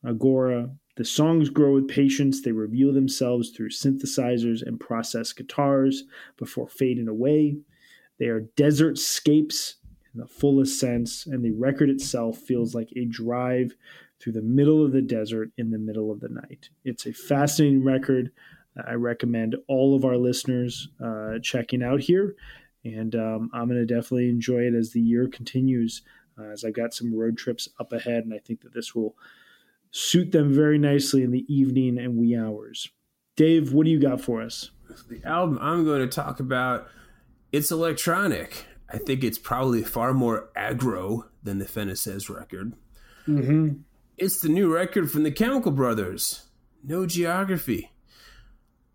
Agora, 0.06 0.72
the 0.97 1.05
songs 1.05 1.49
grow 1.49 1.73
with 1.73 1.87
patience. 1.87 2.41
They 2.41 2.51
reveal 2.51 2.93
themselves 2.93 3.49
through 3.49 3.69
synthesizers 3.69 4.61
and 4.65 4.79
processed 4.79 5.37
guitars 5.37 6.03
before 6.37 6.67
fading 6.67 7.07
away. 7.07 7.57
They 8.19 8.27
are 8.27 8.41
desert 8.55 8.97
scapes 8.97 9.75
in 10.13 10.19
the 10.19 10.27
fullest 10.27 10.79
sense, 10.79 11.25
and 11.25 11.43
the 11.43 11.51
record 11.51 11.89
itself 11.89 12.37
feels 12.37 12.75
like 12.75 12.89
a 12.95 13.05
drive 13.05 13.75
through 14.19 14.33
the 14.33 14.41
middle 14.41 14.85
of 14.85 14.91
the 14.91 15.01
desert 15.01 15.51
in 15.57 15.71
the 15.71 15.79
middle 15.79 16.11
of 16.11 16.19
the 16.19 16.29
night. 16.29 16.69
It's 16.83 17.05
a 17.05 17.13
fascinating 17.13 17.83
record. 17.83 18.31
I 18.87 18.93
recommend 18.93 19.55
all 19.67 19.95
of 19.95 20.05
our 20.05 20.17
listeners 20.17 20.89
uh, 21.03 21.39
checking 21.41 21.81
out 21.81 22.01
here, 22.01 22.35
and 22.83 23.15
um, 23.15 23.49
I'm 23.53 23.67
going 23.67 23.85
to 23.85 23.85
definitely 23.85 24.29
enjoy 24.29 24.61
it 24.61 24.75
as 24.75 24.91
the 24.91 25.01
year 25.01 25.27
continues. 25.27 26.01
Uh, 26.37 26.51
as 26.51 26.63
I've 26.63 26.73
got 26.73 26.93
some 26.93 27.13
road 27.13 27.37
trips 27.37 27.67
up 27.79 27.91
ahead, 27.91 28.23
and 28.23 28.33
I 28.33 28.37
think 28.37 28.61
that 28.61 28.73
this 28.73 28.93
will 28.95 29.15
suit 29.91 30.31
them 30.31 30.53
very 30.53 30.77
nicely 30.77 31.23
in 31.23 31.31
the 31.31 31.45
evening 31.53 31.97
and 31.97 32.17
wee 32.17 32.35
hours. 32.35 32.89
Dave, 33.35 33.73
what 33.73 33.85
do 33.85 33.91
you 33.91 33.99
got 33.99 34.21
for 34.21 34.41
us? 34.41 34.71
The 35.09 35.23
album 35.25 35.57
I'm 35.61 35.85
going 35.85 36.01
to 36.01 36.07
talk 36.07 36.39
about, 36.39 36.87
it's 37.51 37.71
electronic. 37.71 38.65
I 38.89 38.97
think 38.97 39.23
it's 39.23 39.37
probably 39.37 39.83
far 39.83 40.13
more 40.13 40.49
aggro 40.57 41.25
than 41.43 41.59
the 41.59 41.65
Fennesz 41.65 42.29
record. 42.33 42.73
Mm-hmm. 43.27 43.81
It's 44.17 44.41
the 44.41 44.49
new 44.49 44.73
record 44.73 45.09
from 45.09 45.23
the 45.23 45.31
Chemical 45.31 45.71
Brothers, 45.71 46.47
No 46.83 47.05
Geography. 47.05 47.91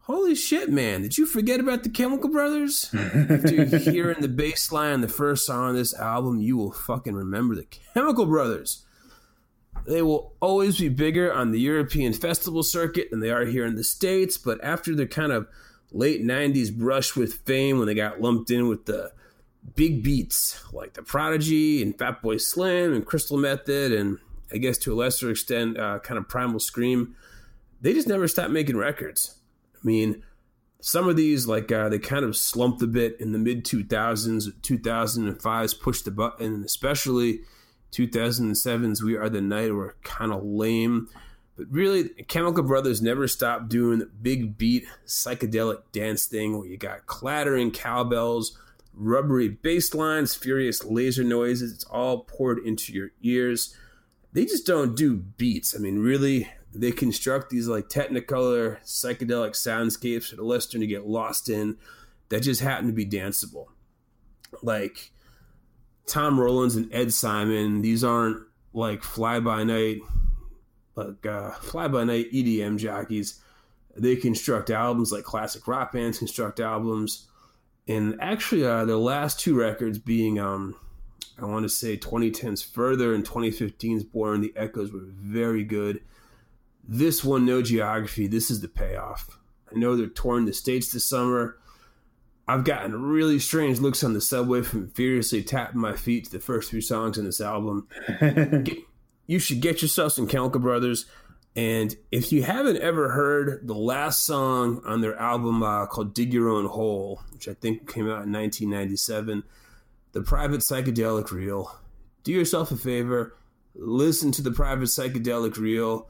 Holy 0.01 0.36
shit, 0.36 0.70
man. 0.70 1.03
Did 1.03 1.18
you 1.18 1.26
forget 1.26 1.59
about 1.59 1.82
the 1.82 1.88
Chemical 1.88 2.30
Brothers? 2.30 2.90
After 2.94 3.78
hearing 3.78 4.20
the 4.20 4.28
bass 4.28 4.70
line 4.70 4.92
on 4.92 5.01
the 5.01 5.09
first 5.09 5.44
song 5.44 5.70
on 5.70 5.74
this 5.74 5.94
album, 5.94 6.40
you 6.40 6.57
will 6.57 6.70
fucking 6.70 7.14
remember 7.14 7.57
the 7.57 7.66
Chemical 7.94 8.26
Brothers. 8.26 8.86
They 9.87 10.03
will 10.03 10.34
always 10.41 10.78
be 10.78 10.89
bigger 10.89 11.32
on 11.32 11.53
the 11.53 11.61
European 11.61 12.12
festival 12.12 12.62
circuit 12.62 13.11
than 13.11 13.20
they 13.20 13.30
are 13.30 13.45
here 13.45 13.64
in 13.64 13.76
the 13.76 13.84
States, 13.84 14.37
but 14.37 14.62
after 14.62 14.95
their 14.95 15.07
kind 15.07 15.32
of 15.32 15.47
late 15.93 16.22
90s 16.22 16.76
brush 16.76 17.14
with 17.14 17.34
fame 17.47 17.78
when 17.78 17.87
they 17.87 17.95
got 17.95 18.20
lumped 18.20 18.51
in 18.51 18.68
with 18.68 18.87
the 18.87 19.12
big 19.74 20.03
beats 20.03 20.62
like 20.72 20.95
The 20.95 21.03
Prodigy 21.03 21.82
and 21.82 21.97
Fatboy 21.97 22.41
Slim 22.41 22.93
and 22.93 23.07
Crystal 23.07 23.37
Method 23.37 23.93
and 23.93 24.18
I 24.53 24.59
guess 24.59 24.78
to 24.78 24.93
a 24.93 24.97
lesser 24.97 25.30
extent 25.30 25.78
uh, 25.78 25.99
kind 26.01 26.18
of 26.18 26.28
Primal 26.28 26.61
Scream, 26.61 27.16
they 27.80 27.93
just 27.93 28.09
never 28.09 28.28
stopped 28.28 28.51
making 28.51 28.76
records. 28.76 29.37
I 29.74 29.78
mean, 29.84 30.22
some 30.80 31.09
of 31.09 31.16
these 31.16 31.47
like 31.47 31.72
uh, 31.72 31.89
they 31.89 31.99
kind 31.99 32.24
of 32.24 32.37
slumped 32.37 32.82
a 32.82 32.87
bit 32.87 33.16
in 33.20 33.32
the 33.32 33.39
mid 33.39 33.64
2000s, 33.64 34.53
2005s 34.61 35.80
pushed 35.80 36.05
the 36.05 36.11
button, 36.11 36.62
especially 36.64 37.41
2007's 37.93 39.03
We 39.03 39.16
Are 39.16 39.28
the 39.28 39.41
Night 39.41 39.72
were 39.72 39.97
kind 40.03 40.32
of 40.32 40.45
lame. 40.45 41.09
But 41.57 41.66
really, 41.70 42.11
Chemical 42.28 42.62
Brothers 42.62 43.01
never 43.01 43.26
stopped 43.26 43.68
doing 43.68 43.99
the 43.99 44.07
big 44.07 44.59
beat 44.59 44.87
psychedelic 45.07 45.82
dance 45.93 46.26
thing 46.26 46.59
where 46.59 46.68
you 46.68 46.76
got 46.76 47.07
clattering 47.07 47.70
cowbells, 47.70 48.59
rubbery 48.93 49.49
bass 49.49 49.95
lines, 49.95 50.34
furious 50.34 50.84
laser 50.84 51.24
noises. 51.24 51.72
It's 51.72 51.84
all 51.84 52.24
poured 52.24 52.59
into 52.59 52.93
your 52.93 53.11
ears. 53.22 53.74
They 54.32 54.45
just 54.45 54.66
don't 54.66 54.95
do 54.95 55.16
beats. 55.16 55.74
I 55.74 55.78
mean, 55.78 56.01
really, 56.01 56.51
they 56.74 56.93
construct 56.93 57.49
these 57.49 57.68
like 57.68 57.89
technicolor 57.89 58.82
psychedelic 58.84 59.53
soundscapes 59.53 60.28
for 60.28 60.37
the 60.37 60.45
listener 60.45 60.80
to 60.80 60.87
get 60.87 61.07
lost 61.07 61.49
in 61.49 61.78
that 62.28 62.43
just 62.43 62.61
happen 62.61 62.87
to 62.87 62.93
be 62.93 63.07
danceable. 63.07 63.66
Like 64.62 65.11
Tom 66.07 66.39
Rowlands 66.39 66.77
and 66.77 66.93
Ed 66.93 67.13
Simon, 67.13 67.83
these 67.83 68.05
aren't 68.05 68.43
like 68.73 69.03
fly 69.03 69.41
by 69.41 69.65
night, 69.65 69.99
like 70.95 71.27
uh, 71.27 71.51
fly 71.53 71.89
by 71.89 72.05
night 72.05 72.33
EDM 72.33 72.79
jockeys. 72.79 73.41
They 73.97 74.17
construct 74.17 74.71
albums 74.71 75.11
like 75.11 75.25
classic 75.25 75.67
rock 75.67 75.93
bands 75.93 76.19
construct 76.19 76.61
albums. 76.61 77.27
And 77.89 78.17
actually, 78.21 78.65
uh, 78.65 78.85
their 78.85 78.97
last 78.97 79.41
two 79.41 79.57
records 79.57 79.99
being, 79.99 80.39
um, 80.39 80.77
I 81.39 81.45
want 81.45 81.65
to 81.65 81.69
say 81.69 81.97
2010's 81.97 82.63
Further 82.63 83.15
and 83.15 83.25
2015's 83.25 84.05
Born 84.05 84.41
the 84.41 84.53
Echoes 84.57 84.93
were 84.93 85.05
very 85.05 85.65
good. 85.65 86.01
This 86.87 87.25
one, 87.25 87.45
No 87.45 87.63
Geography, 87.63 88.27
this 88.27 88.51
is 88.51 88.61
the 88.61 88.69
payoff. 88.69 89.39
I 89.73 89.79
know 89.79 89.97
they're 89.97 90.07
touring 90.07 90.47
the 90.47 90.53
States 90.53 90.93
this 90.93 91.05
summer. 91.05 91.59
I've 92.49 92.64
gotten 92.64 93.03
really 93.03 93.38
strange 93.38 93.80
looks 93.80 94.05
on 94.05 94.12
the 94.12 94.20
subway 94.20 94.62
from 94.62 94.90
furiously 94.90 95.42
tapping 95.42 95.80
my 95.80 95.94
feet 95.94 96.26
to 96.26 96.30
the 96.30 96.38
first 96.40 96.70
few 96.70 96.80
songs 96.80 97.18
in 97.18 97.24
this 97.24 97.40
album. 97.40 97.88
Get- 98.20 98.78
you 99.26 99.38
should 99.38 99.61
get 99.61 99.82
yourself 99.82 100.12
some 100.12 100.28
Chemical 100.28 100.61
Brothers. 100.61 101.07
And 101.57 101.97
if 102.12 102.32
you 102.32 102.42
haven't 102.42 102.78
ever 102.78 103.11
heard 103.11 103.66
the 103.66 103.74
last 103.74 104.24
song 104.24 104.82
on 104.84 105.01
their 105.01 105.18
album 105.18 105.62
uh, 105.62 105.86
called 105.86 106.14
Dig 106.14 106.32
Your 106.32 106.49
Own 106.49 106.66
Hole, 106.66 107.22
which 107.32 107.49
I 107.49 107.55
think 107.55 107.92
came 107.92 108.05
out 108.05 108.24
in 108.24 108.32
1997, 108.32 109.42
The 110.12 110.22
Private 110.22 110.61
Psychedelic 110.61 111.30
Reel, 111.30 111.76
do 112.24 112.32
yourself 112.32 112.70
a 112.70 112.76
favor, 112.76 113.36
listen 113.74 114.32
to 114.32 114.42
The 114.42 114.53
Private 114.53 114.84
Psychedelic 114.84 115.57
Reel, 115.57 116.09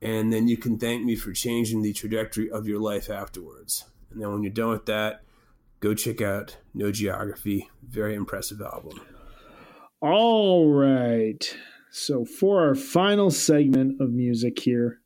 and 0.00 0.32
then 0.32 0.46
you 0.46 0.56
can 0.56 0.78
thank 0.78 1.04
me 1.04 1.16
for 1.16 1.32
changing 1.32 1.82
the 1.82 1.92
trajectory 1.92 2.50
of 2.50 2.68
your 2.68 2.78
life 2.80 3.10
afterwards. 3.10 3.84
And 4.12 4.22
then 4.22 4.30
when 4.32 4.42
you're 4.42 4.52
done 4.52 4.70
with 4.70 4.86
that, 4.86 5.22
go 5.84 5.94
check 5.94 6.22
out 6.22 6.56
No 6.72 6.90
Geography. 6.90 7.68
Very 7.86 8.14
impressive 8.14 8.62
album. 8.62 9.00
All 10.00 10.70
right. 10.72 11.56
So, 11.90 12.24
for 12.24 12.66
our 12.66 12.74
final 12.74 13.30
segment 13.30 14.00
of 14.00 14.10
music 14.10 14.58
here 14.58 15.00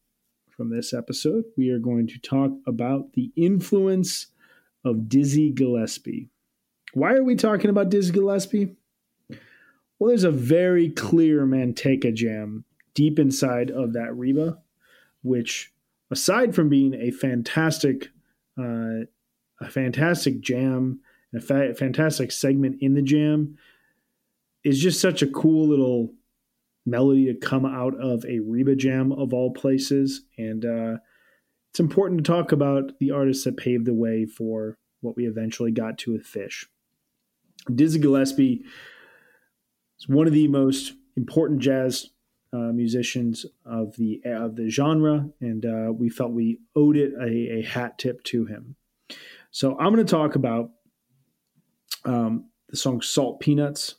from 0.48 0.70
this 0.70 0.94
episode, 0.94 1.44
we 1.56 1.70
are 1.70 1.80
going 1.80 2.06
to 2.06 2.18
talk 2.20 2.52
about 2.66 3.12
the 3.14 3.32
influence 3.34 4.28
of 4.84 5.08
Dizzy 5.08 5.50
Gillespie. 5.50 6.30
Why 6.94 7.14
are 7.14 7.24
we 7.24 7.34
talking 7.34 7.70
about 7.70 7.90
Dizzy 7.90 8.12
Gillespie? 8.12 8.76
Well, 9.98 10.08
there's 10.08 10.24
a 10.24 10.30
very 10.30 10.90
clear 10.90 11.44
Manteca 11.44 12.14
jam 12.14 12.64
deep 12.94 13.18
inside 13.18 13.72
of 13.72 13.94
that 13.94 14.16
Reba, 14.16 14.58
which, 15.22 15.72
aside 16.10 16.54
from 16.54 16.68
being 16.68 16.94
a 16.94 17.10
fantastic, 17.10 18.10
uh, 18.56 19.06
a 19.61 19.68
fantastic 19.68 20.40
jam, 20.40 21.00
a 21.34 21.40
fa- 21.40 21.74
fantastic 21.74 22.32
segment 22.32 22.78
in 22.80 22.94
the 22.94 23.02
jam, 23.02 23.56
is 24.64 24.80
just 24.80 25.00
such 25.00 25.22
a 25.22 25.26
cool 25.26 25.68
little 25.68 26.12
melody 26.84 27.26
to 27.26 27.34
come 27.34 27.66
out 27.66 27.94
of 28.00 28.24
a 28.24 28.40
Reba 28.40 28.74
jam 28.74 29.12
of 29.12 29.32
all 29.32 29.52
places. 29.52 30.22
And 30.36 30.64
uh, 30.64 30.96
it's 31.70 31.80
important 31.80 32.24
to 32.24 32.30
talk 32.30 32.52
about 32.52 32.98
the 32.98 33.11
artists 33.11 33.44
that 33.44 33.56
paved 33.56 33.86
the 33.86 33.94
way 33.94 34.24
for 34.24 34.76
what 35.00 35.16
we 35.16 35.26
eventually 35.26 35.70
got 35.70 35.98
to 35.98 36.12
with 36.12 36.26
Phish. 36.26 36.64
Dizzy 37.72 37.98
Gillespie 37.98 38.64
is 40.00 40.09
one 40.09 40.26
of 40.26 40.32
the 40.32 40.48
most 40.48 40.94
important 41.16 41.61
jazz 41.61 42.11
uh, 42.52 42.72
musicians 42.72 43.44
of 43.64 43.96
the 43.96 44.22
of 44.24 44.56
the 44.56 44.70
genre, 44.70 45.28
and 45.40 45.66
uh, 45.66 45.92
we 45.92 46.09
felt 46.09 46.32
we 46.32 46.61
owed 46.74 46.96
it 46.96 47.12
a, 47.20 47.59
a 47.59 47.62
hat 47.62 47.98
tip 47.98 48.24
to 48.24 48.46
him. 48.46 48.76
So 49.51 49.78
I'm 49.78 49.92
going 49.92 50.05
to 50.05 50.11
talk 50.11 50.34
about 50.34 50.70
um, 52.05 52.51
the 52.68 52.76
song 52.76 53.01
Salt 53.01 53.40
Peanuts 53.40 53.96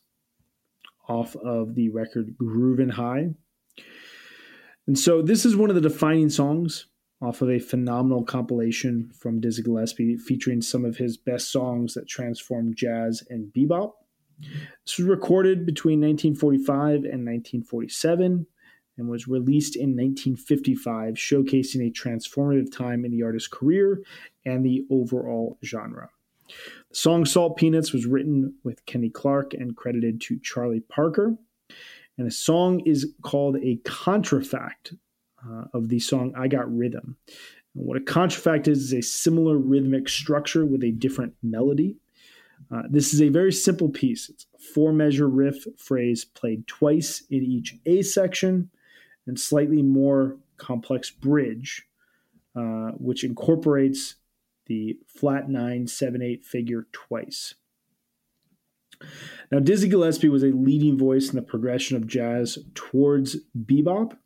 off 1.08 1.36
of 1.36 1.76
the 1.76 1.90
record 1.90 2.36
Groovin' 2.38 2.92
High. 2.92 3.30
And 4.88 4.98
so 4.98 5.22
this 5.22 5.46
is 5.46 5.56
one 5.56 5.70
of 5.70 5.76
the 5.76 5.82
defining 5.82 6.30
songs 6.30 6.88
off 7.22 7.42
of 7.42 7.50
a 7.50 7.60
phenomenal 7.60 8.24
compilation 8.24 9.12
from 9.14 9.42
Dizzy 9.42 9.64
Gillespie 9.64 10.18
featuring 10.18 10.62
some 10.62 10.86
of 10.86 10.98
his 10.98 11.18
best 11.18 11.52
songs 11.52 11.94
that 11.94 12.08
transformed 12.08 12.76
jazz 12.78 13.24
and 13.30 13.52
bebop. 13.54 13.92
This 14.86 14.98
was 14.98 15.08
recorded 15.08 15.66
between 15.66 16.00
1945 16.00 17.04
and 17.04 17.26
1947 17.26 18.46
and 19.00 19.08
was 19.08 19.28
released 19.28 19.76
in 19.76 19.96
1955, 19.96 21.16
showcasing 21.16 21.88
a 21.88 21.92
transformative 21.92 22.72
time 22.72 23.06
in 23.06 23.12
the 23.12 23.24
artist's 23.24 23.48
career 23.48 24.04
and 24.46 24.64
the 24.64 24.86
overall 24.92 25.58
genre. 25.64 26.10
The 26.90 26.96
song 26.96 27.26
Salt 27.26 27.58
Peanuts 27.58 27.94
was 27.94 28.06
written 28.06 28.56
with 28.64 28.86
Kenny 28.86 29.10
Clarke 29.10 29.54
and 29.54 29.76
credited 29.76 30.20
to 30.22 30.40
Charlie 30.40 30.82
Parker. 30.82 31.36
And 32.18 32.28
the 32.28 32.32
song 32.32 32.82
is 32.82 33.14
called 33.22 33.56
a 33.58 33.78
contrafact 33.86 34.96
uh, 35.50 35.66
of 35.74 35.88
the 35.88 36.00
song 36.00 36.34
I 36.36 36.50
Got 36.50 36.76
Rhythm. 36.76 37.16
And 37.76 37.86
what 37.86 37.96
a 37.96 38.02
contrafact 38.02 38.68
is, 38.68 38.80
is 38.80 38.94
a 38.94 39.02
similar 39.02 39.58
rhythmic 39.58 40.10
structure 40.10 40.66
with 40.66 40.84
a 40.84 40.92
different 40.92 41.34
melody. 41.42 41.96
Uh, 42.70 42.84
this 42.90 43.14
is 43.14 43.22
a 43.22 43.30
very 43.30 43.54
simple 43.54 43.88
piece. 43.88 44.28
It's 44.28 44.46
a 44.54 44.74
four 44.74 44.92
measure 44.92 45.30
riff 45.30 45.66
phrase 45.78 46.26
played 46.26 46.68
twice 46.68 47.24
in 47.30 47.44
each 47.44 47.78
A 47.86 48.02
section 48.02 48.70
and 49.30 49.40
slightly 49.40 49.82
more 49.82 50.38
complex 50.58 51.10
bridge, 51.10 51.86
uh, 52.56 52.92
which 52.98 53.24
incorporates 53.24 54.16
the 54.66 54.98
flat 55.08 55.50
nine, 55.50 55.88
seven, 55.88 56.22
eight 56.22 56.44
figure 56.44 56.88
twice. 56.92 57.56
Now, 59.52 59.60
Dizzy 59.60 59.88
Gillespie 59.88 60.28
was 60.28 60.44
a 60.44 60.48
leading 60.48 60.98
voice 60.98 61.30
in 61.30 61.36
the 61.36 61.42
progression 61.42 61.96
of 61.96 62.08
jazz 62.08 62.60
towards 62.76 63.38
bebop. 63.58 64.18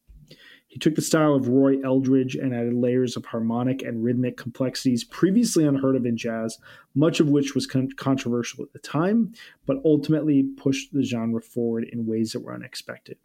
He 0.68 0.80
took 0.80 0.96
the 0.96 1.04
style 1.04 1.36
of 1.36 1.48
Roy 1.48 1.80
Eldridge 1.84 2.36
and 2.36 2.56
added 2.56 2.74
layers 2.74 3.16
of 3.16 3.26
harmonic 3.26 3.84
and 3.84 4.04
rhythmic 4.04 4.38
complexities 4.38 5.04
previously 5.04 5.68
unheard 5.68 5.96
of 5.96 6.08
in 6.08 6.18
jazz, 6.18 6.58
much 6.96 7.20
of 7.20 7.30
which 7.30 7.54
was 7.54 7.68
con- 7.68 7.92
controversial 7.96 8.64
at 8.64 8.74
the 8.74 8.80
time, 8.80 9.34
but 9.68 9.78
ultimately 9.86 10.42
pushed 10.58 10.92
the 10.92 11.04
genre 11.04 11.42
forward 11.42 11.88
in 11.92 12.08
ways 12.08 12.32
that 12.32 12.40
were 12.40 12.56
unexpected. 12.56 13.18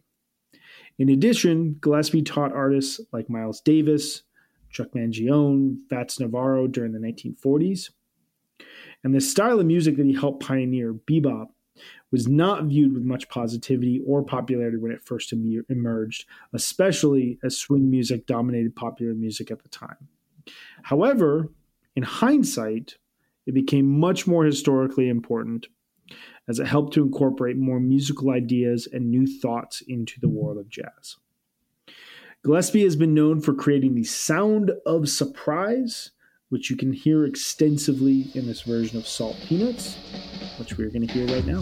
In 0.99 1.09
addition, 1.09 1.77
Gillespie 1.79 2.21
taught 2.21 2.51
artists 2.51 2.99
like 3.13 3.29
Miles 3.29 3.61
Davis, 3.61 4.23
Chuck 4.69 4.89
Mangione, 4.93 5.77
Fats 5.89 6.19
Navarro 6.19 6.67
during 6.67 6.91
the 6.91 6.99
1940s. 6.99 7.89
And 9.03 9.15
the 9.15 9.21
style 9.21 9.61
of 9.61 9.65
music 9.65 9.95
that 9.95 10.05
he 10.05 10.13
helped 10.13 10.45
pioneer, 10.45 10.93
bebop, 10.93 11.47
was 12.11 12.27
not 12.27 12.65
viewed 12.65 12.93
with 12.93 13.03
much 13.03 13.29
positivity 13.29 14.01
or 14.05 14.23
popularity 14.23 14.75
when 14.75 14.91
it 14.91 15.05
first 15.05 15.31
em- 15.31 15.65
emerged, 15.69 16.25
especially 16.53 17.39
as 17.43 17.57
swing 17.57 17.89
music 17.89 18.25
dominated 18.25 18.75
popular 18.75 19.13
music 19.13 19.49
at 19.51 19.63
the 19.63 19.69
time. 19.69 20.09
However, 20.83 21.49
in 21.95 22.03
hindsight, 22.03 22.97
it 23.45 23.53
became 23.53 23.99
much 23.99 24.27
more 24.27 24.43
historically 24.43 25.07
important 25.07 25.67
as 26.49 26.59
it 26.59 26.65
helped 26.67 26.93
to 26.95 27.03
incorporate 27.03 27.55
more 27.55 27.79
musical 27.79 28.31
ideas 28.31 28.87
and 28.91 29.09
new 29.09 29.27
thoughts 29.27 29.81
into 29.87 30.19
the 30.19 30.27
world 30.27 30.57
of 30.57 30.67
jazz. 30.67 31.15
Gillespie 32.43 32.83
has 32.83 32.95
been 32.95 33.13
known 33.13 33.39
for 33.39 33.53
creating 33.53 33.93
the 33.93 34.03
sound 34.03 34.71
of 34.85 35.07
surprise, 35.07 36.11
which 36.49 36.71
you 36.71 36.75
can 36.75 36.91
hear 36.91 37.25
extensively 37.25 38.31
in 38.33 38.47
this 38.47 38.61
version 38.61 38.97
of 38.97 39.05
Salt 39.05 39.37
Peanuts, 39.45 39.97
which 40.57 40.75
we're 40.77 40.89
going 40.89 41.05
to 41.05 41.13
hear 41.13 41.27
right 41.27 41.45
now. 41.45 41.61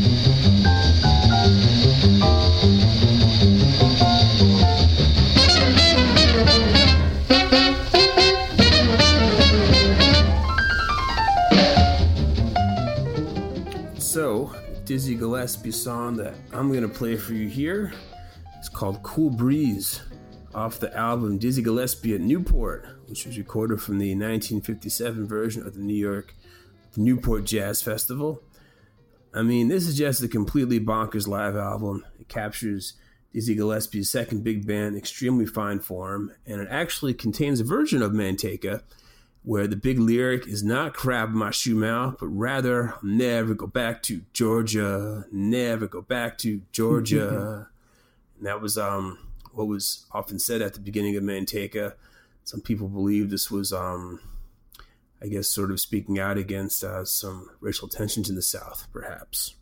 Dizzy 14.91 15.15
Gillespie 15.15 15.71
song 15.71 16.17
that 16.17 16.33
I'm 16.51 16.67
going 16.67 16.81
to 16.81 16.89
play 16.89 17.15
for 17.15 17.31
you 17.31 17.47
here. 17.47 17.93
It's 18.57 18.67
called 18.67 19.01
Cool 19.03 19.29
Breeze 19.29 20.01
off 20.53 20.81
the 20.81 20.93
album 20.93 21.37
Dizzy 21.37 21.61
Gillespie 21.61 22.13
at 22.13 22.19
Newport, 22.19 22.85
which 23.05 23.25
was 23.25 23.37
recorded 23.37 23.81
from 23.81 23.99
the 23.99 24.09
1957 24.09 25.25
version 25.25 25.65
of 25.65 25.75
the 25.75 25.79
New 25.79 25.95
York 25.95 26.35
the 26.91 26.99
Newport 26.99 27.45
Jazz 27.45 27.81
Festival. 27.81 28.43
I 29.33 29.43
mean, 29.43 29.69
this 29.69 29.87
is 29.87 29.97
just 29.97 30.23
a 30.23 30.27
completely 30.27 30.81
bonkers 30.81 31.25
live 31.25 31.55
album. 31.55 32.05
It 32.19 32.27
captures 32.27 32.95
Dizzy 33.31 33.55
Gillespie's 33.55 34.11
second 34.11 34.43
big 34.43 34.67
band, 34.67 34.97
extremely 34.97 35.45
fine 35.45 35.79
form, 35.79 36.33
and 36.45 36.59
it 36.59 36.67
actually 36.69 37.13
contains 37.13 37.61
a 37.61 37.63
version 37.63 38.01
of 38.01 38.11
Manteca 38.11 38.81
where 39.43 39.67
the 39.67 39.75
big 39.75 39.97
lyric 39.99 40.47
is 40.47 40.63
not 40.63 40.93
crab 40.93 41.29
in 41.29 41.37
my 41.37 41.51
shoe 41.51 41.75
mouth, 41.75 42.17
but 42.19 42.27
rather 42.27 42.89
I'll 42.89 42.99
never 43.03 43.53
go 43.53 43.67
back 43.67 44.03
to 44.03 44.21
Georgia, 44.33 45.25
never 45.31 45.87
go 45.87 46.01
back 46.01 46.37
to 46.39 46.61
Georgia. 46.71 47.67
and 48.37 48.45
that 48.45 48.61
was 48.61 48.77
um 48.77 49.17
what 49.53 49.67
was 49.67 50.05
often 50.11 50.39
said 50.39 50.61
at 50.61 50.73
the 50.73 50.79
beginning 50.79 51.15
of 51.15 51.23
Manteca. 51.23 51.93
Some 52.43 52.61
people 52.61 52.87
believe 52.87 53.29
this 53.29 53.49
was 53.49 53.73
um 53.73 54.19
I 55.21 55.27
guess 55.27 55.47
sort 55.47 55.71
of 55.71 55.79
speaking 55.79 56.19
out 56.19 56.37
against 56.37 56.83
uh, 56.83 57.05
some 57.05 57.51
racial 57.59 57.87
tensions 57.87 58.27
in 58.27 58.35
the 58.35 58.41
South, 58.41 58.87
perhaps. 58.91 59.53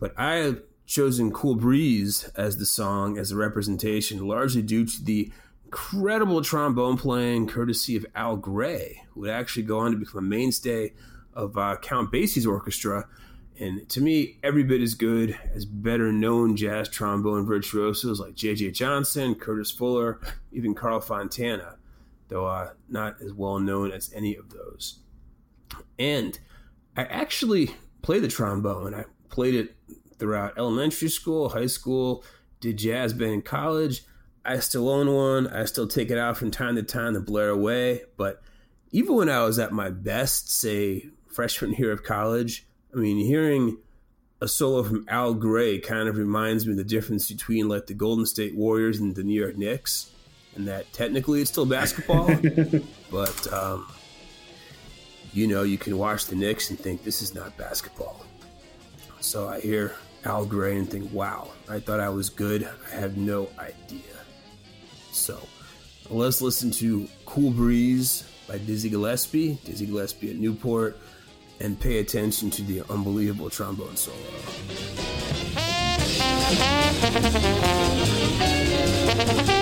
But 0.00 0.18
I 0.18 0.36
have 0.36 0.62
chosen 0.84 1.30
Cool 1.30 1.54
Breeze 1.54 2.28
as 2.34 2.56
the 2.56 2.66
song 2.66 3.18
as 3.18 3.30
a 3.30 3.36
representation, 3.36 4.26
largely 4.26 4.62
due 4.62 4.84
to 4.84 5.04
the 5.04 5.30
incredible 5.68 6.40
trombone 6.40 6.96
playing 6.96 7.46
courtesy 7.46 7.94
of 7.94 8.06
Al 8.14 8.38
Grey, 8.38 9.02
who 9.10 9.20
would 9.20 9.30
actually 9.30 9.64
go 9.64 9.80
on 9.80 9.90
to 9.90 9.98
become 9.98 10.18
a 10.24 10.26
mainstay 10.26 10.94
of 11.34 11.58
uh, 11.58 11.76
Count 11.82 12.10
Basie's 12.10 12.46
orchestra. 12.46 13.06
And 13.60 13.86
to 13.90 14.00
me, 14.00 14.38
every 14.42 14.62
bit 14.62 14.80
as 14.80 14.94
good 14.94 15.38
as 15.54 15.66
better 15.66 16.10
known 16.10 16.56
jazz 16.56 16.88
trombone 16.88 17.44
virtuosos 17.44 18.18
like 18.18 18.34
J.J. 18.34 18.70
Johnson, 18.70 19.34
Curtis 19.34 19.70
Fuller, 19.70 20.20
even 20.52 20.74
Carl 20.74 21.00
Fontana, 21.00 21.76
though 22.28 22.46
uh, 22.46 22.70
not 22.88 23.20
as 23.20 23.34
well 23.34 23.58
known 23.58 23.92
as 23.92 24.10
any 24.14 24.36
of 24.36 24.48
those. 24.48 25.00
And 25.98 26.38
I 26.96 27.02
actually 27.02 27.74
play 28.00 28.20
the 28.20 28.28
trombone. 28.28 28.94
I 28.94 29.04
played 29.28 29.54
it 29.54 29.76
throughout 30.18 30.56
elementary 30.56 31.10
school, 31.10 31.50
high 31.50 31.66
school, 31.66 32.24
did 32.60 32.78
jazz 32.78 33.12
band 33.12 33.32
in 33.32 33.42
college. 33.42 34.02
I 34.48 34.60
still 34.60 34.88
own 34.88 35.12
one. 35.12 35.46
I 35.48 35.66
still 35.66 35.86
take 35.86 36.10
it 36.10 36.16
out 36.16 36.38
from 36.38 36.50
time 36.50 36.76
to 36.76 36.82
time 36.82 37.12
to 37.14 37.20
blare 37.20 37.50
away. 37.50 38.02
But 38.16 38.42
even 38.90 39.14
when 39.14 39.28
I 39.28 39.44
was 39.44 39.58
at 39.58 39.72
my 39.72 39.90
best, 39.90 40.50
say 40.50 41.10
freshman 41.26 41.74
year 41.74 41.92
of 41.92 42.02
college, 42.02 42.66
I 42.94 42.96
mean, 42.96 43.18
hearing 43.18 43.76
a 44.40 44.48
solo 44.48 44.82
from 44.82 45.04
Al 45.08 45.34
Grey 45.34 45.78
kind 45.80 46.08
of 46.08 46.16
reminds 46.16 46.64
me 46.64 46.72
of 46.72 46.78
the 46.78 46.84
difference 46.84 47.30
between 47.30 47.68
like 47.68 47.86
the 47.86 47.94
Golden 47.94 48.24
State 48.24 48.56
Warriors 48.56 48.98
and 48.98 49.14
the 49.14 49.22
New 49.22 49.38
York 49.38 49.58
Knicks. 49.58 50.10
and 50.56 50.66
that 50.66 50.90
technically 50.92 51.42
it's 51.42 51.50
still 51.50 51.66
basketball, 51.66 52.30
but 53.10 53.52
um, 53.52 53.86
you 55.32 55.46
know, 55.46 55.62
you 55.62 55.76
can 55.76 55.98
watch 55.98 56.26
the 56.26 56.36
Knicks 56.36 56.70
and 56.70 56.78
think 56.78 57.04
this 57.04 57.20
is 57.20 57.34
not 57.34 57.56
basketball. 57.56 58.24
So 59.20 59.48
I 59.48 59.60
hear 59.60 59.94
Al 60.24 60.46
Grey 60.46 60.78
and 60.78 60.88
think, 60.88 61.12
wow, 61.12 61.50
I 61.68 61.80
thought 61.80 62.00
I 62.00 62.08
was 62.08 62.30
good. 62.30 62.68
I 62.92 62.96
have 62.96 63.16
no 63.16 63.50
idea. 63.58 64.17
So 65.18 65.40
let's 66.10 66.40
listen 66.40 66.70
to 66.72 67.08
Cool 67.26 67.50
Breeze 67.50 68.24
by 68.46 68.58
Dizzy 68.58 68.88
Gillespie, 68.88 69.58
Dizzy 69.64 69.86
Gillespie 69.86 70.30
at 70.30 70.36
Newport, 70.36 70.98
and 71.60 71.78
pay 71.78 71.98
attention 71.98 72.50
to 72.50 72.62
the 72.62 72.82
unbelievable 72.90 73.50
trombone 73.50 73.96
solo. 73.96 74.16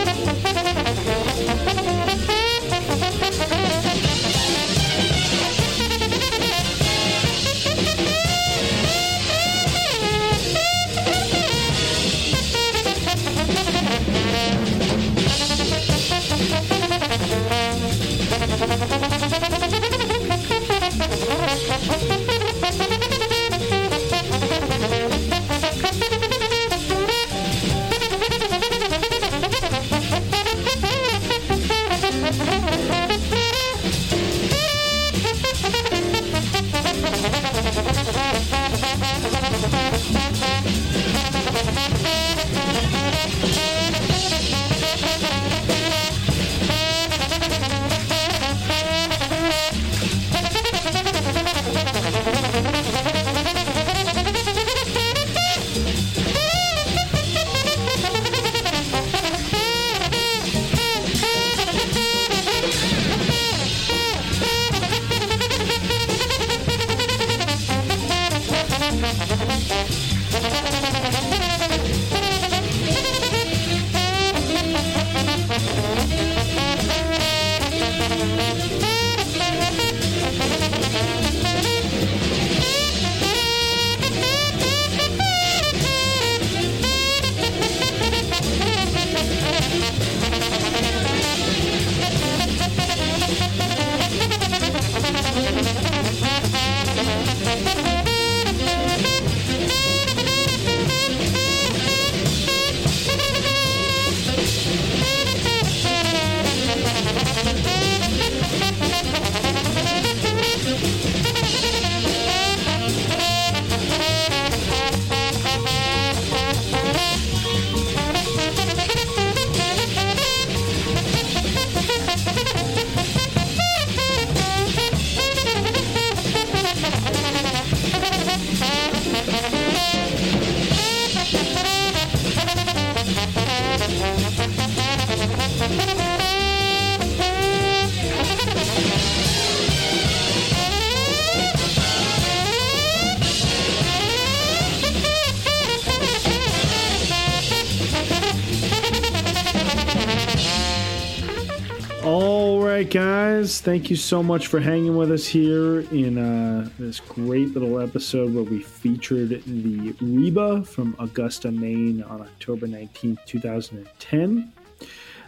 right, 152.77 152.91
guys. 152.91 153.63
Thank 153.63 153.89
you 153.89 153.97
so 153.97 154.23
much 154.23 154.49
for 154.49 154.61
hanging 154.61 154.99
with 154.99 155.11
us 155.11 155.27
here 155.27 155.81
in 155.93 156.19
uh, 156.19 156.69
this 156.79 157.01
great 157.01 157.55
little 157.55 157.81
episode 157.81 158.35
where 158.35 158.45
we 158.45 158.61
featured 158.61 159.43
the 159.47 159.95
Reba 160.03 160.63
from 160.63 160.95
Augusta, 160.99 161.51
Maine 161.51 162.03
on 162.03 162.21
October 162.21 162.67
19th, 162.67 163.25
2010. 163.25 164.53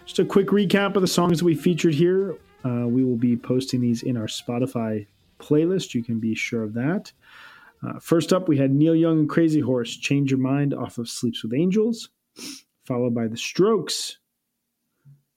Just 0.04 0.18
a 0.18 0.26
quick 0.26 0.48
recap 0.48 0.94
of 0.94 1.00
the 1.00 1.08
songs 1.08 1.38
that 1.38 1.46
we 1.46 1.54
featured 1.54 1.94
here. 1.94 2.36
Uh, 2.66 2.86
we 2.86 3.02
will 3.02 3.16
be 3.16 3.34
posting 3.34 3.80
these 3.80 4.02
in 4.02 4.18
our 4.18 4.26
Spotify 4.26 5.06
playlist. 5.38 5.94
You 5.94 6.04
can 6.04 6.20
be 6.20 6.34
sure 6.34 6.64
of 6.64 6.74
that. 6.74 7.10
Uh, 7.82 7.98
first 7.98 8.30
up, 8.30 8.46
we 8.46 8.58
had 8.58 8.72
Neil 8.72 8.94
Young 8.94 9.20
and 9.20 9.28
Crazy 9.30 9.60
Horse, 9.60 9.96
Change 9.96 10.30
Your 10.30 10.40
Mind 10.40 10.74
off 10.74 10.98
of 10.98 11.08
Sleeps 11.08 11.42
with 11.42 11.54
Angels, 11.54 12.10
followed 12.84 13.14
by 13.14 13.26
The 13.26 13.38
Strokes, 13.38 14.18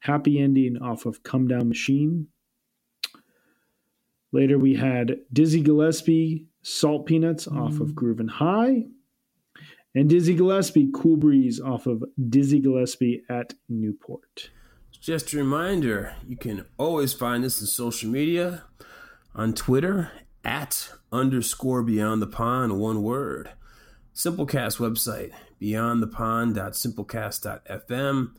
Happy 0.02 0.40
Ending 0.40 0.78
off 0.82 1.06
of 1.06 1.24
Come 1.24 1.48
Down 1.48 1.70
Machine. 1.70 2.28
Later, 4.32 4.58
we 4.58 4.76
had 4.76 5.18
Dizzy 5.32 5.62
Gillespie, 5.62 6.48
Salt 6.64 7.06
Peanuts 7.06 7.48
off 7.48 7.80
of 7.80 7.90
mm-hmm. 7.90 8.00
Groovin' 8.00 8.30
High, 8.30 8.86
and 9.94 10.10
Dizzy 10.10 10.36
Gillespie, 10.36 10.90
Cool 10.94 11.18
Breeze 11.18 11.60
off 11.60 11.86
of 11.86 12.04
Dizzy 12.30 12.60
Gillespie 12.60 13.24
at 13.30 13.54
Newport. 13.70 14.50
Just 15.00 15.34
a 15.34 15.38
reminder, 15.38 16.16
you 16.28 16.38
can 16.38 16.66
always 16.78 17.14
find 17.14 17.44
us 17.44 17.60
in 17.60 17.68
social 17.68 18.10
media 18.10 18.64
on 19.36 19.54
Twitter 19.54 20.12
at 20.44 20.90
underscore 21.12 21.84
beyond 21.84 22.22
the 22.22 22.28
pond, 22.28 22.80
one 22.80 23.04
word. 23.04 23.50
Simplecast 24.16 24.78
website, 24.78 25.32
beyondthepond.simplecast.fm. 25.62 28.32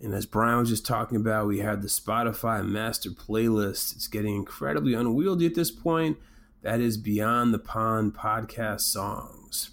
And 0.00 0.14
as 0.14 0.26
Brian 0.26 0.58
was 0.58 0.68
just 0.68 0.86
talking 0.86 1.16
about, 1.16 1.48
we 1.48 1.58
have 1.58 1.82
the 1.82 1.88
Spotify 1.88 2.64
master 2.66 3.10
playlist. 3.10 3.96
It's 3.96 4.06
getting 4.06 4.36
incredibly 4.36 4.94
unwieldy 4.94 5.46
at 5.46 5.56
this 5.56 5.72
point. 5.72 6.18
That 6.62 6.80
is 6.80 6.96
Beyond 6.96 7.52
the 7.52 7.58
Pond 7.58 8.14
podcast 8.14 8.82
songs. 8.82 9.70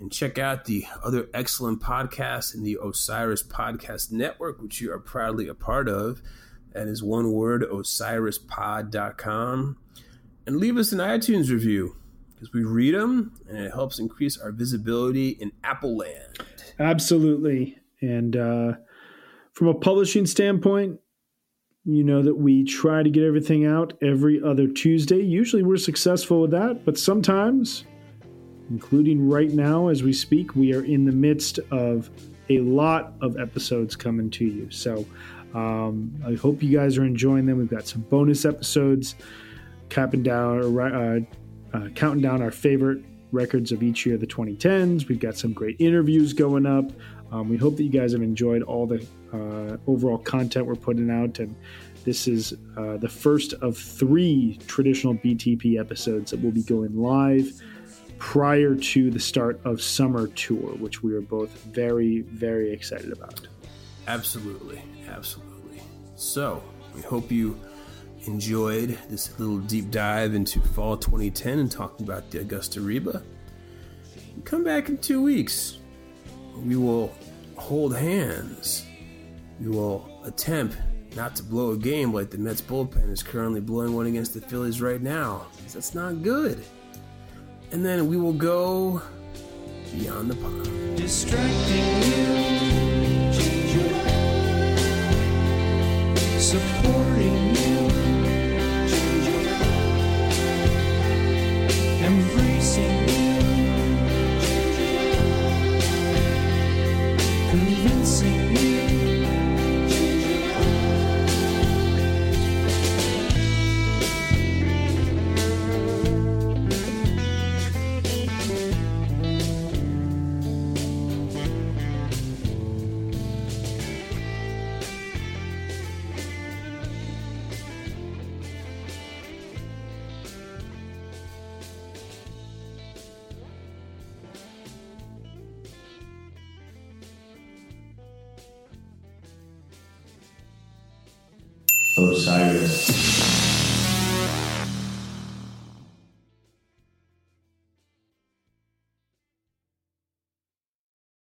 And 0.00 0.10
check 0.10 0.36
out 0.36 0.64
the 0.64 0.84
other 1.04 1.28
excellent 1.32 1.80
podcasts 1.80 2.52
in 2.54 2.64
the 2.64 2.76
Osiris 2.82 3.44
Podcast 3.44 4.10
Network, 4.10 4.60
which 4.60 4.80
you 4.80 4.92
are 4.92 4.98
proudly 4.98 5.46
a 5.46 5.54
part 5.54 5.88
of. 5.88 6.20
That 6.72 6.88
is 6.88 7.04
one 7.04 7.30
word, 7.30 7.62
osirispod.com. 7.62 9.76
And 10.44 10.56
leave 10.56 10.76
us 10.76 10.90
an 10.90 10.98
iTunes 10.98 11.50
review 11.50 11.94
because 12.34 12.52
we 12.52 12.64
read 12.64 12.94
them 12.94 13.32
and 13.48 13.58
it 13.58 13.72
helps 13.72 14.00
increase 14.00 14.36
our 14.38 14.50
visibility 14.50 15.28
in 15.28 15.52
Apple 15.62 15.96
land. 15.96 16.38
Absolutely. 16.80 17.78
And 18.00 18.36
uh, 18.36 18.72
from 19.52 19.68
a 19.68 19.74
publishing 19.74 20.26
standpoint, 20.26 20.98
you 21.84 22.04
know 22.04 22.22
that 22.22 22.36
we 22.36 22.64
try 22.64 23.02
to 23.02 23.10
get 23.10 23.24
everything 23.24 23.66
out 23.66 23.94
every 24.02 24.40
other 24.42 24.68
Tuesday. 24.68 25.20
Usually 25.20 25.62
we're 25.62 25.76
successful 25.76 26.42
with 26.42 26.52
that, 26.52 26.84
but 26.84 26.96
sometimes, 26.96 27.84
including 28.70 29.28
right 29.28 29.50
now 29.50 29.88
as 29.88 30.02
we 30.02 30.12
speak, 30.12 30.54
we 30.54 30.72
are 30.74 30.84
in 30.84 31.04
the 31.04 31.12
midst 31.12 31.58
of 31.70 32.08
a 32.50 32.60
lot 32.60 33.14
of 33.20 33.36
episodes 33.38 33.96
coming 33.96 34.30
to 34.30 34.44
you. 34.44 34.70
So 34.70 35.04
um, 35.54 36.14
I 36.26 36.34
hope 36.34 36.62
you 36.62 36.76
guys 36.76 36.96
are 36.98 37.04
enjoying 37.04 37.46
them. 37.46 37.58
We've 37.58 37.68
got 37.68 37.86
some 37.86 38.02
bonus 38.02 38.44
episodes, 38.44 39.16
capping 39.88 40.22
down, 40.22 40.78
uh, 40.78 41.76
uh, 41.76 41.88
counting 41.94 42.22
down 42.22 42.42
our 42.42 42.50
favorite 42.50 43.04
records 43.32 43.72
of 43.72 43.82
each 43.82 44.06
year 44.06 44.16
the 44.16 44.26
2010s. 44.26 45.08
We've 45.08 45.20
got 45.20 45.36
some 45.36 45.52
great 45.52 45.76
interviews 45.80 46.32
going 46.32 46.66
up. 46.66 46.92
Um, 47.32 47.48
we 47.48 47.56
hope 47.56 47.76
that 47.76 47.82
you 47.82 47.88
guys 47.88 48.12
have 48.12 48.22
enjoyed 48.22 48.62
all 48.62 48.86
the 48.86 49.04
uh, 49.32 49.78
overall 49.90 50.18
content 50.18 50.66
we're 50.66 50.74
putting 50.74 51.10
out, 51.10 51.38
and 51.38 51.56
this 52.04 52.28
is 52.28 52.54
uh, 52.76 52.98
the 52.98 53.08
first 53.08 53.54
of 53.54 53.76
three 53.76 54.58
traditional 54.66 55.14
BTP 55.14 55.80
episodes 55.80 56.30
that 56.30 56.42
will 56.42 56.50
be 56.50 56.62
going 56.62 56.94
live 56.96 57.50
prior 58.18 58.74
to 58.74 59.10
the 59.10 59.18
start 59.18 59.60
of 59.64 59.80
summer 59.80 60.28
tour, 60.28 60.74
which 60.76 61.02
we 61.02 61.14
are 61.14 61.22
both 61.22 61.50
very, 61.64 62.20
very 62.20 62.70
excited 62.70 63.10
about. 63.10 63.48
Absolutely, 64.06 64.82
absolutely. 65.08 65.82
So, 66.16 66.62
we 66.94 67.00
hope 67.00 67.32
you 67.32 67.58
enjoyed 68.26 68.98
this 69.08 69.38
little 69.40 69.58
deep 69.58 69.90
dive 69.90 70.34
into 70.34 70.60
fall 70.60 70.96
2010 70.96 71.58
and 71.58 71.72
talking 71.72 72.06
about 72.06 72.30
the 72.30 72.40
Augusta 72.40 72.80
Reba. 72.80 73.22
Come 74.44 74.62
back 74.64 74.88
in 74.88 74.98
two 74.98 75.22
weeks. 75.22 75.78
We 76.56 76.76
will 76.76 77.12
hold 77.62 77.96
hands. 77.96 78.84
We 79.60 79.68
will 79.68 80.20
attempt 80.24 80.76
not 81.14 81.36
to 81.36 81.44
blow 81.44 81.70
a 81.70 81.76
game 81.76 82.12
like 82.12 82.30
the 82.30 82.38
Mets 82.38 82.60
bullpen 82.60 83.08
is 83.10 83.22
currently 83.22 83.60
blowing 83.60 83.94
one 83.94 84.06
against 84.06 84.34
the 84.34 84.40
Phillies 84.40 84.82
right 84.82 85.00
now. 85.00 85.46
That's 85.72 85.94
not 85.94 86.22
good. 86.22 86.64
And 87.70 87.86
then 87.86 88.08
we 88.08 88.16
will 88.16 88.32
go 88.32 89.00
beyond 89.92 90.28
the 90.30 90.34
pond. 90.36 90.96
distracting 90.96 92.02
you, 92.02 93.60
supporting 96.40 97.41